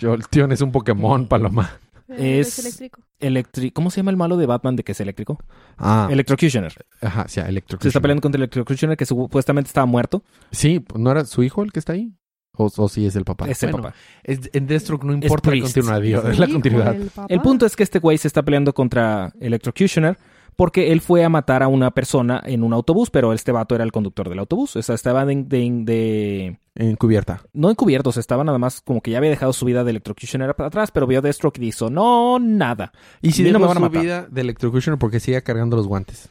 Jolteon 0.00 0.52
es 0.52 0.62
un 0.62 0.72
Pokémon, 0.72 1.28
Paloma. 1.28 1.70
Eh, 2.08 2.40
Es- 2.40 2.58
eléctrico. 2.58 3.00
Electri- 3.20 3.72
¿Cómo 3.72 3.90
se 3.90 3.96
llama 3.98 4.10
el 4.10 4.16
malo 4.16 4.36
de 4.36 4.46
Batman 4.46 4.76
de 4.76 4.84
que 4.84 4.92
es 4.92 5.00
eléctrico? 5.00 5.38
Ah, 5.78 6.08
Electrocutioner. 6.10 6.72
ajá, 7.00 7.26
sí, 7.28 7.40
Electrocutioner. 7.40 7.82
Se 7.82 7.88
está 7.88 8.00
peleando 8.00 8.20
contra 8.22 8.38
Electrocutioner 8.38 8.96
que 8.96 9.06
supuestamente 9.06 9.68
estaba 9.68 9.86
muerto. 9.86 10.22
Sí, 10.50 10.84
¿no 10.94 11.10
era 11.10 11.24
su 11.24 11.42
hijo 11.42 11.62
el 11.62 11.72
que 11.72 11.78
está 11.78 11.94
ahí? 11.94 12.12
O, 12.56 12.70
o 12.76 12.88
sí 12.88 13.04
es 13.06 13.16
el 13.16 13.24
papá. 13.24 13.48
Ese 13.48 13.66
Bueno, 13.66 13.84
papá. 13.88 13.96
es- 14.22 14.48
en 14.52 14.66
Deathstroke 14.66 15.04
no 15.04 15.12
importa 15.14 15.50
la 15.50 15.60
continuidad, 15.62 16.30
es 16.30 16.38
la 16.38 16.46
continuidad. 16.46 16.96
papá. 17.14 17.26
El 17.28 17.40
punto 17.40 17.66
es 17.66 17.74
que 17.74 17.82
este 17.82 17.98
güey 17.98 18.16
se 18.18 18.28
está 18.28 18.42
peleando 18.42 18.72
contra 18.74 19.32
Electrocutioner 19.40 20.16
porque 20.56 20.92
él 20.92 21.00
fue 21.00 21.24
a 21.24 21.28
matar 21.28 21.62
a 21.62 21.68
una 21.68 21.90
persona 21.90 22.40
en 22.44 22.62
un 22.62 22.72
autobús, 22.72 23.10
pero 23.10 23.32
este 23.32 23.52
vato 23.52 23.74
era 23.74 23.84
el 23.84 23.92
conductor 23.92 24.28
del 24.28 24.38
autobús. 24.38 24.76
O 24.76 24.82
sea, 24.82 24.94
estaba 24.94 25.24
de, 25.24 25.34
de- 25.44 25.70
de- 25.84 26.58
Encubierta. 26.76 27.42
no 27.52 27.70
encubiertos, 27.70 28.16
estaba 28.16 28.42
nada 28.42 28.58
más 28.58 28.80
como 28.80 29.00
que 29.00 29.12
ya 29.12 29.18
había 29.18 29.30
dejado 29.30 29.52
su 29.52 29.64
vida 29.64 29.84
de 29.84 29.90
Electrocutioner 29.90 30.54
para 30.56 30.66
atrás, 30.68 30.90
pero 30.90 31.06
vio 31.06 31.20
a 31.20 31.22
Deathstroke 31.22 31.58
y 31.58 31.60
dijo, 31.66 31.88
no, 31.90 32.38
nada. 32.40 32.92
Y 33.22 33.30
si 33.32 33.44
no 33.50 33.58
me 33.60 33.66
van 33.66 33.70
a 33.72 33.74
su 33.74 33.80
matar. 33.80 34.02
vida 34.02 34.26
de 34.30 34.40
Electrocutioner 34.40 34.98
porque 34.98 35.20
sigue 35.20 35.40
cargando 35.42 35.76
los 35.76 35.86
guantes. 35.86 36.28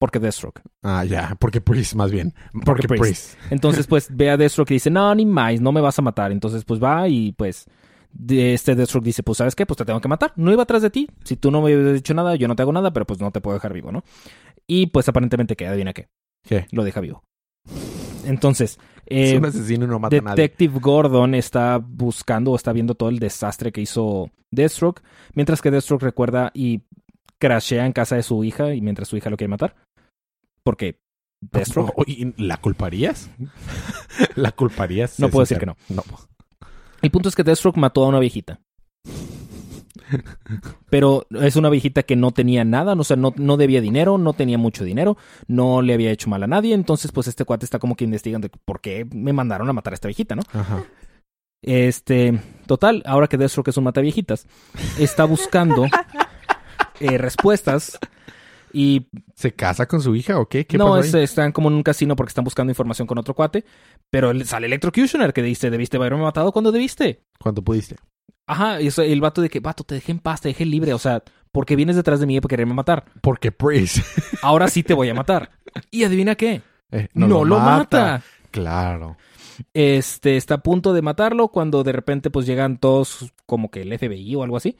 Porque 0.00 0.18
Deathstroke. 0.18 0.60
Ah, 0.82 1.04
ya, 1.04 1.36
porque 1.38 1.60
Priest 1.60 1.94
más 1.94 2.10
bien. 2.10 2.34
Porque 2.52 2.64
Porque 2.64 2.88
Priest. 2.88 3.02
Priest. 3.36 3.52
Entonces, 3.52 3.86
pues, 3.86 4.08
ve 4.10 4.30
a 4.30 4.36
Deathstroke 4.36 4.72
y 4.72 4.74
dice, 4.74 4.90
no, 4.90 5.14
ni 5.14 5.24
más, 5.24 5.60
no 5.60 5.70
me 5.70 5.80
vas 5.80 5.96
a 5.98 6.02
matar. 6.02 6.32
Entonces, 6.32 6.64
pues, 6.64 6.82
va 6.82 7.06
y, 7.08 7.30
pues, 7.32 7.66
de 8.12 8.54
este 8.54 8.74
Deathstroke 8.74 9.04
dice, 9.04 9.22
pues, 9.22 9.38
¿sabes 9.38 9.54
qué? 9.54 9.66
Pues 9.66 9.78
te 9.78 9.84
tengo 9.84 10.00
que 10.00 10.08
matar. 10.08 10.32
No 10.36 10.52
iba 10.52 10.62
atrás 10.62 10.82
de 10.82 10.90
ti. 10.90 11.08
Si 11.24 11.36
tú 11.36 11.50
no 11.50 11.60
me 11.60 11.74
hubieras 11.74 11.94
dicho 11.94 12.14
nada, 12.14 12.36
yo 12.36 12.48
no 12.48 12.56
te 12.56 12.62
hago 12.62 12.72
nada, 12.72 12.92
pero 12.92 13.06
pues 13.06 13.20
no 13.20 13.30
te 13.30 13.40
puedo 13.40 13.56
dejar 13.56 13.72
vivo, 13.72 13.92
¿no? 13.92 14.04
Y, 14.66 14.86
pues, 14.86 15.08
aparentemente, 15.08 15.56
¿qué? 15.56 15.66
Adivina 15.66 15.92
qué. 15.92 16.08
¿Qué? 16.46 16.66
Lo 16.70 16.84
deja 16.84 17.00
vivo. 17.00 17.24
Entonces, 18.24 18.78
es 19.06 19.32
eh, 19.32 19.38
un 19.38 19.44
asesino 19.44 19.84
y 19.84 19.88
no 19.88 19.98
mata 19.98 20.16
a 20.16 20.20
nadie. 20.20 20.42
Detective 20.42 20.78
Gordon 20.80 21.34
está 21.34 21.78
buscando 21.78 22.52
o 22.52 22.56
está 22.56 22.72
viendo 22.72 22.94
todo 22.94 23.08
el 23.08 23.18
desastre 23.18 23.72
que 23.72 23.80
hizo 23.80 24.30
Deathstroke, 24.50 25.02
mientras 25.34 25.60
que 25.60 25.70
Deathstroke 25.70 26.02
recuerda 26.02 26.50
y 26.54 26.82
crashea 27.38 27.86
en 27.86 27.92
casa 27.92 28.16
de 28.16 28.22
su 28.22 28.44
hija 28.44 28.74
y 28.74 28.80
mientras 28.80 29.08
su 29.08 29.16
hija 29.16 29.30
lo 29.30 29.36
quiere 29.36 29.50
matar. 29.50 29.74
Porque 30.62 31.00
Deathstroke 31.40 31.92
¿La 32.36 32.56
culparías? 32.58 33.30
¿La 34.36 34.52
culparías? 34.52 35.18
No 35.18 35.28
puedo 35.28 35.42
decir 35.42 35.58
sincero. 35.58 35.76
No. 35.88 36.04
El 37.02 37.10
punto 37.10 37.28
es 37.28 37.34
que 37.34 37.44
Deathstroke 37.44 37.76
mató 37.76 38.04
a 38.04 38.08
una 38.08 38.20
viejita. 38.20 38.60
Pero 40.90 41.26
es 41.30 41.56
una 41.56 41.70
viejita 41.70 42.02
que 42.02 42.16
no 42.16 42.32
tenía 42.32 42.64
nada, 42.64 42.92
o 42.94 43.04
sea, 43.04 43.16
no, 43.16 43.32
no 43.36 43.56
debía 43.56 43.80
dinero, 43.80 44.18
no 44.18 44.32
tenía 44.32 44.58
mucho 44.58 44.84
dinero, 44.84 45.16
no 45.48 45.82
le 45.82 45.94
había 45.94 46.10
hecho 46.10 46.30
mal 46.30 46.42
a 46.42 46.46
nadie, 46.46 46.74
entonces 46.74 47.12
pues 47.12 47.26
este 47.28 47.44
cuate 47.44 47.64
está 47.64 47.78
como 47.78 47.96
que 47.96 48.04
investigando 48.04 48.48
por 48.64 48.80
qué 48.80 49.06
me 49.12 49.32
mandaron 49.32 49.68
a 49.68 49.72
matar 49.72 49.92
a 49.92 49.94
esta 49.94 50.08
viejita, 50.08 50.34
¿no? 50.36 50.42
Ajá. 50.52 50.84
Este, 51.62 52.40
total, 52.66 53.02
ahora 53.06 53.28
que 53.28 53.38
Deathstroke 53.38 53.68
es 53.68 53.76
un 53.76 53.84
mataviejitas, 53.84 54.46
está 54.98 55.24
buscando 55.24 55.86
eh, 57.00 57.18
respuestas 57.18 57.98
y 58.72 59.08
¿Se 59.34 59.52
casa 59.54 59.86
con 59.86 60.00
su 60.00 60.14
hija 60.14 60.38
o 60.38 60.48
qué? 60.48 60.66
¿Qué 60.66 60.78
no, 60.78 60.96
es- 60.98 61.12
están 61.14 61.52
como 61.52 61.68
en 61.68 61.74
un 61.74 61.82
casino 61.82 62.16
porque 62.16 62.30
están 62.30 62.44
buscando 62.44 62.70
información 62.70 63.06
con 63.06 63.18
otro 63.18 63.34
cuate, 63.34 63.64
pero 64.10 64.32
sale 64.44 64.66
Electrocutioner 64.66 65.32
que 65.32 65.42
dice, 65.42 65.70
debiste 65.70 65.96
haberme 65.96 66.22
matado 66.22 66.52
cuando 66.52 66.72
debiste. 66.72 67.22
Cuando 67.38 67.62
pudiste. 67.62 67.96
Ajá, 68.46 68.80
y 68.80 68.88
eso- 68.88 69.02
el 69.02 69.20
vato 69.20 69.40
de 69.42 69.48
que, 69.48 69.60
vato, 69.60 69.84
te 69.84 69.94
dejé 69.96 70.12
en 70.12 70.18
paz, 70.18 70.40
te 70.40 70.48
dejé 70.48 70.64
libre, 70.66 70.92
o 70.94 70.98
sea, 70.98 71.22
porque 71.52 71.76
vienes 71.76 71.96
detrás 71.96 72.20
de 72.20 72.26
mí 72.26 72.40
para 72.40 72.50
quererme 72.50 72.74
matar. 72.74 73.04
Porque 73.20 73.52
Priest. 73.52 73.98
Ahora 74.42 74.68
sí 74.68 74.82
te 74.82 74.94
voy 74.94 75.08
a 75.08 75.14
matar. 75.14 75.50
Y 75.90 76.04
adivina 76.04 76.34
qué, 76.34 76.60
eh, 76.90 77.08
no, 77.14 77.44
lo 77.44 77.58
mata. 77.58 78.22
Claro. 78.50 79.16
Este 79.74 80.36
está 80.36 80.54
a 80.54 80.62
punto 80.62 80.92
de 80.92 81.02
matarlo 81.02 81.48
cuando 81.48 81.82
de 81.82 81.92
repente 81.92 82.30
pues 82.30 82.46
llegan 82.46 82.78
todos 82.78 83.32
como 83.46 83.70
que 83.70 83.82
el 83.82 83.92
FBI 83.98 84.34
o 84.36 84.42
algo 84.42 84.56
así 84.56 84.76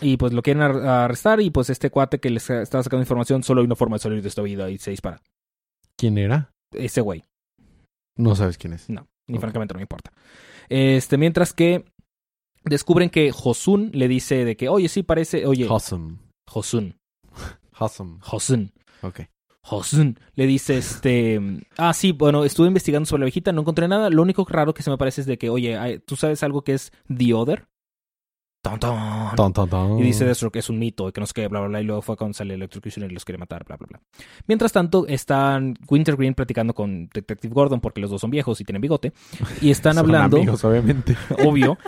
y 0.00 0.16
pues 0.16 0.32
lo 0.32 0.42
quieren 0.42 0.62
ar- 0.62 0.86
arrestar 0.86 1.40
y 1.40 1.50
pues 1.50 1.70
este 1.70 1.90
cuate 1.90 2.18
que 2.20 2.30
les 2.30 2.48
estaba 2.50 2.82
sacando 2.82 3.02
información 3.02 3.42
solo 3.42 3.60
hay 3.60 3.66
una 3.66 3.76
forma 3.76 3.96
de 3.96 4.00
salir 4.00 4.22
de 4.22 4.28
esta 4.28 4.42
vida 4.42 4.70
y 4.70 4.78
se 4.78 4.90
dispara. 4.90 5.20
¿Quién 5.96 6.18
era? 6.18 6.50
Ese 6.72 7.00
güey, 7.00 7.24
No 8.16 8.34
sabes 8.36 8.56
quién 8.58 8.72
es. 8.74 8.88
no, 8.88 9.06
ni 9.28 9.38
francamente 9.38 9.74
no 9.74 9.78
me 9.78 9.82
importa. 9.84 10.12
Este, 10.68 11.16
mientras 11.18 11.52
que 11.52 11.84
descubren 12.64 13.10
que 13.10 13.32
Josun 13.32 13.90
le 13.94 14.06
dice 14.08 14.44
de 14.44 14.56
que, 14.56 14.68
oye, 14.68 14.88
sí 14.88 15.02
parece, 15.02 15.46
oye, 15.46 15.66
Awesome. 15.68 16.18
Josun, 16.48 16.96
Awesome. 17.72 18.18
Josun, 18.22 18.72
Ok. 19.02 19.20
Josun 19.62 20.18
le 20.34 20.46
dice 20.46 20.78
este, 20.78 21.40
ah 21.76 21.92
sí, 21.92 22.12
bueno, 22.12 22.44
estuve 22.44 22.66
investigando 22.68 23.06
sobre 23.06 23.20
la 23.20 23.24
viejita, 23.26 23.52
no 23.52 23.60
encontré 23.60 23.88
nada, 23.88 24.08
lo 24.10 24.22
único 24.22 24.44
raro 24.48 24.72
que 24.74 24.82
se 24.82 24.90
me 24.90 24.96
parece 24.98 25.20
es 25.20 25.26
de 25.26 25.36
que, 25.38 25.50
oye, 25.50 26.00
¿tú 26.06 26.16
sabes 26.16 26.42
algo 26.42 26.62
que 26.62 26.72
es 26.74 26.92
The 27.14 27.34
Other? 27.34 27.66
Ton, 28.62 28.78
ton. 28.78 29.52
Ton. 29.54 29.98
Y 29.98 30.02
dice 30.02 30.26
Deathstroke 30.26 30.52
que 30.52 30.58
es 30.58 30.68
un 30.68 30.78
mito 30.78 31.08
y 31.08 31.12
que 31.12 31.20
no 31.20 31.26
sé 31.26 31.32
qué, 31.32 31.48
bla, 31.48 31.60
bla, 31.60 31.68
bla. 31.68 31.80
Y 31.80 31.84
luego 31.84 32.02
fue 32.02 32.16
cuando 32.18 32.34
sale 32.34 32.52
Electrocutioner 32.52 33.10
y 33.10 33.14
los 33.14 33.24
quiere 33.24 33.38
matar, 33.38 33.64
bla, 33.64 33.76
bla, 33.78 33.86
bla. 33.88 34.00
Mientras 34.46 34.70
tanto, 34.70 35.06
están 35.06 35.78
Wintergreen 35.88 36.34
platicando 36.34 36.74
con 36.74 37.08
Detective 37.08 37.54
Gordon 37.54 37.80
porque 37.80 38.02
los 38.02 38.10
dos 38.10 38.20
son 38.20 38.30
viejos 38.30 38.60
y 38.60 38.64
tienen 38.64 38.82
bigote. 38.82 39.14
Y 39.62 39.70
están 39.70 39.94
Son 39.94 40.04
hablando, 40.04 40.36
amigos, 40.36 40.62
obviamente. 40.64 41.16
obvio, 41.46 41.78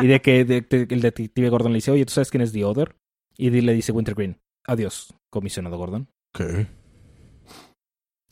y 0.00 0.08
de 0.08 0.20
que 0.20 0.44
de- 0.44 0.62
de- 0.62 0.88
el 0.90 1.00
detective 1.00 1.48
Gordon 1.48 1.70
le 1.72 1.76
dice, 1.76 1.92
oye, 1.92 2.04
¿tú 2.04 2.12
sabes 2.12 2.30
quién 2.32 2.40
es 2.40 2.52
The 2.52 2.64
Other? 2.64 2.96
Y 3.38 3.50
le 3.50 3.72
dice 3.72 3.92
Wintergreen, 3.92 4.40
adiós, 4.66 5.14
comisionado 5.30 5.78
Gordon. 5.78 6.08
¿Qué? 6.34 6.66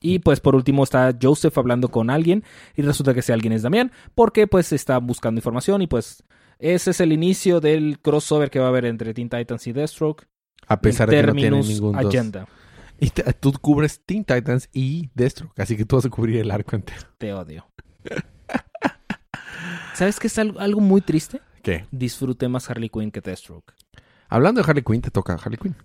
Y 0.06 0.18
pues 0.18 0.40
por 0.40 0.54
último 0.54 0.84
está 0.84 1.16
Joseph 1.20 1.56
hablando 1.56 1.88
con 1.88 2.10
alguien 2.10 2.44
y 2.76 2.82
resulta 2.82 3.14
que 3.14 3.20
ese 3.20 3.32
alguien 3.32 3.54
es 3.54 3.62
Damián 3.62 3.90
porque 4.14 4.46
pues 4.46 4.70
está 4.72 4.98
buscando 4.98 5.38
información 5.38 5.80
y 5.80 5.86
pues 5.86 6.22
ese 6.58 6.90
es 6.90 7.00
el 7.00 7.10
inicio 7.12 7.58
del 7.60 7.98
crossover 8.00 8.50
que 8.50 8.58
va 8.58 8.66
a 8.66 8.68
haber 8.68 8.84
entre 8.84 9.14
Teen 9.14 9.30
Titans 9.30 9.66
y 9.66 9.72
Deathstroke. 9.72 10.26
A 10.66 10.78
pesar 10.80 11.08
de 11.08 11.16
que 11.16 11.26
no 11.26 11.32
tiene 11.32 11.60
ningún 11.62 11.92
dos. 11.92 12.04
Agenda. 12.14 12.46
Y 13.00 13.08
te- 13.10 13.32
tú 13.32 13.52
cubres 13.60 14.02
Teen 14.04 14.24
Titans 14.24 14.68
y 14.74 15.10
Deathstroke, 15.14 15.58
así 15.58 15.76
que 15.76 15.84
tú 15.86 15.96
vas 15.96 16.04
a 16.04 16.10
cubrir 16.10 16.36
el 16.36 16.50
arco 16.50 16.76
entero. 16.76 17.00
Te 17.18 17.32
odio. 17.32 17.66
¿Sabes 19.94 20.18
qué 20.18 20.26
es 20.26 20.38
algo, 20.38 20.58
algo 20.60 20.80
muy 20.80 21.00
triste? 21.00 21.40
¿Qué? 21.62 21.86
Disfruté 21.90 22.48
más 22.48 22.68
Harley 22.68 22.88
Quinn 22.90 23.10
que 23.10 23.20
Deathstroke. 23.20 23.72
Hablando 24.28 24.60
de 24.62 24.68
Harley 24.68 24.82
Quinn, 24.84 25.00
te 25.00 25.10
toca 25.10 25.34
Harley 25.34 25.56
Quinn. 25.58 25.76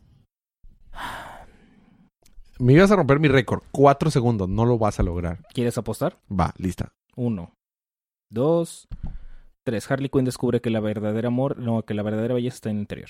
Me 2.60 2.74
ibas 2.74 2.92
a 2.92 2.96
romper 2.98 3.20
mi 3.20 3.28
récord. 3.30 3.64
Cuatro 3.72 4.12
segundos. 4.12 4.50
No 4.50 4.66
lo 4.66 4.78
vas 4.78 5.00
a 5.00 5.04
lograr. 5.04 5.40
¿Quieres 5.54 5.78
apostar? 5.78 6.18
Va, 6.30 6.54
lista. 6.58 6.90
Uno, 7.16 7.54
dos, 8.30 8.88
tres. 9.66 9.90
Harley 9.90 10.10
Quinn 10.10 10.26
descubre 10.26 10.62
que 10.62 10.70
la 10.70 10.80
verdadera 10.80 11.28
amor, 11.30 11.58
no, 11.58 11.84
que 11.84 11.94
la 11.94 12.04
verdadera 12.04 12.34
belleza 12.34 12.56
está 12.56 12.70
en 12.70 12.78
el 12.78 12.82
interior. 12.82 13.10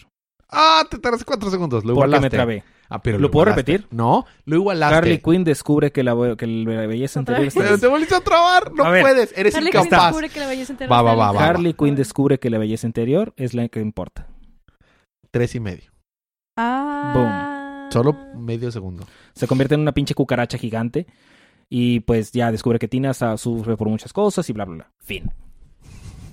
Ah, 0.51 0.83
te 0.89 0.97
tardas 0.97 1.23
cuatro 1.23 1.51
segundos. 1.51 1.83
Lo 1.85 1.93
Porque 1.93 2.07
igualaste. 2.07 2.25
me 2.25 2.29
trabé. 2.29 2.63
Ah, 2.89 3.01
pero 3.03 3.19
¿Lo 3.19 3.29
puedo 3.29 3.43
igualaste. 3.49 3.71
repetir? 3.73 3.87
No, 3.95 4.25
lo 4.45 4.55
igualaste. 4.55 4.95
Harley 4.95 5.19
Quinn 5.19 5.43
descubre 5.43 5.91
que 5.91 6.01
la, 6.03 6.15
que 6.37 6.47
la 6.47 6.87
belleza 6.87 7.19
interior 7.19 7.45
está 7.45 7.59
Pero 7.59 7.75
en 7.75 7.81
te 7.81 7.87
volviste 7.87 8.15
a 8.15 8.21
trabar. 8.21 8.71
No 8.73 8.83
A 8.85 8.99
puedes. 8.99 9.31
Eres 9.37 9.53
Harley 9.55 9.71
Quinn 9.71 9.81
incapaz. 9.85 10.05
descubre 10.07 10.29
que 10.29 10.39
la 10.39 10.47
belleza 10.47 10.73
Va, 10.73 10.83
está 10.85 10.87
va, 10.87 10.99
en 10.99 11.05
va, 11.05 11.11
el 11.13 11.19
va, 11.19 11.25
interior. 11.33 11.49
Harley 11.55 11.73
Quinn 11.73 11.95
descubre 11.95 12.39
que 12.39 12.49
la 12.49 12.57
belleza 12.57 12.87
interior 12.87 13.33
es 13.37 13.53
la 13.53 13.67
que 13.67 13.79
importa. 13.79 14.27
Tres 15.31 15.53
y 15.53 15.59
medio. 15.59 15.91
Ah. 16.57 17.11
Solo 17.89 18.15
medio 18.35 18.71
segundo. 18.71 19.05
Se 19.33 19.47
convierte 19.47 19.75
en 19.75 19.81
una 19.81 19.93
pinche 19.93 20.13
cucaracha 20.13 20.57
gigante 20.57 21.07
y 21.69 22.01
pues 22.01 22.31
ya 22.31 22.51
descubre 22.51 22.79
que 22.79 22.87
Tina 22.87 23.13
sufre 23.13 23.77
por 23.77 23.89
muchas 23.89 24.13
cosas 24.13 24.49
y 24.49 24.53
bla, 24.53 24.65
bla, 24.65 24.75
bla. 24.75 24.91
Fin. 24.99 25.31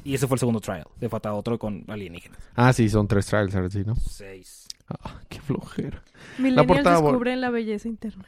Y 0.04 0.14
ese 0.14 0.26
fue 0.26 0.36
el 0.36 0.40
segundo 0.40 0.60
trial. 0.60 0.86
Le 1.00 1.08
falta 1.08 1.34
otro 1.34 1.58
con 1.58 1.84
alienígenas. 1.88 2.38
Ah, 2.54 2.72
sí, 2.72 2.88
son 2.88 3.08
tres 3.08 3.26
trials, 3.26 3.54
ahora 3.56 3.70
sí, 3.70 3.82
¿no? 3.84 3.96
Seis. 3.96 4.68
Ah, 4.88 5.20
qué 5.28 5.40
flojera. 5.40 6.02
Millennials 6.38 6.66
portada, 6.68 7.00
descubren 7.00 7.40
la 7.40 7.50
belleza 7.50 7.88
interna. 7.88 8.26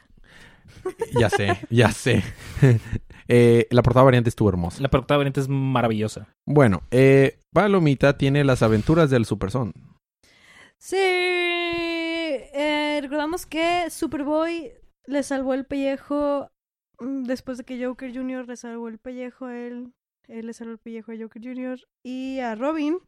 Ya 1.17 1.29
sé, 1.29 1.57
ya 1.69 1.91
sé. 1.91 2.23
Eh, 3.31 3.67
la 3.69 3.83
portada 3.83 4.03
variante 4.05 4.29
estuvo 4.29 4.49
hermosa. 4.49 4.81
La 4.81 4.89
portada 4.89 5.19
variante 5.19 5.39
es 5.39 5.47
maravillosa. 5.47 6.29
Bueno, 6.47 6.81
eh, 6.89 7.37
Palomita 7.53 8.17
tiene 8.17 8.43
las 8.43 8.63
aventuras 8.63 9.11
del 9.11 9.25
Super 9.27 9.51
Son. 9.51 9.71
Eh, 12.53 12.99
recordamos 13.01 13.45
que 13.45 13.89
Superboy 13.89 14.73
le 15.05 15.23
salvó 15.23 15.53
el 15.53 15.65
pellejo 15.65 16.49
mm, 16.99 17.23
después 17.23 17.57
de 17.57 17.63
que 17.63 17.83
Joker 17.83 18.13
Jr. 18.13 18.47
le 18.47 18.55
salvó 18.55 18.87
el 18.87 18.99
pellejo 18.99 19.45
a 19.45 19.57
él. 19.57 19.93
Él 20.27 20.45
le 20.45 20.53
salvó 20.53 20.73
el 20.73 20.79
pellejo 20.79 21.11
a 21.11 21.17
Joker 21.17 21.41
Jr. 21.43 21.79
y 22.03 22.39
a 22.39 22.55
Robin. 22.55 22.99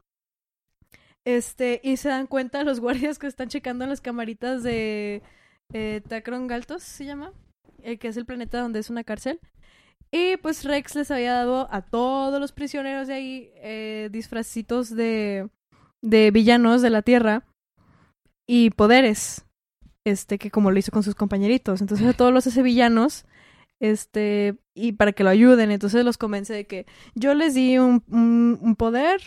Este, 1.24 1.80
y 1.84 1.98
se 1.98 2.10
dan 2.10 2.26
cuenta 2.26 2.64
los 2.64 2.80
guardias 2.80 3.20
que 3.20 3.28
están 3.28 3.50
checando 3.50 3.86
las 3.86 4.02
camaritas 4.02 4.64
de 4.64 5.22
eh, 5.72 6.02
Tacron 6.08 6.48
Galtos, 6.48 6.82
se 6.82 7.06
llama, 7.06 7.32
el 7.84 8.00
que 8.00 8.08
es 8.08 8.18
el 8.18 8.26
planeta 8.26 8.60
donde 8.60 8.80
es 8.80 8.90
una 8.90 9.04
cárcel. 9.04 9.40
Y 10.12 10.38
pues 10.38 10.66
Rex 10.66 10.96
les 10.96 11.12
había 11.12 11.34
dado 11.34 11.68
a 11.72 11.84
todos 11.84 12.40
los 12.40 12.52
prisioneros 12.52 13.08
de 13.08 13.14
ahí 13.14 13.52
eh, 13.58 14.10
disfrazitos 14.12 14.90
de, 14.90 15.48
de 16.02 16.32
villanos 16.32 16.82
de 16.82 16.90
la 16.90 17.02
Tierra 17.02 17.46
y 18.48 18.72
poderes, 18.72 19.46
este, 20.04 20.38
que 20.38 20.52
como 20.52 20.72
lo 20.72 20.80
hizo 20.80 20.92
con 20.92 21.04
sus 21.04 21.16
compañeritos. 21.16 21.82
Entonces 21.82 22.08
a 22.08 22.14
todos 22.14 22.34
los 22.34 22.48
hace 22.48 22.62
villanos, 22.62 23.26
este, 23.80 24.56
y 24.74 24.94
para 24.94 25.12
que 25.12 25.24
lo 25.24 25.30
ayuden. 25.30 25.72
Entonces 25.72 26.06
los 26.06 26.18
convence 26.18 26.54
de 26.54 26.66
que 26.66 26.86
yo 27.16 27.34
les 27.34 27.54
di 27.54 27.78
un, 27.78 28.76
poder 28.78 29.22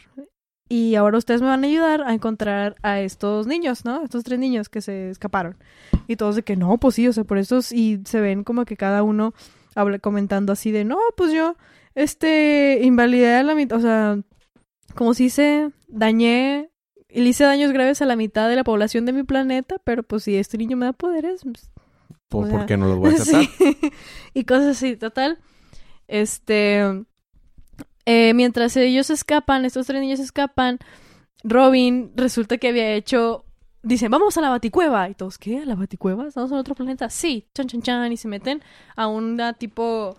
y 0.68 0.94
ahora 0.94 1.18
ustedes 1.18 1.42
me 1.42 1.48
van 1.48 1.64
a 1.64 1.66
ayudar 1.66 2.02
a 2.02 2.14
encontrar 2.14 2.76
a 2.82 3.00
estos 3.00 3.46
niños, 3.46 3.84
¿no? 3.84 4.02
Estos 4.02 4.24
tres 4.24 4.38
niños 4.38 4.68
que 4.68 4.80
se 4.80 5.10
escaparon. 5.10 5.56
Y 6.06 6.16
todos 6.16 6.36
de 6.36 6.42
que 6.42 6.56
no, 6.56 6.78
pues 6.78 6.94
sí, 6.94 7.06
o 7.06 7.12
sea, 7.12 7.24
por 7.24 7.38
eso 7.38 7.60
y 7.72 8.00
se 8.04 8.20
ven 8.20 8.44
como 8.44 8.64
que 8.64 8.76
cada 8.76 9.02
uno 9.02 9.34
habla 9.74 9.98
comentando 9.98 10.52
así 10.52 10.70
de, 10.70 10.84
no, 10.84 10.98
pues 11.16 11.32
yo, 11.32 11.56
este, 11.94 12.80
invalidé 12.82 13.34
a 13.34 13.42
la 13.42 13.54
mitad, 13.54 13.78
o 13.78 13.80
sea, 13.80 14.18
como 14.94 15.14
si 15.14 15.30
se 15.30 15.70
dañé, 15.88 16.70
le 17.20 17.28
hice 17.28 17.44
daños 17.44 17.72
graves 17.72 18.02
a 18.02 18.06
la 18.06 18.16
mitad 18.16 18.48
de 18.48 18.56
la 18.56 18.64
población 18.64 19.06
de 19.06 19.12
mi 19.12 19.22
planeta, 19.22 19.76
pero 19.84 20.02
pues 20.02 20.24
si 20.24 20.36
este 20.36 20.58
niño 20.58 20.76
me 20.76 20.86
da 20.86 20.92
poderes, 20.92 21.42
pues, 21.44 21.70
¿Por, 22.28 22.46
O 22.46 22.50
por 22.50 22.58
sea, 22.60 22.66
qué 22.66 22.76
no 22.76 22.86
los 22.88 22.98
voy 22.98 23.14
a 23.14 23.16
tratar? 23.16 23.44
Sí. 23.58 23.78
y 24.34 24.44
cosas 24.44 24.76
así, 24.76 24.96
total. 24.96 25.38
Este. 26.08 26.82
eh, 28.06 28.34
mientras 28.34 28.76
ellos 28.76 29.10
escapan, 29.10 29.64
estos 29.64 29.86
tres 29.86 30.00
niños 30.00 30.20
escapan, 30.20 30.78
Robin 31.42 32.12
resulta 32.16 32.58
que 32.58 32.68
había 32.68 32.92
hecho. 32.92 33.44
Dicen, 33.82 34.10
vamos 34.10 34.38
a 34.38 34.40
la 34.40 34.48
baticueva. 34.48 35.10
Y 35.10 35.14
todos, 35.14 35.36
¿qué? 35.36 35.58
¿A 35.58 35.66
la 35.66 35.74
baticueva? 35.74 36.26
¿Estamos 36.26 36.50
en 36.50 36.56
otro 36.56 36.74
planeta? 36.74 37.10
Sí, 37.10 37.48
chan, 37.54 37.66
chan, 37.66 37.82
chan. 37.82 38.12
Y 38.12 38.16
se 38.16 38.28
meten 38.28 38.62
a 38.96 39.08
una 39.08 39.52
tipo 39.52 40.16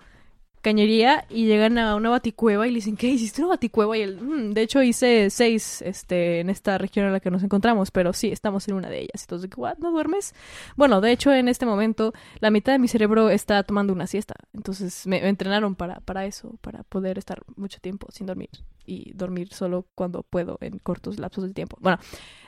cañería 0.66 1.26
y 1.30 1.46
llegan 1.46 1.78
a 1.78 1.94
una 1.96 2.10
baticueva 2.10 2.66
y 2.66 2.72
le 2.72 2.78
dicen, 2.78 2.98
¿qué? 2.98 3.08
¿Hiciste 3.08 3.42
una 3.44 3.50
baticueva? 3.52 3.96
Y 3.96 4.02
él, 4.02 4.20
"Mm, 4.20 4.54
de 4.54 4.64
hecho 4.64 4.82
hice 4.82 5.30
seis 5.30 5.84
este, 5.84 6.40
en 6.40 6.50
esta 6.50 6.80
región 6.80 7.06
en 7.06 7.12
la 7.14 7.20
que 7.20 7.30
nos 7.30 7.44
encontramos, 7.44 7.92
pero 7.92 8.14
sí, 8.14 8.32
estamos 8.32 8.68
en 8.68 8.74
una 8.74 8.90
de 8.90 9.02
ellas. 9.02 9.22
Entonces, 9.22 9.48
¿what? 9.56 9.78
¿No 9.78 9.92
duermes? 9.92 10.34
Bueno, 10.76 11.02
de 11.02 11.12
hecho, 11.12 11.32
en 11.32 11.50
este 11.50 11.68
momento, 11.68 12.14
la 12.40 12.50
mitad 12.50 12.72
de 12.74 12.80
mi 12.80 12.88
cerebro 12.88 13.30
está 13.30 13.62
tomando 13.62 13.94
una 13.94 14.08
siesta. 14.08 14.34
Entonces, 14.54 15.06
me, 15.06 15.22
me 15.22 15.30
entrenaron 15.30 15.76
para, 15.76 16.00
para 16.00 16.26
eso, 16.26 16.58
para 16.62 16.82
poder 16.82 17.20
estar 17.20 17.44
mucho 17.58 17.80
tiempo 17.80 18.08
sin 18.12 18.26
dormir. 18.26 18.50
Y 18.88 19.14
dormir 19.14 19.54
solo 19.54 19.86
cuando 19.94 20.24
puedo, 20.24 20.58
en 20.62 20.80
cortos 20.80 21.20
lapsos 21.20 21.44
de 21.44 21.54
tiempo. 21.54 21.78
Bueno, 21.80 22.00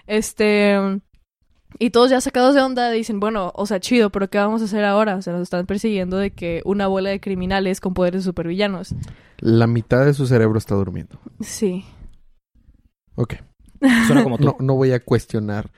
este... 0.07 0.99
Y 1.80 1.89
todos 1.91 2.09
ya 2.09 2.22
sacados 2.22 2.55
de 2.55 2.61
onda 2.61 2.89
dicen, 2.91 3.20
bueno, 3.20 3.51
o 3.55 3.65
sea, 3.65 3.80
chido, 3.80 4.09
pero 4.09 4.30
¿qué 4.30 4.38
vamos 4.38 4.61
a 4.61 4.65
hacer 4.65 4.84
ahora? 4.84 5.15
O 5.15 5.22
sea, 5.22 5.34
nos 5.34 5.43
están 5.43 5.65
persiguiendo 5.65 6.18
de 6.18 6.32
que 6.32 6.61
una 6.65 6.88
bola 6.88 7.09
de 7.09 7.20
criminales 7.20 7.82
con 7.82 7.93
poderes 7.93 8.24
de 8.24 8.30
supervillanos. 8.30 8.95
La 9.39 9.68
mitad 9.68 10.05
de 10.05 10.13
su 10.13 10.26
cerebro 10.26 10.57
está 10.57 10.76
durmiendo. 10.76 11.20
Sí. 11.41 11.86
Ok. 13.15 13.36
Suena 14.07 14.24
como 14.24 14.38
tú. 14.38 14.45
No, 14.45 14.55
no 14.59 14.76
voy 14.76 14.91
a 14.91 14.99
cuestionar. 14.99 15.70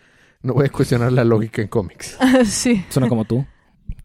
No 0.42 0.54
voy 0.54 0.68
a 0.68 0.70
cuestionar 0.70 1.12
la 1.12 1.26
lógica 1.26 1.62
en 1.62 1.68
cómics. 1.68 2.18
sí. 2.46 2.86
Suena 2.90 3.10
como 3.10 3.26
tú. 3.26 3.46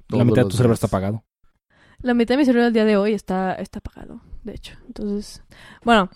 La 0.09 0.25
mitad 0.25 0.43
de 0.43 0.49
tu 0.49 0.57
cerebro 0.57 0.73
días. 0.73 0.83
está 0.83 0.87
apagado. 0.89 1.25
La 2.01 2.15
mitad 2.15 2.35
de 2.35 2.39
mi 2.39 2.45
cerebro 2.45 2.67
al 2.67 2.73
día 2.73 2.85
de 2.85 2.97
hoy 2.97 3.15
está, 3.15 3.55
está 3.55 3.79
apagado, 3.79 4.21
de 4.43 4.55
hecho. 4.55 4.75
Entonces, 4.87 5.43
bueno. 5.85 6.11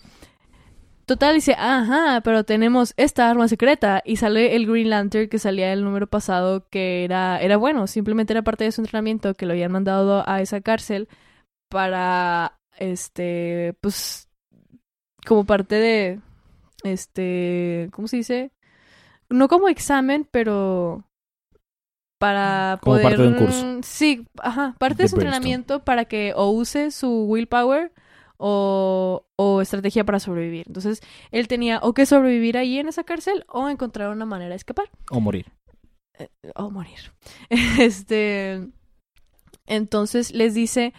Total 1.09 1.33
dice, 1.33 1.55
ajá, 1.57 2.21
pero 2.23 2.43
tenemos 2.43 2.93
esta 2.95 3.31
arma 3.31 3.47
secreta. 3.47 4.03
Y 4.05 4.17
sale 4.17 4.55
el 4.55 4.67
Green 4.67 4.91
Lantern 4.91 5.27
que 5.27 5.39
salía 5.39 5.73
el 5.73 5.83
número 5.83 6.05
pasado, 6.05 6.67
que 6.69 7.03
era, 7.03 7.41
era 7.41 7.57
bueno, 7.57 7.87
simplemente 7.87 8.31
era 8.31 8.43
parte 8.43 8.65
de 8.65 8.71
su 8.71 8.81
entrenamiento, 8.81 9.33
que 9.33 9.47
lo 9.47 9.53
habían 9.53 9.71
mandado 9.71 10.23
a 10.29 10.39
esa 10.39 10.61
cárcel 10.61 11.09
para, 11.67 12.59
este, 12.77 13.73
pues, 13.81 14.29
como 15.25 15.45
parte 15.45 15.77
de, 15.77 16.19
este, 16.83 17.89
¿cómo 17.91 18.07
se 18.07 18.17
dice? 18.17 18.51
No 19.29 19.47
como 19.47 19.67
examen, 19.67 20.27
pero 20.29 21.05
para 22.19 22.77
Como 22.83 22.97
poder... 22.97 23.03
parte 23.03 23.21
de 23.23 23.27
un 23.29 23.33
curso. 23.33 23.79
Sí, 23.81 24.27
ajá, 24.43 24.75
parte 24.77 24.97
de, 24.97 25.03
De 25.05 25.09
su 25.09 25.15
entrenamiento 25.15 25.83
para 25.83 26.05
que 26.05 26.33
o 26.35 26.51
use 26.51 26.91
su 26.91 27.23
willpower 27.23 27.91
o, 28.39 29.27
o 29.35 29.61
estrategia 29.61 30.05
para 30.05 30.19
sobrevivir. 30.19 30.65
Entonces, 30.67 31.01
él 31.31 31.47
tenía 31.47 31.79
o 31.83 31.93
que 31.93 32.05
sobrevivir 32.05 32.57
ahí 32.57 32.79
en 32.79 32.87
esa 32.87 33.03
cárcel 33.03 33.45
o 33.49 33.69
encontrar 33.69 34.09
una 34.09 34.25
manera 34.25 34.51
de 34.51 34.55
escapar 34.55 34.89
O 35.11 35.19
morir. 35.19 35.51
o 36.55 36.71
morir. 36.71 37.11
Este, 37.79 38.65
entonces 39.67 40.33
les 40.33 40.53
dice 40.53 40.93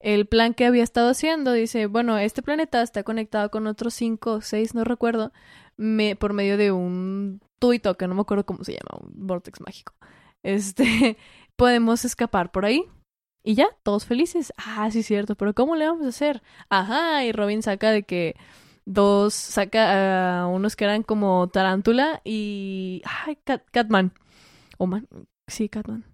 el 0.00 0.26
plan 0.26 0.52
que 0.52 0.66
había 0.66 0.82
estado 0.82 1.10
haciendo. 1.10 1.52
Dice, 1.52 1.86
bueno, 1.86 2.18
este 2.18 2.42
planeta 2.42 2.82
está 2.82 3.02
conectado 3.04 3.50
con 3.50 3.66
otros 3.66 3.94
cinco 3.94 4.34
o 4.34 4.40
seis, 4.42 4.74
no 4.74 4.84
recuerdo, 4.84 5.32
me, 5.78 6.14
por 6.14 6.34
medio 6.34 6.58
de 6.58 6.72
un 6.72 7.40
tuito 7.58 7.96
que 7.96 8.06
no 8.06 8.14
me 8.14 8.20
acuerdo 8.20 8.44
cómo 8.44 8.64
se 8.64 8.72
llama, 8.72 9.00
un 9.00 9.26
vortex 9.26 9.60
mágico. 9.60 9.94
Este, 10.42 11.16
podemos 11.56 12.04
escapar 12.04 12.50
por 12.50 12.66
ahí. 12.66 12.84
Y 13.44 13.54
ya, 13.54 13.68
todos 13.82 14.04
felices. 14.06 14.52
Ah, 14.56 14.90
sí, 14.90 15.02
cierto, 15.02 15.34
pero 15.36 15.54
¿cómo 15.54 15.74
le 15.76 15.86
vamos 15.88 16.06
a 16.06 16.10
hacer? 16.10 16.42
Ajá, 16.68 17.24
y 17.24 17.32
Robin 17.32 17.62
saca 17.62 17.90
de 17.90 18.04
que 18.04 18.36
dos, 18.84 19.34
saca 19.34 20.42
a 20.42 20.46
unos 20.46 20.76
que 20.76 20.84
eran 20.84 21.02
como 21.02 21.48
tarántula 21.48 22.20
y... 22.24 23.02
Ay, 23.26 23.36
Cat- 23.44 23.64
Catman. 23.72 24.12
O 24.78 24.86
man, 24.86 25.08
sí, 25.48 25.68
Catman. 25.68 26.04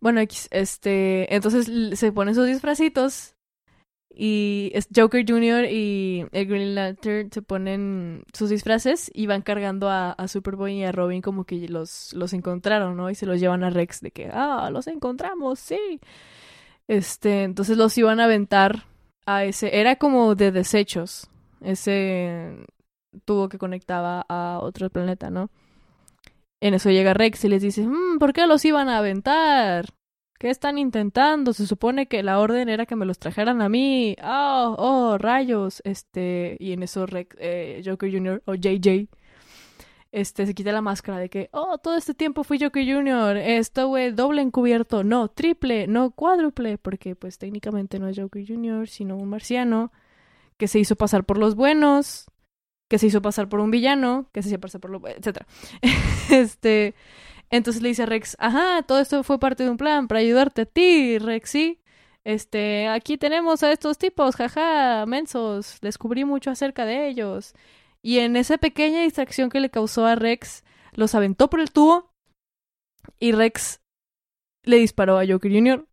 Bueno, 0.00 0.20
este, 0.50 1.34
entonces 1.34 1.98
se 1.98 2.12
ponen 2.12 2.34
sus 2.34 2.46
disfracitos 2.46 3.35
y 4.18 4.72
Joker 4.94 5.24
Jr. 5.28 5.66
y 5.70 6.24
el 6.32 6.46
Green 6.46 6.74
Lantern 6.74 7.30
se 7.30 7.42
ponen 7.42 8.24
sus 8.32 8.48
disfraces 8.48 9.10
y 9.12 9.26
van 9.26 9.42
cargando 9.42 9.90
a, 9.90 10.12
a 10.12 10.26
Superboy 10.26 10.72
y 10.72 10.84
a 10.84 10.92
Robin 10.92 11.20
como 11.20 11.44
que 11.44 11.68
los, 11.68 12.14
los 12.14 12.32
encontraron, 12.32 12.96
¿no? 12.96 13.10
Y 13.10 13.14
se 13.14 13.26
los 13.26 13.38
llevan 13.38 13.62
a 13.62 13.68
Rex 13.68 14.00
de 14.00 14.10
que, 14.12 14.30
ah, 14.32 14.70
los 14.72 14.86
encontramos, 14.86 15.58
sí. 15.58 16.00
Este, 16.88 17.42
entonces 17.42 17.76
los 17.76 17.96
iban 17.98 18.18
a 18.20 18.24
aventar 18.24 18.84
a 19.26 19.44
ese, 19.44 19.78
era 19.78 19.96
como 19.96 20.34
de 20.34 20.50
desechos, 20.50 21.28
ese 21.60 22.56
tubo 23.26 23.50
que 23.50 23.58
conectaba 23.58 24.24
a 24.28 24.60
otro 24.62 24.88
planeta, 24.88 25.28
¿no? 25.28 25.50
En 26.60 26.72
eso 26.72 26.90
llega 26.90 27.12
Rex 27.12 27.44
y 27.44 27.48
les 27.48 27.60
dice, 27.60 27.86
"Mm, 27.86 28.18
¿por 28.18 28.32
qué 28.32 28.46
los 28.46 28.64
iban 28.64 28.88
a 28.88 28.98
aventar? 28.98 29.86
¿Qué 30.38 30.50
están 30.50 30.76
intentando? 30.78 31.52
Se 31.52 31.66
supone 31.66 32.06
que 32.06 32.22
la 32.22 32.38
orden 32.38 32.68
era 32.68 32.84
que 32.84 32.96
me 32.96 33.06
los 33.06 33.18
trajeran 33.18 33.62
a 33.62 33.68
mí. 33.68 34.16
Oh, 34.22 34.76
oh, 34.78 35.18
rayos. 35.18 35.80
Este, 35.84 36.56
y 36.60 36.72
en 36.72 36.82
eso 36.82 37.06
eh, 37.38 37.82
Joker 37.84 38.12
Jr. 38.12 38.42
o 38.44 38.54
JJ, 38.54 39.08
este, 40.12 40.46
se 40.46 40.54
quita 40.54 40.72
la 40.72 40.82
máscara 40.82 41.18
de 41.18 41.30
que, 41.30 41.48
oh, 41.52 41.78
todo 41.78 41.96
este 41.96 42.14
tiempo 42.14 42.44
fui 42.44 42.58
Joker 42.58 42.84
Jr. 42.84 43.38
Esto, 43.38 43.88
güey, 43.88 44.12
doble 44.12 44.42
encubierto. 44.42 45.04
No, 45.04 45.28
triple, 45.28 45.86
no, 45.86 46.10
cuádruple. 46.10 46.76
Porque, 46.76 47.16
pues, 47.16 47.38
técnicamente 47.38 47.98
no 47.98 48.08
es 48.08 48.18
Joker 48.18 48.44
Jr., 48.46 48.88
sino 48.88 49.16
un 49.16 49.28
marciano 49.30 49.90
que 50.58 50.68
se 50.68 50.78
hizo 50.78 50.96
pasar 50.96 51.24
por 51.24 51.38
los 51.38 51.54
buenos, 51.54 52.26
que 52.88 52.98
se 52.98 53.06
hizo 53.06 53.22
pasar 53.22 53.48
por 53.48 53.60
un 53.60 53.70
villano, 53.70 54.28
que 54.32 54.42
se 54.42 54.50
hizo 54.50 54.60
pasar 54.60 54.80
por 54.82 54.90
lo... 54.90 55.06
etcétera. 55.08 55.46
este... 56.30 56.94
Entonces 57.50 57.82
le 57.82 57.90
dice 57.90 58.02
a 58.02 58.06
Rex, 58.06 58.36
ajá, 58.38 58.82
todo 58.82 59.00
esto 59.00 59.22
fue 59.22 59.38
parte 59.38 59.64
de 59.64 59.70
un 59.70 59.76
plan 59.76 60.08
para 60.08 60.20
ayudarte 60.20 60.62
a 60.62 60.66
ti, 60.66 61.18
Rex, 61.18 61.50
sí. 61.50 61.80
Este, 62.24 62.88
aquí 62.88 63.18
tenemos 63.18 63.62
a 63.62 63.70
estos 63.70 63.98
tipos, 63.98 64.34
jaja, 64.34 65.06
mensos, 65.06 65.78
descubrí 65.80 66.24
mucho 66.24 66.50
acerca 66.50 66.84
de 66.84 67.08
ellos. 67.08 67.54
Y 68.02 68.18
en 68.18 68.36
esa 68.36 68.58
pequeña 68.58 69.02
distracción 69.02 69.48
que 69.48 69.60
le 69.60 69.70
causó 69.70 70.06
a 70.06 70.16
Rex, 70.16 70.64
los 70.92 71.14
aventó 71.14 71.48
por 71.48 71.60
el 71.60 71.70
tubo 71.70 72.12
y 73.20 73.32
Rex 73.32 73.80
le 74.64 74.78
disparó 74.78 75.18
a 75.18 75.26
Joker 75.26 75.52
Jr. 75.52 75.86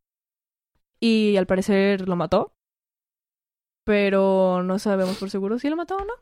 y 0.99 1.37
al 1.37 1.45
parecer 1.45 2.07
lo 2.07 2.15
mató. 2.15 2.53
Pero 3.85 4.63
no 4.63 4.79
sabemos 4.79 5.17
por 5.17 5.29
seguro 5.29 5.59
si 5.59 5.69
lo 5.69 5.75
mató 5.75 5.97
o 5.97 6.05
no. 6.05 6.13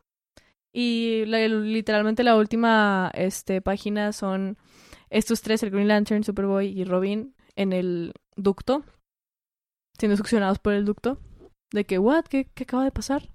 Y 0.74 1.24
literalmente 1.26 2.22
la 2.22 2.36
última 2.36 3.10
este, 3.14 3.60
página 3.60 4.12
son 4.12 4.56
estos 5.12 5.42
tres, 5.42 5.62
el 5.62 5.70
Green 5.70 5.88
Lantern, 5.88 6.24
Superboy 6.24 6.66
y 6.68 6.84
Robin, 6.84 7.34
en 7.56 7.72
el 7.72 8.12
ducto, 8.36 8.84
siendo 9.98 10.16
succionados 10.16 10.58
por 10.58 10.72
el 10.72 10.84
ducto, 10.84 11.18
de 11.72 11.84
que, 11.84 11.98
¿what? 11.98 12.24
¿Qué, 12.24 12.48
qué 12.54 12.64
acaba 12.64 12.84
de 12.84 12.92
pasar? 12.92 13.28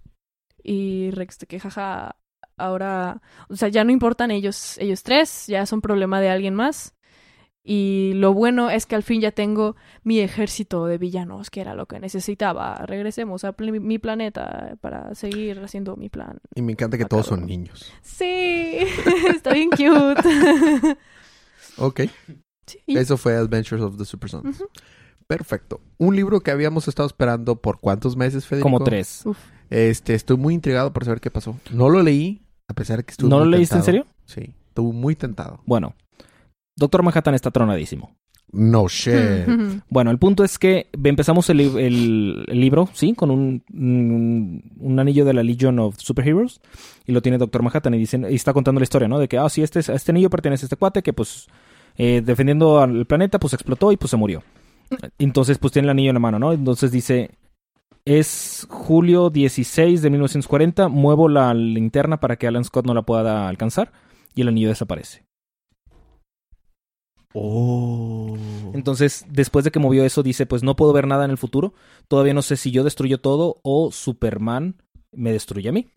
Y 0.64 1.12
Rex 1.12 1.40
de 1.40 1.48
que, 1.48 1.60
jaja, 1.60 2.18
ahora, 2.58 3.22
o 3.50 3.56
sea, 3.56 3.70
ya 3.70 3.84
no 3.84 3.92
importan 3.92 4.32
ellos, 4.32 4.78
ellos 4.80 5.04
tres, 5.04 5.46
ya 5.48 5.66
son 5.66 5.82
problema 5.82 6.20
de 6.20 6.30
alguien 6.30 6.56
más. 6.56 6.94
Y 7.70 8.14
lo 8.16 8.34
bueno 8.34 8.70
es 8.70 8.86
que 8.86 8.96
al 8.96 9.04
fin 9.04 9.20
ya 9.20 9.32
tengo 9.32 9.76
mi 10.04 10.20
ejército 10.22 10.86
de 10.86 10.98
villanos, 10.98 11.50
que 11.50 11.60
era 11.60 11.76
lo 11.76 11.86
que 11.86 12.00
necesitaba. 12.00 12.76
Regresemos 12.86 13.44
a 13.44 13.52
pl- 13.52 13.82
mi 13.82 14.00
planeta 14.00 14.78
para 14.80 15.14
seguir 15.16 15.60
haciendo 15.60 15.98
mi 15.98 16.08
plan. 16.08 16.40
Y 16.56 16.62
me 16.62 16.72
encanta 16.72 16.98
que 16.98 17.04
todos 17.04 17.26
son 17.26 17.46
niños. 17.46 17.92
Sí, 18.02 18.78
está 19.36 19.54
bien 19.54 19.70
cute. 19.70 20.98
Ok. 21.78 22.02
Sí, 22.66 22.80
Eso 22.88 23.18
fue 23.18 23.36
Adventures 23.36 23.82
of 23.82 23.98
the 23.98 24.06
Super 24.06 24.30
Sons. 24.30 24.60
Ujú. 24.60 24.70
Perfecto. 25.28 25.82
Un 25.98 26.16
libro 26.16 26.42
que 26.42 26.52
habíamos 26.52 26.88
estado 26.88 27.08
esperando 27.08 27.56
por 27.62 27.80
cuántos 27.80 28.16
meses, 28.16 28.46
Federico. 28.46 28.66
Como 28.70 28.84
tres. 28.84 29.24
Este, 29.70 30.14
estoy 30.14 30.38
muy 30.38 30.54
intrigado 30.54 30.94
por 30.94 31.04
saber 31.06 31.20
qué 31.20 31.30
pasó. 31.32 31.58
No 31.72 31.90
lo 31.90 32.02
leí, 32.02 32.42
a 32.70 32.74
pesar 32.74 32.98
de 32.98 33.04
que 33.04 33.12
estuve 33.12 33.30
¿No 33.30 33.40
lo 33.40 33.46
leíste 33.46 33.76
en 33.76 33.84
serio? 33.84 34.06
Sí, 34.26 34.54
estuve 34.70 34.94
muy 34.94 35.16
tentado. 35.16 35.62
Bueno, 35.66 35.96
Doctor 36.78 37.04
Manhattan 37.04 37.36
está 37.36 37.52
tronadísimo. 37.52 38.16
No 38.54 38.88
shit. 38.88 39.14
Bueno, 39.90 40.10
el 40.10 40.20
punto 40.20 40.46
es 40.46 40.58
que 40.58 40.88
empezamos 40.94 41.50
el, 41.50 41.58
li- 41.58 41.84
el- 41.86 42.46
el 42.48 42.62
libro, 42.62 42.88
sí, 42.94 43.14
con 43.14 43.30
un, 43.30 43.62
un, 43.74 44.64
un 44.80 45.00
anillo 45.02 45.26
de 45.26 45.34
la 45.34 45.44
Legion 45.44 45.80
of 45.80 45.96
Superheroes 46.00 46.62
y 47.06 47.12
lo 47.12 47.22
tiene 47.22 47.38
Doctor 47.38 47.62
Manhattan 47.62 47.94
y, 47.96 47.98
dicen, 47.98 48.26
y 48.30 48.36
está 48.36 48.54
contando 48.54 48.80
la 48.80 48.84
historia, 48.86 49.10
¿no? 49.10 49.20
De 49.20 49.28
que, 49.28 49.38
ah, 49.38 49.50
sí, 49.50 49.64
este, 49.64 49.80
este 49.80 50.12
anillo 50.12 50.30
pertenece 50.30 50.64
a 50.64 50.68
este 50.68 50.78
cuate 50.78 51.04
que, 51.04 51.12
pues, 51.12 51.48
eh, 51.98 52.22
defendiendo 52.24 52.80
al 52.80 53.06
planeta, 53.06 53.40
pues 53.40 53.54
explotó 53.54 53.92
y 53.92 53.98
pues 53.98 54.12
se 54.12 54.18
murió. 54.18 54.44
Entonces, 55.18 55.58
pues 55.58 55.74
tiene 55.74 55.88
el 55.88 55.92
anillo 55.92 56.12
en 56.12 56.16
la 56.16 56.20
mano, 56.20 56.40
¿no? 56.40 56.54
Entonces 56.54 56.92
dice, 56.92 57.32
es 58.06 58.68
julio 58.70 59.30
16 59.30 60.02
de 60.02 60.10
1940, 60.10 60.88
muevo 60.88 61.28
la 61.28 61.54
linterna 61.54 62.20
para 62.20 62.38
que 62.38 62.48
Alan 62.48 62.64
Scott 62.64 62.86
no 62.86 62.94
la 62.94 63.02
pueda 63.02 63.50
alcanzar 63.50 63.92
y 64.34 64.42
el 64.42 64.48
anillo 64.48 64.70
desaparece. 64.70 65.26
Oh. 67.34 68.38
Entonces, 68.74 69.26
después 69.30 69.66
de 69.66 69.72
que 69.72 69.80
movió 69.80 70.06
eso, 70.06 70.24
dice, 70.24 70.46
pues 70.46 70.64
no 70.64 70.76
puedo 70.76 70.94
ver 70.94 71.08
nada 71.08 71.26
en 71.26 71.32
el 71.32 71.38
futuro. 71.38 71.74
Todavía 72.08 72.34
no 72.34 72.42
sé 72.42 72.58
si 72.58 72.72
yo 72.72 72.84
destruyo 72.84 73.20
todo 73.20 73.60
o 73.64 73.92
Superman 73.92 74.82
me 75.12 75.32
destruye 75.32 75.70
a 75.70 75.74
mí. 75.74 75.88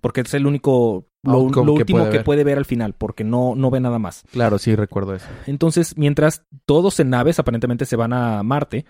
Porque 0.00 0.20
es 0.20 0.34
el 0.34 0.46
único, 0.46 1.06
lo, 1.22 1.32
Outcome 1.32 1.66
lo 1.66 1.74
que 1.74 1.80
último 1.82 1.98
puede 2.00 2.10
que 2.10 2.16
ver. 2.18 2.24
puede 2.24 2.44
ver 2.44 2.58
al 2.58 2.64
final, 2.64 2.94
porque 2.94 3.24
no, 3.24 3.54
no 3.56 3.70
ve 3.70 3.80
nada 3.80 3.98
más. 3.98 4.24
Claro, 4.30 4.58
sí, 4.58 4.74
recuerdo 4.76 5.14
eso. 5.14 5.26
Entonces, 5.46 5.96
mientras 5.96 6.44
todos 6.66 7.00
en 7.00 7.10
naves 7.10 7.38
aparentemente 7.38 7.86
se 7.86 7.96
van 7.96 8.12
a 8.12 8.42
Marte, 8.42 8.84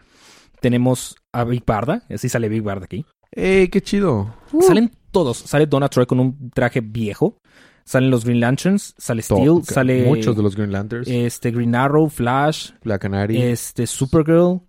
tenemos 0.61 1.17
a 1.33 1.45
Big 1.45 1.65
Barda, 1.65 2.03
así 2.11 2.29
sale 2.29 2.49
Big 2.49 2.63
Barda 2.63 2.85
aquí. 2.85 3.05
¡Eh, 3.33 3.69
qué 3.71 3.81
chido! 3.83 4.35
Uh, 4.53 4.63
Salen 4.63 4.91
todos, 5.11 5.39
sale 5.39 5.67
Donna 5.67 5.89
Troy 5.89 6.07
con 6.07 6.21
un 6.21 6.51
traje 6.51 6.81
viejo, 6.81 7.39
salen 7.85 8.11
los 8.11 8.25
Green 8.25 8.41
Lanterns, 8.41 8.95
sale 8.97 9.23
Steel, 9.23 9.63
sale 9.65 10.07
Muchos 10.07 10.37
de 10.37 10.43
los 10.43 10.57
Green 10.57 10.73
Lanterns. 10.73 11.09
este 11.09 11.51
Green 11.51 11.75
Arrow, 11.75 12.09
Flash, 12.09 12.71
la 12.83 12.99
Canary, 12.99 13.41
este 13.43 13.87
Supergirl, 13.87 14.61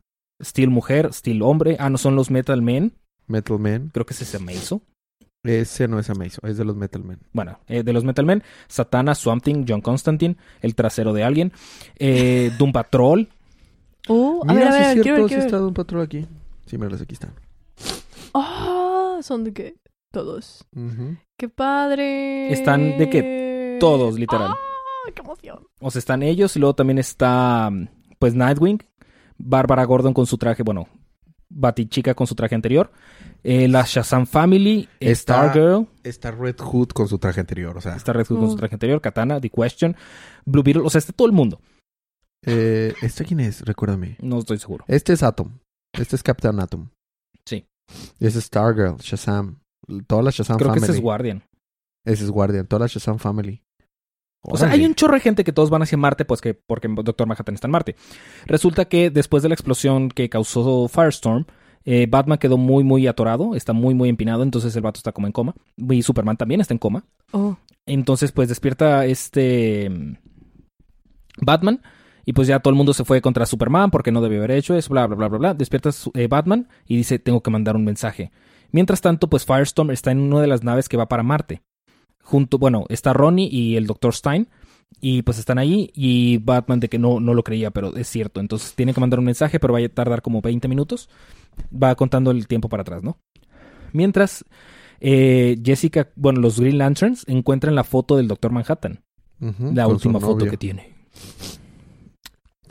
Steel 0.43 0.69
Mujer, 0.69 1.13
Steel 1.13 1.41
Hombre. 1.41 1.77
Ah, 1.79 1.89
no 1.89 1.97
son 1.97 2.15
los 2.15 2.29
Metal 2.29 2.61
Men. 2.61 2.93
Metal 3.27 3.59
Man. 3.59 3.89
Creo 3.93 4.05
que 4.05 4.13
ese 4.13 4.25
se 4.25 4.39
me 4.39 4.53
hizo. 4.53 4.81
Ese 5.47 5.87
no 5.87 5.99
es 5.99 6.09
Amazo, 6.09 6.45
es 6.45 6.57
de 6.57 6.65
los 6.65 6.75
Metal 6.75 7.03
Men. 7.03 7.19
Bueno, 7.33 7.59
eh, 7.67 7.83
de 7.83 7.93
los 7.93 8.03
Metal 8.03 8.25
Men, 8.25 8.43
Satana, 8.67 9.15
Swamp 9.15 9.43
Thing, 9.43 9.65
John 9.67 9.81
Constantine, 9.81 10.35
el 10.61 10.75
trasero 10.75 11.13
de 11.13 11.23
alguien, 11.23 11.51
eh, 11.97 12.51
Doom 12.59 12.71
Patrol. 12.71 13.29
Uh, 14.09 14.41
a 14.47 14.53
Mira, 14.53 14.65
ver, 14.65 14.67
a 14.67 14.71
sí 14.71 14.79
ver, 14.79 14.97
es 14.97 15.03
cierto, 15.03 15.21
ver, 15.23 15.29
sí 15.29 15.35
está 15.35 15.61
un 15.61 15.73
patrón 15.73 16.01
aquí. 16.01 16.25
Sí, 16.65 16.77
míralos, 16.77 17.01
aquí 17.01 17.13
están. 17.13 17.33
Ah, 18.33 19.19
son 19.21 19.43
de 19.43 19.53
qué? 19.53 19.75
Todos. 20.11 20.65
¡Qué 21.37 21.49
padre! 21.49 22.51
Están 22.51 22.97
de 22.97 23.09
qué? 23.09 23.77
Todos, 23.79 24.17
literal. 24.17 24.51
¡Ah, 24.51 25.11
qué 25.13 25.21
emoción! 25.21 25.59
O 25.79 25.91
sea, 25.91 25.99
están 25.99 26.23
ellos 26.23 26.55
y 26.55 26.59
luego 26.59 26.73
también 26.75 26.97
está, 26.97 27.69
pues, 28.17 28.33
Nightwing, 28.33 28.81
Bárbara 29.37 29.83
Gordon 29.85 30.13
con 30.13 30.25
su 30.25 30.37
traje, 30.37 30.63
bueno, 30.63 30.87
Batichica 31.49 32.13
con 32.13 32.27
su 32.27 32.35
traje 32.35 32.55
anterior, 32.55 32.91
eh, 33.43 33.67
la 33.67 33.83
Shazam 33.83 34.25
Family, 34.27 34.89
Está- 34.99 35.49
Stargirl, 35.51 35.87
Está 36.03 36.31
Red 36.31 36.57
Hood 36.59 36.89
con 36.89 37.07
su 37.07 37.17
traje 37.19 37.39
anterior, 37.39 37.77
o 37.77 37.81
sea. 37.81 37.95
está 37.95 38.11
Red 38.13 38.27
Hood 38.27 38.39
con 38.39 38.49
su 38.49 38.55
Mm. 38.55 38.59
traje 38.59 38.75
anterior, 38.75 39.01
Katana, 39.01 39.39
The 39.39 39.49
Question, 39.49 39.95
Blue 40.45 40.63
Beetle, 40.63 40.83
o 40.85 40.89
sea, 40.89 40.99
está 40.99 41.13
todo 41.13 41.27
el 41.27 41.33
mundo. 41.33 41.61
Eh, 42.45 42.93
¿Este 43.01 43.25
quién 43.25 43.39
es? 43.39 43.61
Recuérdame. 43.65 44.17
No 44.21 44.39
estoy 44.39 44.57
seguro. 44.59 44.85
Este 44.87 45.13
es 45.13 45.23
Atom. 45.23 45.57
Este 45.93 46.15
es 46.15 46.23
Captain 46.23 46.59
Atom. 46.59 46.89
Sí. 47.45 47.65
Ese 48.19 48.39
es 48.39 48.45
Stargirl, 48.45 48.97
Shazam. 48.97 49.59
Toda 50.07 50.21
la 50.23 50.31
Shazam 50.31 50.57
Creo 50.57 50.71
que 50.73 50.79
Family. 50.79 50.91
ese 50.91 50.97
es 50.97 51.01
Guardian. 51.01 51.43
Ese 52.05 52.23
es 52.25 52.29
Guardian, 52.31 52.67
toda 52.67 52.81
la 52.81 52.87
Shazam 52.87 53.17
Family. 53.19 53.61
O 54.49 54.57
sea, 54.57 54.69
hay 54.69 54.85
un 54.85 54.95
chorro 54.95 55.15
de 55.15 55.19
gente 55.19 55.43
que 55.43 55.51
todos 55.51 55.69
van 55.69 55.81
hacia 55.81 55.97
Marte, 55.97 56.23
pues 56.23 56.39
que 56.39 56.53
porque 56.53 56.87
Doctor 56.87 57.27
Manhattan 57.27 57.55
está 57.55 57.67
en 57.67 57.71
Marte. 57.71 57.95
Resulta 58.45 58.85
que 58.85 59.09
después 59.09 59.43
de 59.43 59.49
la 59.49 59.55
explosión 59.55 60.09
que 60.09 60.29
causó 60.29 60.87
Firestorm, 60.87 61.45
eh, 61.83 62.07
Batman 62.09 62.37
quedó 62.37 62.57
muy, 62.57 62.83
muy 62.83 63.07
atorado, 63.07 63.55
está 63.55 63.73
muy, 63.73 63.93
muy 63.93 64.09
empinado, 64.09 64.43
entonces 64.43 64.75
el 64.75 64.81
vato 64.81 64.99
está 64.99 65.11
como 65.11 65.27
en 65.27 65.33
coma. 65.33 65.53
Y 65.77 66.01
Superman 66.01 66.37
también 66.37 66.61
está 66.61 66.73
en 66.73 66.79
coma. 66.79 67.03
Oh. 67.31 67.57
Entonces, 67.85 68.31
pues 68.31 68.47
despierta 68.49 69.05
este 69.05 69.89
Batman. 71.41 71.81
Y 72.25 72.33
pues 72.33 72.47
ya 72.49 72.59
todo 72.59 72.71
el 72.71 72.75
mundo 72.75 72.93
se 72.93 73.05
fue 73.05 73.21
contra 73.21 73.45
Superman 73.45 73.89
porque 73.89 74.11
no 74.11 74.21
debió 74.21 74.39
haber 74.39 74.51
hecho 74.51 74.75
eso, 74.75 74.89
bla, 74.89 75.07
bla, 75.07 75.15
bla, 75.15 75.27
bla, 75.29 75.37
bla. 75.37 75.53
Despierta 75.53 75.91
eh, 76.13 76.27
Batman 76.27 76.67
y 76.85 76.97
dice, 76.97 77.19
tengo 77.19 77.41
que 77.41 77.51
mandar 77.51 77.77
un 77.77 77.85
mensaje. 77.85 78.31
Mientras 78.71 78.99
tanto, 78.99 79.29
pues 79.29 79.45
Firestorm 79.45 79.91
está 79.91 80.11
en 80.11 80.19
una 80.19 80.41
de 80.41 80.47
las 80.47 80.63
naves 80.63 80.89
que 80.89 80.97
va 80.97 81.07
para 81.07 81.23
Marte. 81.23 81.61
Junto, 82.27 82.57
bueno, 82.57 82.83
está 82.89 83.13
Ronnie 83.13 83.47
y 83.49 83.77
el 83.77 83.87
Dr. 83.87 84.13
Stein. 84.13 84.47
Y 84.99 85.21
pues 85.21 85.37
están 85.37 85.59
ahí 85.59 85.91
y 85.93 86.37
Batman 86.39 86.81
de 86.81 86.89
que 86.89 86.99
no, 86.99 87.21
no 87.21 87.33
lo 87.33 87.43
creía, 87.43 87.71
pero 87.71 87.95
es 87.95 88.07
cierto. 88.07 88.41
Entonces 88.41 88.73
tiene 88.73 88.93
que 88.93 88.99
mandar 88.99 89.19
un 89.19 89.25
mensaje, 89.25 89.59
pero 89.61 89.73
va 89.73 89.79
a 89.79 89.87
tardar 89.89 90.21
como 90.21 90.41
20 90.41 90.67
minutos. 90.67 91.09
Va 91.71 91.95
contando 91.95 92.31
el 92.31 92.47
tiempo 92.47 92.67
para 92.67 92.81
atrás, 92.81 93.01
¿no? 93.01 93.17
Mientras 93.93 94.43
eh, 94.99 95.57
Jessica, 95.63 96.09
bueno, 96.15 96.41
los 96.41 96.59
Green 96.59 96.77
Lanterns 96.79 97.23
encuentran 97.27 97.75
la 97.75 97.85
foto 97.85 98.17
del 98.17 98.27
Doctor 98.27 98.51
Manhattan. 98.51 99.03
La 99.39 99.87
última 99.87 100.19
foto 100.19 100.39
novio. 100.39 100.51
que 100.51 100.57
tiene. 100.57 100.93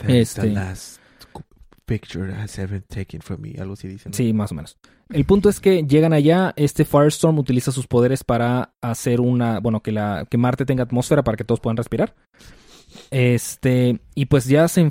Este- 0.06 0.42
the 0.42 0.48
last 0.48 1.00
picture 1.86 2.32
has 2.34 2.58
ever 2.58 2.82
taken 2.82 3.20
from 3.22 3.40
me. 3.40 3.54
Algo 3.58 3.72
así 3.74 3.88
dicen. 3.88 4.10
¿no? 4.10 4.16
Sí, 4.16 4.32
más 4.32 4.52
o 4.52 4.54
menos. 4.54 4.76
El 5.08 5.24
punto 5.24 5.48
es 5.48 5.60
que 5.60 5.84
llegan 5.84 6.12
allá, 6.12 6.52
este 6.56 6.84
Firestorm 6.84 7.38
utiliza 7.38 7.70
sus 7.70 7.86
poderes 7.86 8.24
para 8.24 8.74
hacer 8.80 9.20
una, 9.20 9.60
bueno, 9.60 9.80
que 9.80 9.92
la 9.92 10.26
que 10.28 10.36
Marte 10.36 10.64
tenga 10.64 10.82
atmósfera 10.82 11.22
para 11.22 11.36
que 11.36 11.44
todos 11.44 11.60
puedan 11.60 11.76
respirar. 11.76 12.14
Este, 13.10 14.00
y 14.14 14.26
pues 14.26 14.46
ya 14.46 14.66
se, 14.68 14.90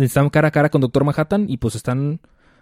están 0.00 0.30
cara 0.30 0.48
a 0.48 0.52
cara 0.52 0.70
con 0.70 0.80
Doctor 0.80 1.04
Manhattan 1.04 1.46
y 1.48 1.58
pues 1.58 1.74
están 1.74 2.20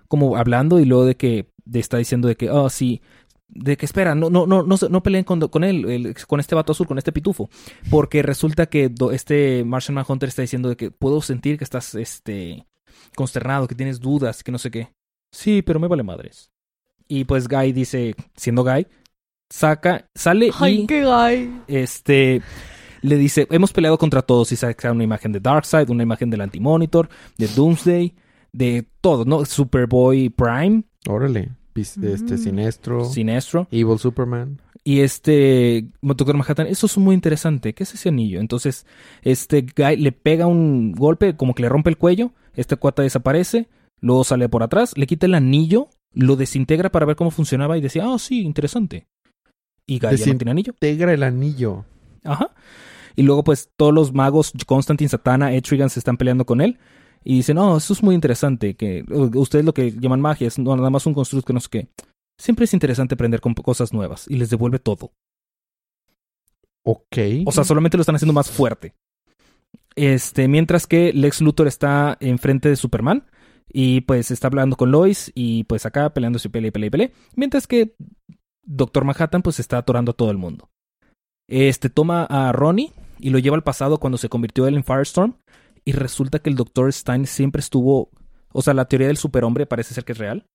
como 0.09 0.37
hablando 0.37 0.81
y 0.81 0.85
luego 0.85 1.05
de 1.05 1.17
que 1.17 1.47
está 1.73 1.99
diciendo 1.99 2.29
de 2.29 2.37
que, 2.37 2.51
oh, 2.51 2.69
sí, 2.71 3.01
de 3.49 3.77
que 3.77 3.87
espera, 3.87 4.15
no, 4.15 4.31
no, 4.31 4.47
no, 4.47 4.63
no, 4.63 4.77
no 4.91 5.03
peleen 5.03 5.25
con, 5.25 5.65
él, 5.65 6.15
con 6.27 6.41
este 6.41 6.55
vato 6.55 6.73
azul, 6.73 6.87
con 6.87 6.99
este 6.99 7.13
pitufo, 7.13 7.51
porque 7.91 8.23
resulta 8.23 8.67
que 8.67 8.89
do- 8.89 9.13
este 9.13 9.65
Martian 9.65 9.95
Manhunter 9.95 10.29
está 10.29 10.43
diciendo 10.43 10.69
de 10.69 10.77
que 10.77 10.91
puedo 10.91 11.21
sentir 11.21 11.57
que 11.59 11.65
estás, 11.65 11.95
este, 11.95 12.67
consternado, 13.15 13.69
que 13.69 13.75
tienes 13.75 14.01
dudas, 14.01 14.43
que 14.43 14.53
no 14.53 14.59
sé 14.59 14.71
qué. 14.71 14.89
Sí, 15.33 15.63
pero 15.63 15.79
me 15.79 15.89
vale 15.89 16.03
madres. 16.03 16.51
Y 17.09 17.25
pues 17.25 17.49
Guy 17.49 17.73
dice, 17.73 18.15
siendo 18.37 18.65
Guy, 18.65 18.87
saca, 19.51 20.09
sale 20.15 20.51
¡Ay, 20.59 20.83
y 20.83 20.87
qué 20.87 21.03
gay! 21.05 21.61
este 21.67 22.43
le 23.03 23.17
dice, 23.19 23.47
hemos 23.51 23.73
peleado 23.73 23.99
contra 23.99 24.23
todos 24.23 24.51
y 24.53 24.57
saca 24.57 24.91
una 24.91 25.05
imagen 25.05 25.31
de 25.33 25.41
Darkseid, 25.41 25.91
una 25.91 26.03
imagen 26.03 26.31
del 26.31 26.41
Anti-Monitor, 26.41 27.09
de 27.37 27.49
Doomsday, 27.49 28.15
de 28.53 28.87
todo, 29.03 29.25
¿no? 29.27 29.45
Superboy 29.45 30.31
Prime, 30.31 30.85
Órale. 31.07 31.51
Este 31.75 32.35
Mm. 32.35 32.39
Sinestro. 32.39 33.05
Sinestro, 33.05 33.69
Evil 33.71 33.99
Superman. 33.99 34.61
y 34.85 35.01
este 35.01 35.89
Doctor 36.01 36.37
Manhattan, 36.37 36.67
eso 36.69 36.87
es 36.87 36.97
muy 36.97 37.15
interesante, 37.15 37.75
¿qué 37.75 37.83
es 37.83 37.93
ese 37.95 38.09
anillo? 38.11 38.41
Entonces, 38.41 38.87
este 39.23 39.63
Guy 39.77 39.97
le 39.97 40.13
pega 40.13 40.47
un 40.47 40.93
golpe, 40.93 41.37
como 41.37 41.55
que 41.55 41.63
le 41.63 41.69
rompe 41.69 41.91
el 41.91 41.99
cuello, 41.99 42.33
este 42.55 42.77
cuata 42.77 43.03
desaparece, 43.03 43.69
luego 44.01 44.23
sale 44.25 44.49
por 44.49 44.63
atrás, 44.63 44.97
le 44.97 45.07
quita 45.07 45.27
el 45.27 45.35
anillo, 45.35 45.89
lo 46.15 46.37
desintegra 46.37 46.91
para 46.91 47.07
ver 47.07 47.17
cómo 47.17 47.31
funcionaba 47.31 47.77
y 47.77 47.81
decía, 47.81 48.05
ah, 48.07 48.19
sí, 48.19 48.43
interesante. 48.43 49.07
Y 49.87 50.01
Desin- 50.01 50.33
no 50.33 50.39
tiene 50.39 50.51
anillo. 50.53 50.73
Integra 50.73 51.13
el 51.13 51.23
anillo. 51.23 51.85
Ajá. 52.25 52.55
Y 53.17 53.23
luego, 53.23 53.45
pues, 53.45 53.69
todos 53.77 53.93
los 53.93 54.13
magos, 54.13 54.53
Constantine, 54.67 55.09
Satana, 55.09 55.53
Etrigan, 55.55 55.91
se 55.91 56.01
están 56.01 56.17
peleando 56.17 56.47
con 56.47 56.61
él. 56.61 56.79
Y 57.23 57.37
dicen, 57.37 57.57
no, 57.57 57.77
eso 57.77 57.93
es 57.93 58.03
muy 58.03 58.15
interesante. 58.15 58.75
Que 58.75 59.05
ustedes 59.35 59.65
lo 59.65 59.75
que 59.75 59.93
llaman 59.93 60.21
magia 60.21 60.49
es 60.49 60.59
nada 60.59 60.91
más 60.91 61.07
un 61.07 61.15
constructo 61.15 61.47
que 61.47 61.53
no 61.53 61.61
sé 61.61 61.69
qué. 61.71 61.89
Siempre 62.41 62.65
es 62.65 62.75
interesante 62.75 63.15
aprender 63.15 63.41
con 63.41 63.55
cosas 63.55 63.93
nuevas. 63.93 64.27
Y 64.29 64.37
les 64.37 64.51
devuelve 64.51 64.79
todo. 64.79 65.13
Ok. 66.85 67.17
O 67.47 67.53
sea, 67.53 67.65
solamente 67.65 67.97
lo 67.97 68.03
están 68.03 68.17
haciendo 68.17 68.33
más 68.33 68.51
fuerte. 68.51 68.95
Este, 69.97 70.49
mientras 70.49 70.87
que 70.87 71.13
Lex 71.13 71.41
Luthor 71.41 71.67
está 71.69 72.17
enfrente 72.21 72.69
de 72.69 72.77
Superman. 72.77 73.25
Y 73.77 74.03
pues 74.03 74.31
está 74.31 74.47
hablando 74.47 74.77
con 74.77 74.93
Lois 74.93 75.33
y 75.35 75.65
pues 75.65 75.85
acá 75.85 76.15
peleándose 76.15 76.49
pelea 76.49 76.69
y 76.69 76.71
pelea 76.71 76.87
y 76.87 76.91
pelea. 76.91 77.11
Mientras 77.35 77.67
que 77.67 77.97
Doctor 78.65 79.05
Manhattan 79.05 79.43
pues 79.43 79.59
está 79.59 79.79
atorando 79.79 80.13
a 80.13 80.15
todo 80.15 80.31
el 80.31 80.39
mundo. 80.39 80.71
Este 81.49 81.91
toma 81.91 82.23
a 82.25 82.53
Ronnie 82.53 82.93
y 83.19 83.31
lo 83.31 83.41
lleva 83.41 83.57
al 83.57 83.65
pasado 83.65 83.99
cuando 83.99 84.17
se 84.17 84.29
convirtió 84.29 84.69
él 84.69 84.77
en 84.77 84.85
Firestorm. 84.85 85.35
Y 85.85 85.91
resulta 85.91 86.39
que 86.39 86.51
el 86.51 86.57
Doctor 86.57 86.93
Stein 86.93 87.27
siempre 87.27 87.59
estuvo. 87.59 88.11
O 88.53 88.63
sea, 88.63 88.75
la 88.75 88.85
teoría 88.85 89.09
del 89.09 89.17
superhombre 89.17 89.67
parece 89.67 89.93
ser 89.93 90.05
que 90.05 90.13
es 90.13 90.19
real. 90.19 90.47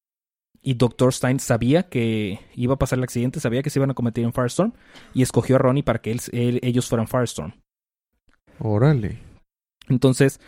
Y 0.62 0.76
Doctor 0.76 1.14
Stein 1.14 1.42
sabía 1.42 1.84
que 1.90 2.40
iba 2.56 2.76
a 2.76 2.80
pasar 2.80 3.00
el 3.00 3.04
accidente, 3.04 3.42
sabía 3.42 3.62
que 3.64 3.70
se 3.70 3.80
iban 3.80 3.92
a 3.92 3.96
cometer 3.96 4.24
en 4.24 4.32
Firestorm. 4.32 4.72
Y 5.14 5.24
escogió 5.24 5.58
a 5.58 5.60
Ronnie 5.60 5.84
para 5.84 6.00
que 6.00 6.12
él- 6.12 6.22
él- 6.32 6.60
ellos 6.64 6.88
fueran 6.88 7.08
Firestorm. 7.10 7.52
Órale. 8.60 9.20
Entonces, 9.90 10.40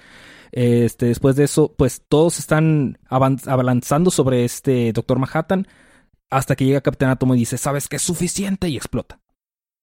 este, 0.52 1.08
después 1.08 1.36
de 1.36 1.43
eso, 1.45 1.74
pues 1.78 2.04
todos 2.08 2.39
están 2.39 2.97
abalanzando 3.10 4.12
sobre 4.12 4.45
este 4.45 4.91
Doctor 4.93 5.20
Manhattan. 5.20 5.68
Hasta 6.30 6.56
que 6.56 6.64
llega 6.66 6.80
Capitán 6.82 7.10
Átomo 7.10 7.36
y 7.36 7.39
dice, 7.39 7.58
¿sabes 7.58 7.88
qué 7.89 7.97
es 7.97 8.02
suficiente? 8.02 8.70
Y 8.70 8.78
explota. 8.78 9.20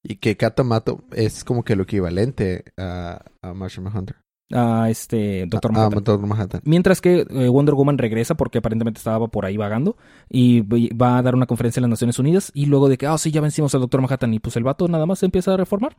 Y 0.03 0.15
que 0.15 0.35
Catamato 0.37 1.03
es 1.11 1.43
como 1.43 1.63
que 1.63 1.75
lo 1.75 1.83
equivalente 1.83 2.63
a, 2.77 3.21
a 3.43 3.53
Martian 3.53 3.83
Manhunter. 3.83 4.15
A 4.51 4.89
este 4.89 5.45
Doctor 5.45 5.69
A- 5.71 5.73
a 5.75 5.77
Manhattan. 5.77 6.03
Doctor 6.03 6.25
Manhattan. 6.27 6.61
Mientras 6.63 7.01
que 7.01 7.27
eh, 7.29 7.49
Wonder 7.49 7.75
Woman 7.75 7.99
regresa 7.99 8.33
porque 8.35 8.57
aparentemente 8.57 8.97
estaba 8.97 9.27
por 9.27 9.45
ahí 9.45 9.57
vagando 9.57 9.95
y 10.27 10.61
va 10.61 11.19
a 11.19 11.21
dar 11.21 11.35
una 11.35 11.45
conferencia 11.45 11.79
en 11.79 11.83
las 11.83 11.91
Naciones 11.91 12.17
Unidas 12.17 12.51
y 12.55 12.65
luego 12.65 12.89
de 12.89 12.97
que, 12.97 13.05
ah, 13.05 13.17
sí, 13.19 13.29
ya 13.29 13.41
vencimos 13.41 13.75
al 13.75 13.81
Doctor 13.81 14.01
Manhattan 14.01 14.33
y 14.33 14.39
pues 14.39 14.55
el 14.55 14.63
vato 14.63 14.87
nada 14.87 15.05
más 15.05 15.19
se 15.19 15.25
empieza 15.27 15.53
a 15.53 15.57
reformar. 15.57 15.97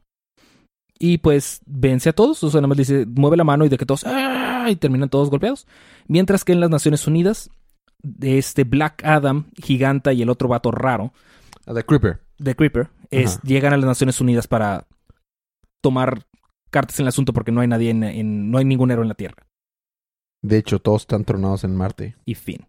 Y 0.98 1.18
pues 1.18 1.60
vence 1.64 2.08
a 2.08 2.12
todos, 2.12 2.42
o 2.42 2.50
sea, 2.50 2.60
nada 2.60 2.68
más 2.68 2.76
dice, 2.78 3.06
mueve 3.06 3.36
la 3.36 3.44
mano 3.44 3.64
y 3.64 3.68
de 3.68 3.78
que 3.78 3.86
todos, 3.86 4.04
¡ah! 4.04 4.39
Y 4.68 4.76
terminan 4.76 5.08
todos 5.08 5.30
golpeados. 5.30 5.66
Mientras 6.08 6.44
que 6.44 6.52
en 6.52 6.60
las 6.60 6.68
Naciones 6.70 7.06
Unidas, 7.06 7.48
este 8.20 8.64
Black 8.64 9.04
Adam, 9.04 9.46
Giganta 9.62 10.12
y 10.12 10.22
el 10.22 10.28
otro 10.30 10.48
vato 10.48 10.70
raro, 10.72 11.12
A 11.66 11.72
The 11.74 11.84
Creeper. 11.84 12.20
de 12.38 12.54
Creeper, 12.56 12.88
es, 13.10 13.36
Ajá. 13.36 13.42
llegan 13.44 13.72
a 13.72 13.76
las 13.76 13.86
Naciones 13.86 14.20
Unidas 14.20 14.46
para 14.48 14.86
tomar 15.82 16.24
cartas 16.70 16.98
en 16.98 17.04
el 17.04 17.08
asunto 17.08 17.32
porque 17.32 17.52
no 17.52 17.60
hay 17.60 17.68
nadie 17.68 17.90
en, 17.90 18.02
en- 18.04 18.50
no 18.50 18.58
hay 18.58 18.64
ningún 18.64 18.90
héroe 18.90 19.04
en 19.04 19.08
la 19.08 19.14
Tierra. 19.14 19.46
De 20.42 20.56
hecho, 20.58 20.78
todos 20.80 21.02
están 21.02 21.24
tronados 21.24 21.64
en 21.64 21.76
Marte. 21.76 22.16
Y 22.24 22.34
fin. 22.34 22.66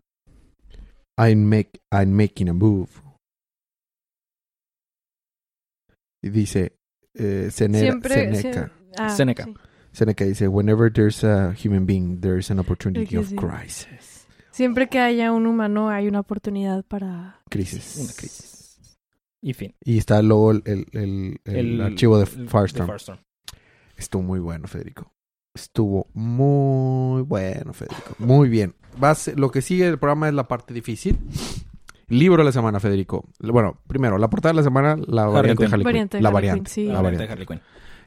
I'm, 1.17 1.43
make, 1.47 1.79
I'm 1.91 2.11
making 2.11 2.49
a 2.49 2.53
move. 2.53 2.89
Y 6.23 6.29
dice 6.29 6.75
eh, 7.15 7.49
Senera- 7.51 7.79
Siempre. 7.81 8.13
Seneca. 8.35 8.67
sie- 8.67 8.71
ah, 8.97 9.09
Seneca. 9.09 9.43
sí. 9.45 9.53
Seneca 9.91 10.23
dice, 10.25 10.47
whenever 10.47 10.91
there's 10.91 11.23
a 11.23 11.53
human 11.53 11.85
being, 11.85 12.19
there's 12.21 12.49
an 12.51 12.59
opportunity 12.59 13.17
of 13.17 13.27
sí. 13.27 13.35
crisis. 13.35 14.25
Siempre 14.51 14.87
que 14.89 14.99
haya 14.99 15.31
un 15.31 15.45
humano, 15.47 15.89
hay 15.89 16.07
una 16.07 16.19
oportunidad 16.21 16.83
para. 16.85 17.39
Crisis. 17.49 17.97
Una 18.01 18.13
crisis. 18.13 18.79
Y 19.41 19.53
fin. 19.53 19.75
Y 19.83 19.97
está 19.97 20.21
luego 20.21 20.51
el, 20.51 20.61
el, 20.65 20.85
el- 20.93 21.39
el 21.45 21.81
archivo 21.81 22.17
de 22.17 22.23
el- 22.25 22.49
Firestorm. 22.49 22.85
Firestorm. 22.87 23.19
Estuvo 23.97 24.21
muy 24.23 24.39
bueno, 24.39 24.67
Federico. 24.67 25.11
Estuvo 25.53 26.07
muy 26.13 27.23
bueno, 27.23 27.73
Federico. 27.73 28.15
Muy 28.19 28.49
bien. 28.49 28.75
Va 29.03 29.11
a 29.11 29.15
ser- 29.15 29.39
lo 29.39 29.51
que 29.51 29.61
sigue 29.61 29.85
del 29.85 29.97
programa 29.99 30.27
es 30.29 30.33
la 30.33 30.47
parte 30.47 30.73
difícil. 30.73 31.17
Libro 32.07 32.37
de 32.43 32.45
la 32.45 32.51
semana, 32.51 32.79
Federico. 32.79 33.25
Bueno, 33.39 33.79
primero, 33.87 34.17
la 34.17 34.29
portada 34.29 34.51
de 34.53 34.57
la 34.57 34.63
semana, 34.63 34.95
la 35.07 35.23
Harley 35.23 35.33
variante 35.55 35.63
de. 35.63 35.67
Harley 35.67 35.77
Quinn. 35.79 35.83
Variante 35.85 36.17
de 36.17 36.23
La 36.23 36.29
variante. 36.29 36.83
La 36.85 37.01
variante. 37.01 37.25
de 37.25 37.31
Harley 37.31 37.47
Quinn. 37.47 37.61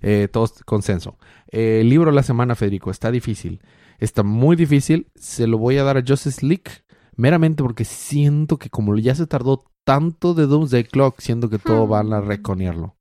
Eh, 0.07 0.29
todos 0.29 0.63
consenso. 0.65 1.17
Eh, 1.51 1.81
el 1.81 1.89
libro 1.89 2.11
de 2.11 2.15
la 2.17 2.23
semana, 2.23 2.55
Federico, 2.55 2.91
está 2.91 3.11
difícil. 3.11 3.63
Está 3.99 4.23
muy 4.23 4.55
difícil. 4.55 5.11
Se 5.15 5.47
lo 5.47 5.57
voy 5.57 5.79
a 5.79 5.85
dar 5.85 5.97
a 5.97 6.05
Justice 6.07 6.45
League. 6.45 6.85
Meramente 7.17 7.63
porque 7.63 7.87
siento 7.87 8.59
que 8.59 8.69
como 8.69 8.95
ya 8.99 9.15
se 9.15 9.27
tardó 9.27 9.65
tanto 9.85 10.35
de 10.35 10.47
Doomsday 10.47 10.85
Clock, 10.85 11.21
siento 11.21 11.49
que 11.49 11.59
todo 11.59 11.87
Hmm. 11.87 11.91
van 11.91 12.13
a 12.13 12.21
reconearlo. 12.21 12.97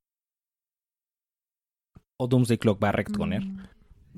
O 2.18 2.26
Doomsday 2.26 2.56
Clock 2.56 2.82
va 2.82 2.88
a 2.88 2.92
retconear. 2.92 3.44
Mm. 3.44 3.58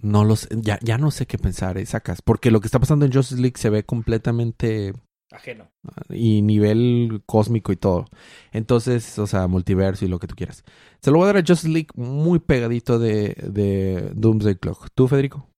No 0.03 0.24
lo 0.24 0.37
sé, 0.37 0.49
ya, 0.61 0.78
ya 0.82 0.99
no 0.99 1.11
sé 1.11 1.26
qué 1.26 1.39
pensar, 1.39 1.78
eh, 1.78 1.87
sacas. 1.87 2.22
Porque 2.22 2.51
lo 2.51 2.61
que 2.61 2.68
está 2.68 2.78
pasando 2.78 3.05
en 3.05 3.12
Justice 3.12 3.41
League 3.41 3.57
se 3.57 3.70
ve 3.70 3.84
completamente 3.84 4.93
Ajeno. 5.37 5.68
y 6.09 6.43
nivel 6.43 7.22
cósmico 7.26 7.72
y 7.72 7.76
todo. 7.76 8.07
Entonces, 8.53 9.18
o 9.18 9.26
sea, 9.26 9.47
multiverso 9.47 10.05
y 10.05 10.09
lo 10.09 10.18
que 10.18 10.26
tú 10.26 10.34
quieras. 10.34 10.64
Se 11.01 11.11
lo 11.11 11.18
voy 11.18 11.24
a 11.24 11.32
dar 11.32 11.37
a 11.37 11.47
Justice 11.47 11.68
League 11.68 11.89
muy 11.95 12.39
pegadito 12.39 12.99
de, 12.99 13.37
de 13.49 14.11
Doomsday 14.14 14.57
Clock. 14.57 14.89
¿Tú, 14.95 15.09
Federico? 15.09 15.49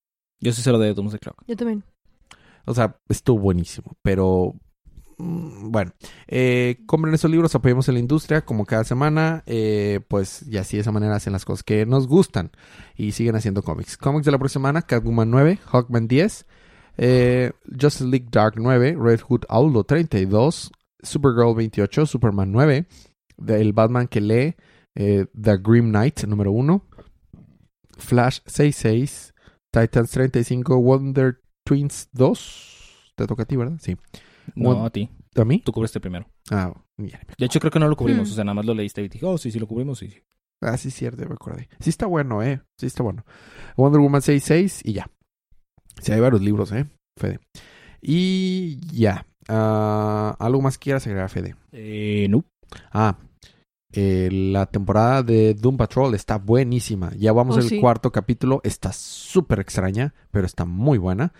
Yo 0.41 0.53
sí 0.53 0.63
se 0.63 0.73
lo 0.73 0.79
de 0.79 0.95
Doomsday 0.95 1.21
Clock. 1.21 1.43
Yo 1.47 1.57
también. 1.57 1.85
O 2.67 2.75
sea, 2.75 2.99
estuvo 3.09 3.39
buenísimo, 3.39 3.97
pero 4.03 4.55
mm, 5.17 5.71
bueno, 5.71 5.93
eh, 6.27 6.81
compren 6.87 7.15
esos 7.15 7.31
libros, 7.31 7.55
apoyemos 7.55 7.89
a 7.89 7.93
la 7.93 7.99
industria 7.99 8.45
como 8.45 8.67
cada 8.67 8.85
semana, 8.85 9.43
eh, 9.47 10.01
pues 10.07 10.47
y 10.47 10.59
así 10.59 10.77
de 10.77 10.83
esa 10.83 10.93
manera 10.93 11.17
hacen 11.17 11.33
las 11.33 11.47
cosas 11.47 11.63
que 11.63 11.87
nos 11.87 12.07
gustan 12.07 12.51
y 12.95 13.13
siguen 13.13 13.37
haciendo 13.37 13.63
cómics. 13.63 13.97
Cómics 13.97 14.27
de 14.27 14.33
la 14.33 14.39
próxima 14.39 14.69
semana, 14.69 14.83
Catwoman 14.83 15.31
9, 15.31 15.59
Hawkman 15.65 16.09
10, 16.09 16.47
eh, 16.99 17.53
Justice 17.81 18.05
League 18.09 18.29
Dark 18.31 18.55
9, 18.59 18.97
Red 18.99 19.21
Hood 19.29 19.45
Aulo 19.49 19.85
32, 19.85 20.71
Supergirl 21.03 21.55
28, 21.55 22.05
Superman 22.07 22.53
9, 22.53 22.87
el 23.49 23.73
Batman 23.73 24.09
que 24.09 24.21
lee, 24.21 24.55
eh, 24.97 25.27
The 25.41 25.57
Grim 25.59 25.89
Knight 25.91 26.25
número 26.25 26.51
1, 26.53 26.85
Flash 27.99 28.41
66, 28.47 29.33
Titans 29.71 30.11
35, 30.11 30.77
Wonder 30.79 31.41
Twins 31.65 32.09
2. 32.13 33.13
Te 33.17 33.27
toca 33.27 33.43
a 33.43 33.47
ti, 33.47 33.57
¿verdad? 33.57 33.79
Sí. 33.81 33.97
No, 34.55 34.71
What- 34.71 34.87
a 34.87 34.91
ti. 34.91 35.11
¿A 35.37 35.45
mí? 35.45 35.63
Tú 35.65 35.73
cubriste 35.73 36.01
primero. 36.01 36.27
Ah, 36.51 36.73
ya. 36.97 37.21
De 37.39 37.47
hecho, 37.47 37.61
creo 37.61 37.71
que 37.71 37.79
no 37.79 37.87
lo 37.87 37.95
cubrimos. 37.97 38.29
Hmm. 38.29 38.33
O 38.33 38.35
sea, 38.35 38.45
nada 38.45 38.55
más 38.55 38.65
lo 38.67 38.75
leíste 38.75 39.03
y 39.03 39.09
dije, 39.09 39.25
oh, 39.25 39.39
sí, 39.39 39.51
sí, 39.53 39.61
lo 39.61 39.69
cubrimos. 39.69 39.99
Sí, 39.99 40.09
sí. 40.09 40.19
Ah, 40.61 40.77
sí, 40.77 40.91
cierto, 40.91 41.25
me 41.29 41.35
acordé. 41.35 41.69
Sí 41.79 41.91
está 41.91 42.07
bueno, 42.07 42.43
¿eh? 42.43 42.61
Sí 42.77 42.87
está 42.87 43.05
bueno. 43.05 43.25
Wonder 43.77 44.01
Woman 44.01 44.21
66 44.23 44.83
y 44.85 44.95
ya. 44.95 45.09
Sí, 46.01 46.13
hay 46.13 46.21
varios 46.21 46.43
libros, 46.43 46.73
¿eh? 46.73 46.87
Fede. 47.19 47.41
Y 48.01 48.79
ya. 48.97 49.27
Ah, 49.49 50.37
¿Algo 50.39 50.61
más 50.63 50.79
quieras 50.79 51.07
agregar, 51.07 51.31
Fede? 51.31 51.57
Eh, 51.73 52.27
no. 52.31 52.45
Ah, 52.93 53.17
eh, 53.93 54.29
la 54.31 54.67
temporada 54.67 55.23
de 55.23 55.55
Doom 55.55 55.77
Patrol 55.79 56.15
está 56.15 56.37
buenísima. 56.39 57.11
Ya 57.17 57.33
vamos 57.33 57.57
Oh, 57.57 57.61
al 57.61 57.69
sí. 57.69 57.81
cuarto 57.81 58.13
capítulo. 58.13 58.61
Está 58.65 58.93
súper 58.93 59.61
extraña, 59.61 60.15
pero 60.31 60.47
está 60.47 60.65
muy 60.65 60.99
buena. 60.99 61.33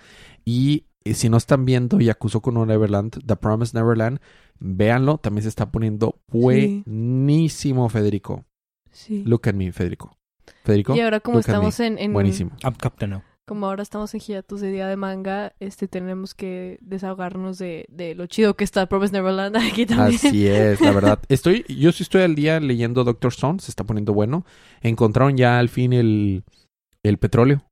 Y 0.45 0.87
eh, 1.05 1.15
si 1.15 1.29
no 1.29 1.37
están 1.37 1.65
viendo 1.65 2.01
Yakuzo 2.01 2.41
con 2.41 2.55
Neverland, 2.67 3.23
The 3.25 3.37
Promised 3.37 3.79
Neverland, 3.79 4.19
véanlo. 4.59 5.19
También 5.19 5.43
se 5.43 5.49
está 5.51 5.71
poniendo 5.71 6.17
Sí. 6.33 6.39
buenísimo, 6.39 7.89
Federico. 7.89 8.45
Sí. 8.91 9.23
Look 9.25 9.43
at 9.49 9.55
me, 9.55 9.71
Federico. 9.73 10.17
Federico, 10.65 10.97
Y 10.97 11.01
ahora 11.01 11.21
como 11.21 11.39
estamos 11.41 11.79
en, 11.81 11.99
en- 11.99 12.13
buenísimo. 12.15 12.53
I'm 12.65 12.75
Captain 12.75 13.11
Now. 13.11 13.23
Como 13.49 13.67
ahora 13.67 13.83
estamos 13.83 14.15
en 14.15 14.21
hiatus 14.21 14.61
de 14.61 14.71
día 14.71 14.87
de 14.87 14.97
manga, 14.97 15.55
este 15.59 15.89
tenemos 15.89 16.35
que 16.35 16.79
desahogarnos 16.83 17.59
de, 17.59 17.87
de 17.89 18.15
lo 18.15 18.27
chido 18.27 18.55
que 18.55 18.63
está 18.63 18.87
Promise 18.87 19.13
Neverland 19.15 19.57
aquí 19.73 19.87
también. 19.87 20.21
Así 20.23 20.47
es, 20.47 20.81
la 20.81 20.93
verdad. 20.93 21.19
Estoy, 21.29 21.65
yo 21.69 21.91
sí 21.91 22.05
estoy 22.05 22.23
al 22.23 22.35
día 22.37 22.61
leyendo 22.61 23.03
Doctor 23.03 23.33
Stone, 23.33 23.59
se 23.59 23.71
está 23.73 23.83
poniendo 23.85 24.13
bueno. 24.13 24.45
Encontraron 24.83 25.37
ya 25.37 25.59
al 25.59 25.69
fin 25.69 25.93
el, 25.93 26.45
el 27.03 27.19
petróleo. 27.19 27.65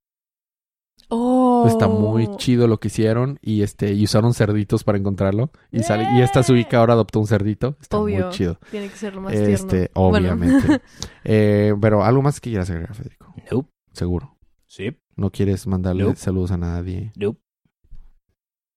Oh. 1.09 1.65
Está 1.69 1.87
muy 1.87 2.29
chido 2.37 2.67
lo 2.67 2.81
que 2.81 2.89
hicieron 2.89 3.39
y 3.41 3.63
este 3.63 3.93
y 3.93 4.03
usaron 4.03 4.35
cerditos 4.35 4.83
para 4.83 4.99
encontrarlo 4.99 5.51
y 5.71 5.85
sale 5.85 6.05
y 6.17 6.21
esta 6.21 6.43
Suika 6.43 6.79
ahora 6.79 6.95
adoptó 6.95 7.21
un 7.21 7.29
cerdito. 7.29 7.77
Está 7.81 7.99
Obvio. 7.99 8.27
muy 8.27 8.35
chido. 8.35 8.59
Tiene 8.73 8.89
que 8.89 8.97
ser 8.97 9.15
lo 9.15 9.21
más 9.21 9.33
Este, 9.33 9.87
tierno. 9.89 9.91
obviamente. 9.95 10.67
Bueno, 10.67 10.83
Eh, 11.25 11.75
pero 11.81 12.03
algo 12.03 12.23
más 12.23 12.41
que 12.41 12.51
quieras 12.51 12.71
agregar, 12.71 12.95
Federico. 12.95 13.33
Nope. 13.53 13.69
Seguro. 13.93 14.36
Sí. 14.77 14.95
No 15.17 15.31
quieres 15.31 15.67
mandarle 15.67 16.05
Nope. 16.05 16.17
saludos 16.17 16.51
a 16.51 16.59
nadie. 16.59 17.11
Nope. 17.17 17.41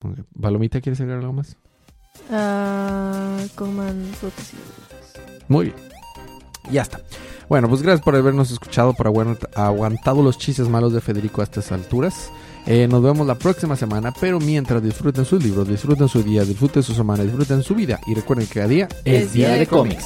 Ok. 0.02 0.20
Palomita, 0.40 0.80
¿quieres 0.80 1.02
agregar 1.02 1.20
algo 1.22 1.34
más? 1.34 1.58
ah, 2.32 3.38
coman 3.56 4.02
frutas. 4.18 4.54
Muy 5.50 5.66
bien. 5.66 5.76
Ya 6.72 6.84
está. 6.84 7.02
Bueno, 7.50 7.68
pues 7.68 7.82
gracias 7.82 8.02
por 8.06 8.16
habernos 8.16 8.50
escuchado, 8.52 8.94
por 8.94 9.08
haber 9.08 9.38
aguantado 9.56 10.22
los 10.24 10.38
chistes 10.38 10.70
malos 10.70 10.94
de 10.94 11.02
Federico 11.02 11.42
a 11.42 11.44
estas 11.44 11.72
alturas. 11.74 12.32
Eh, 12.66 12.88
nos 12.88 13.02
vemos 13.04 13.28
la 13.28 13.36
próxima 13.36 13.76
semana, 13.76 14.14
pero 14.22 14.40
mientras 14.40 14.82
disfruten 14.82 15.26
sus 15.26 15.44
libros, 15.44 15.68
disfruten 15.68 16.08
su 16.08 16.24
día, 16.24 16.46
disfruten 16.46 16.82
su 16.84 16.94
semana, 16.94 17.24
disfruten 17.24 17.62
su 17.62 17.76
vida 17.76 18.00
y 18.08 18.14
recuerden 18.14 18.48
que 18.48 18.54
cada 18.54 18.68
día 18.68 18.88
Es 19.04 19.34
día 19.34 19.50
de 19.50 19.68
cómics. 19.68 20.06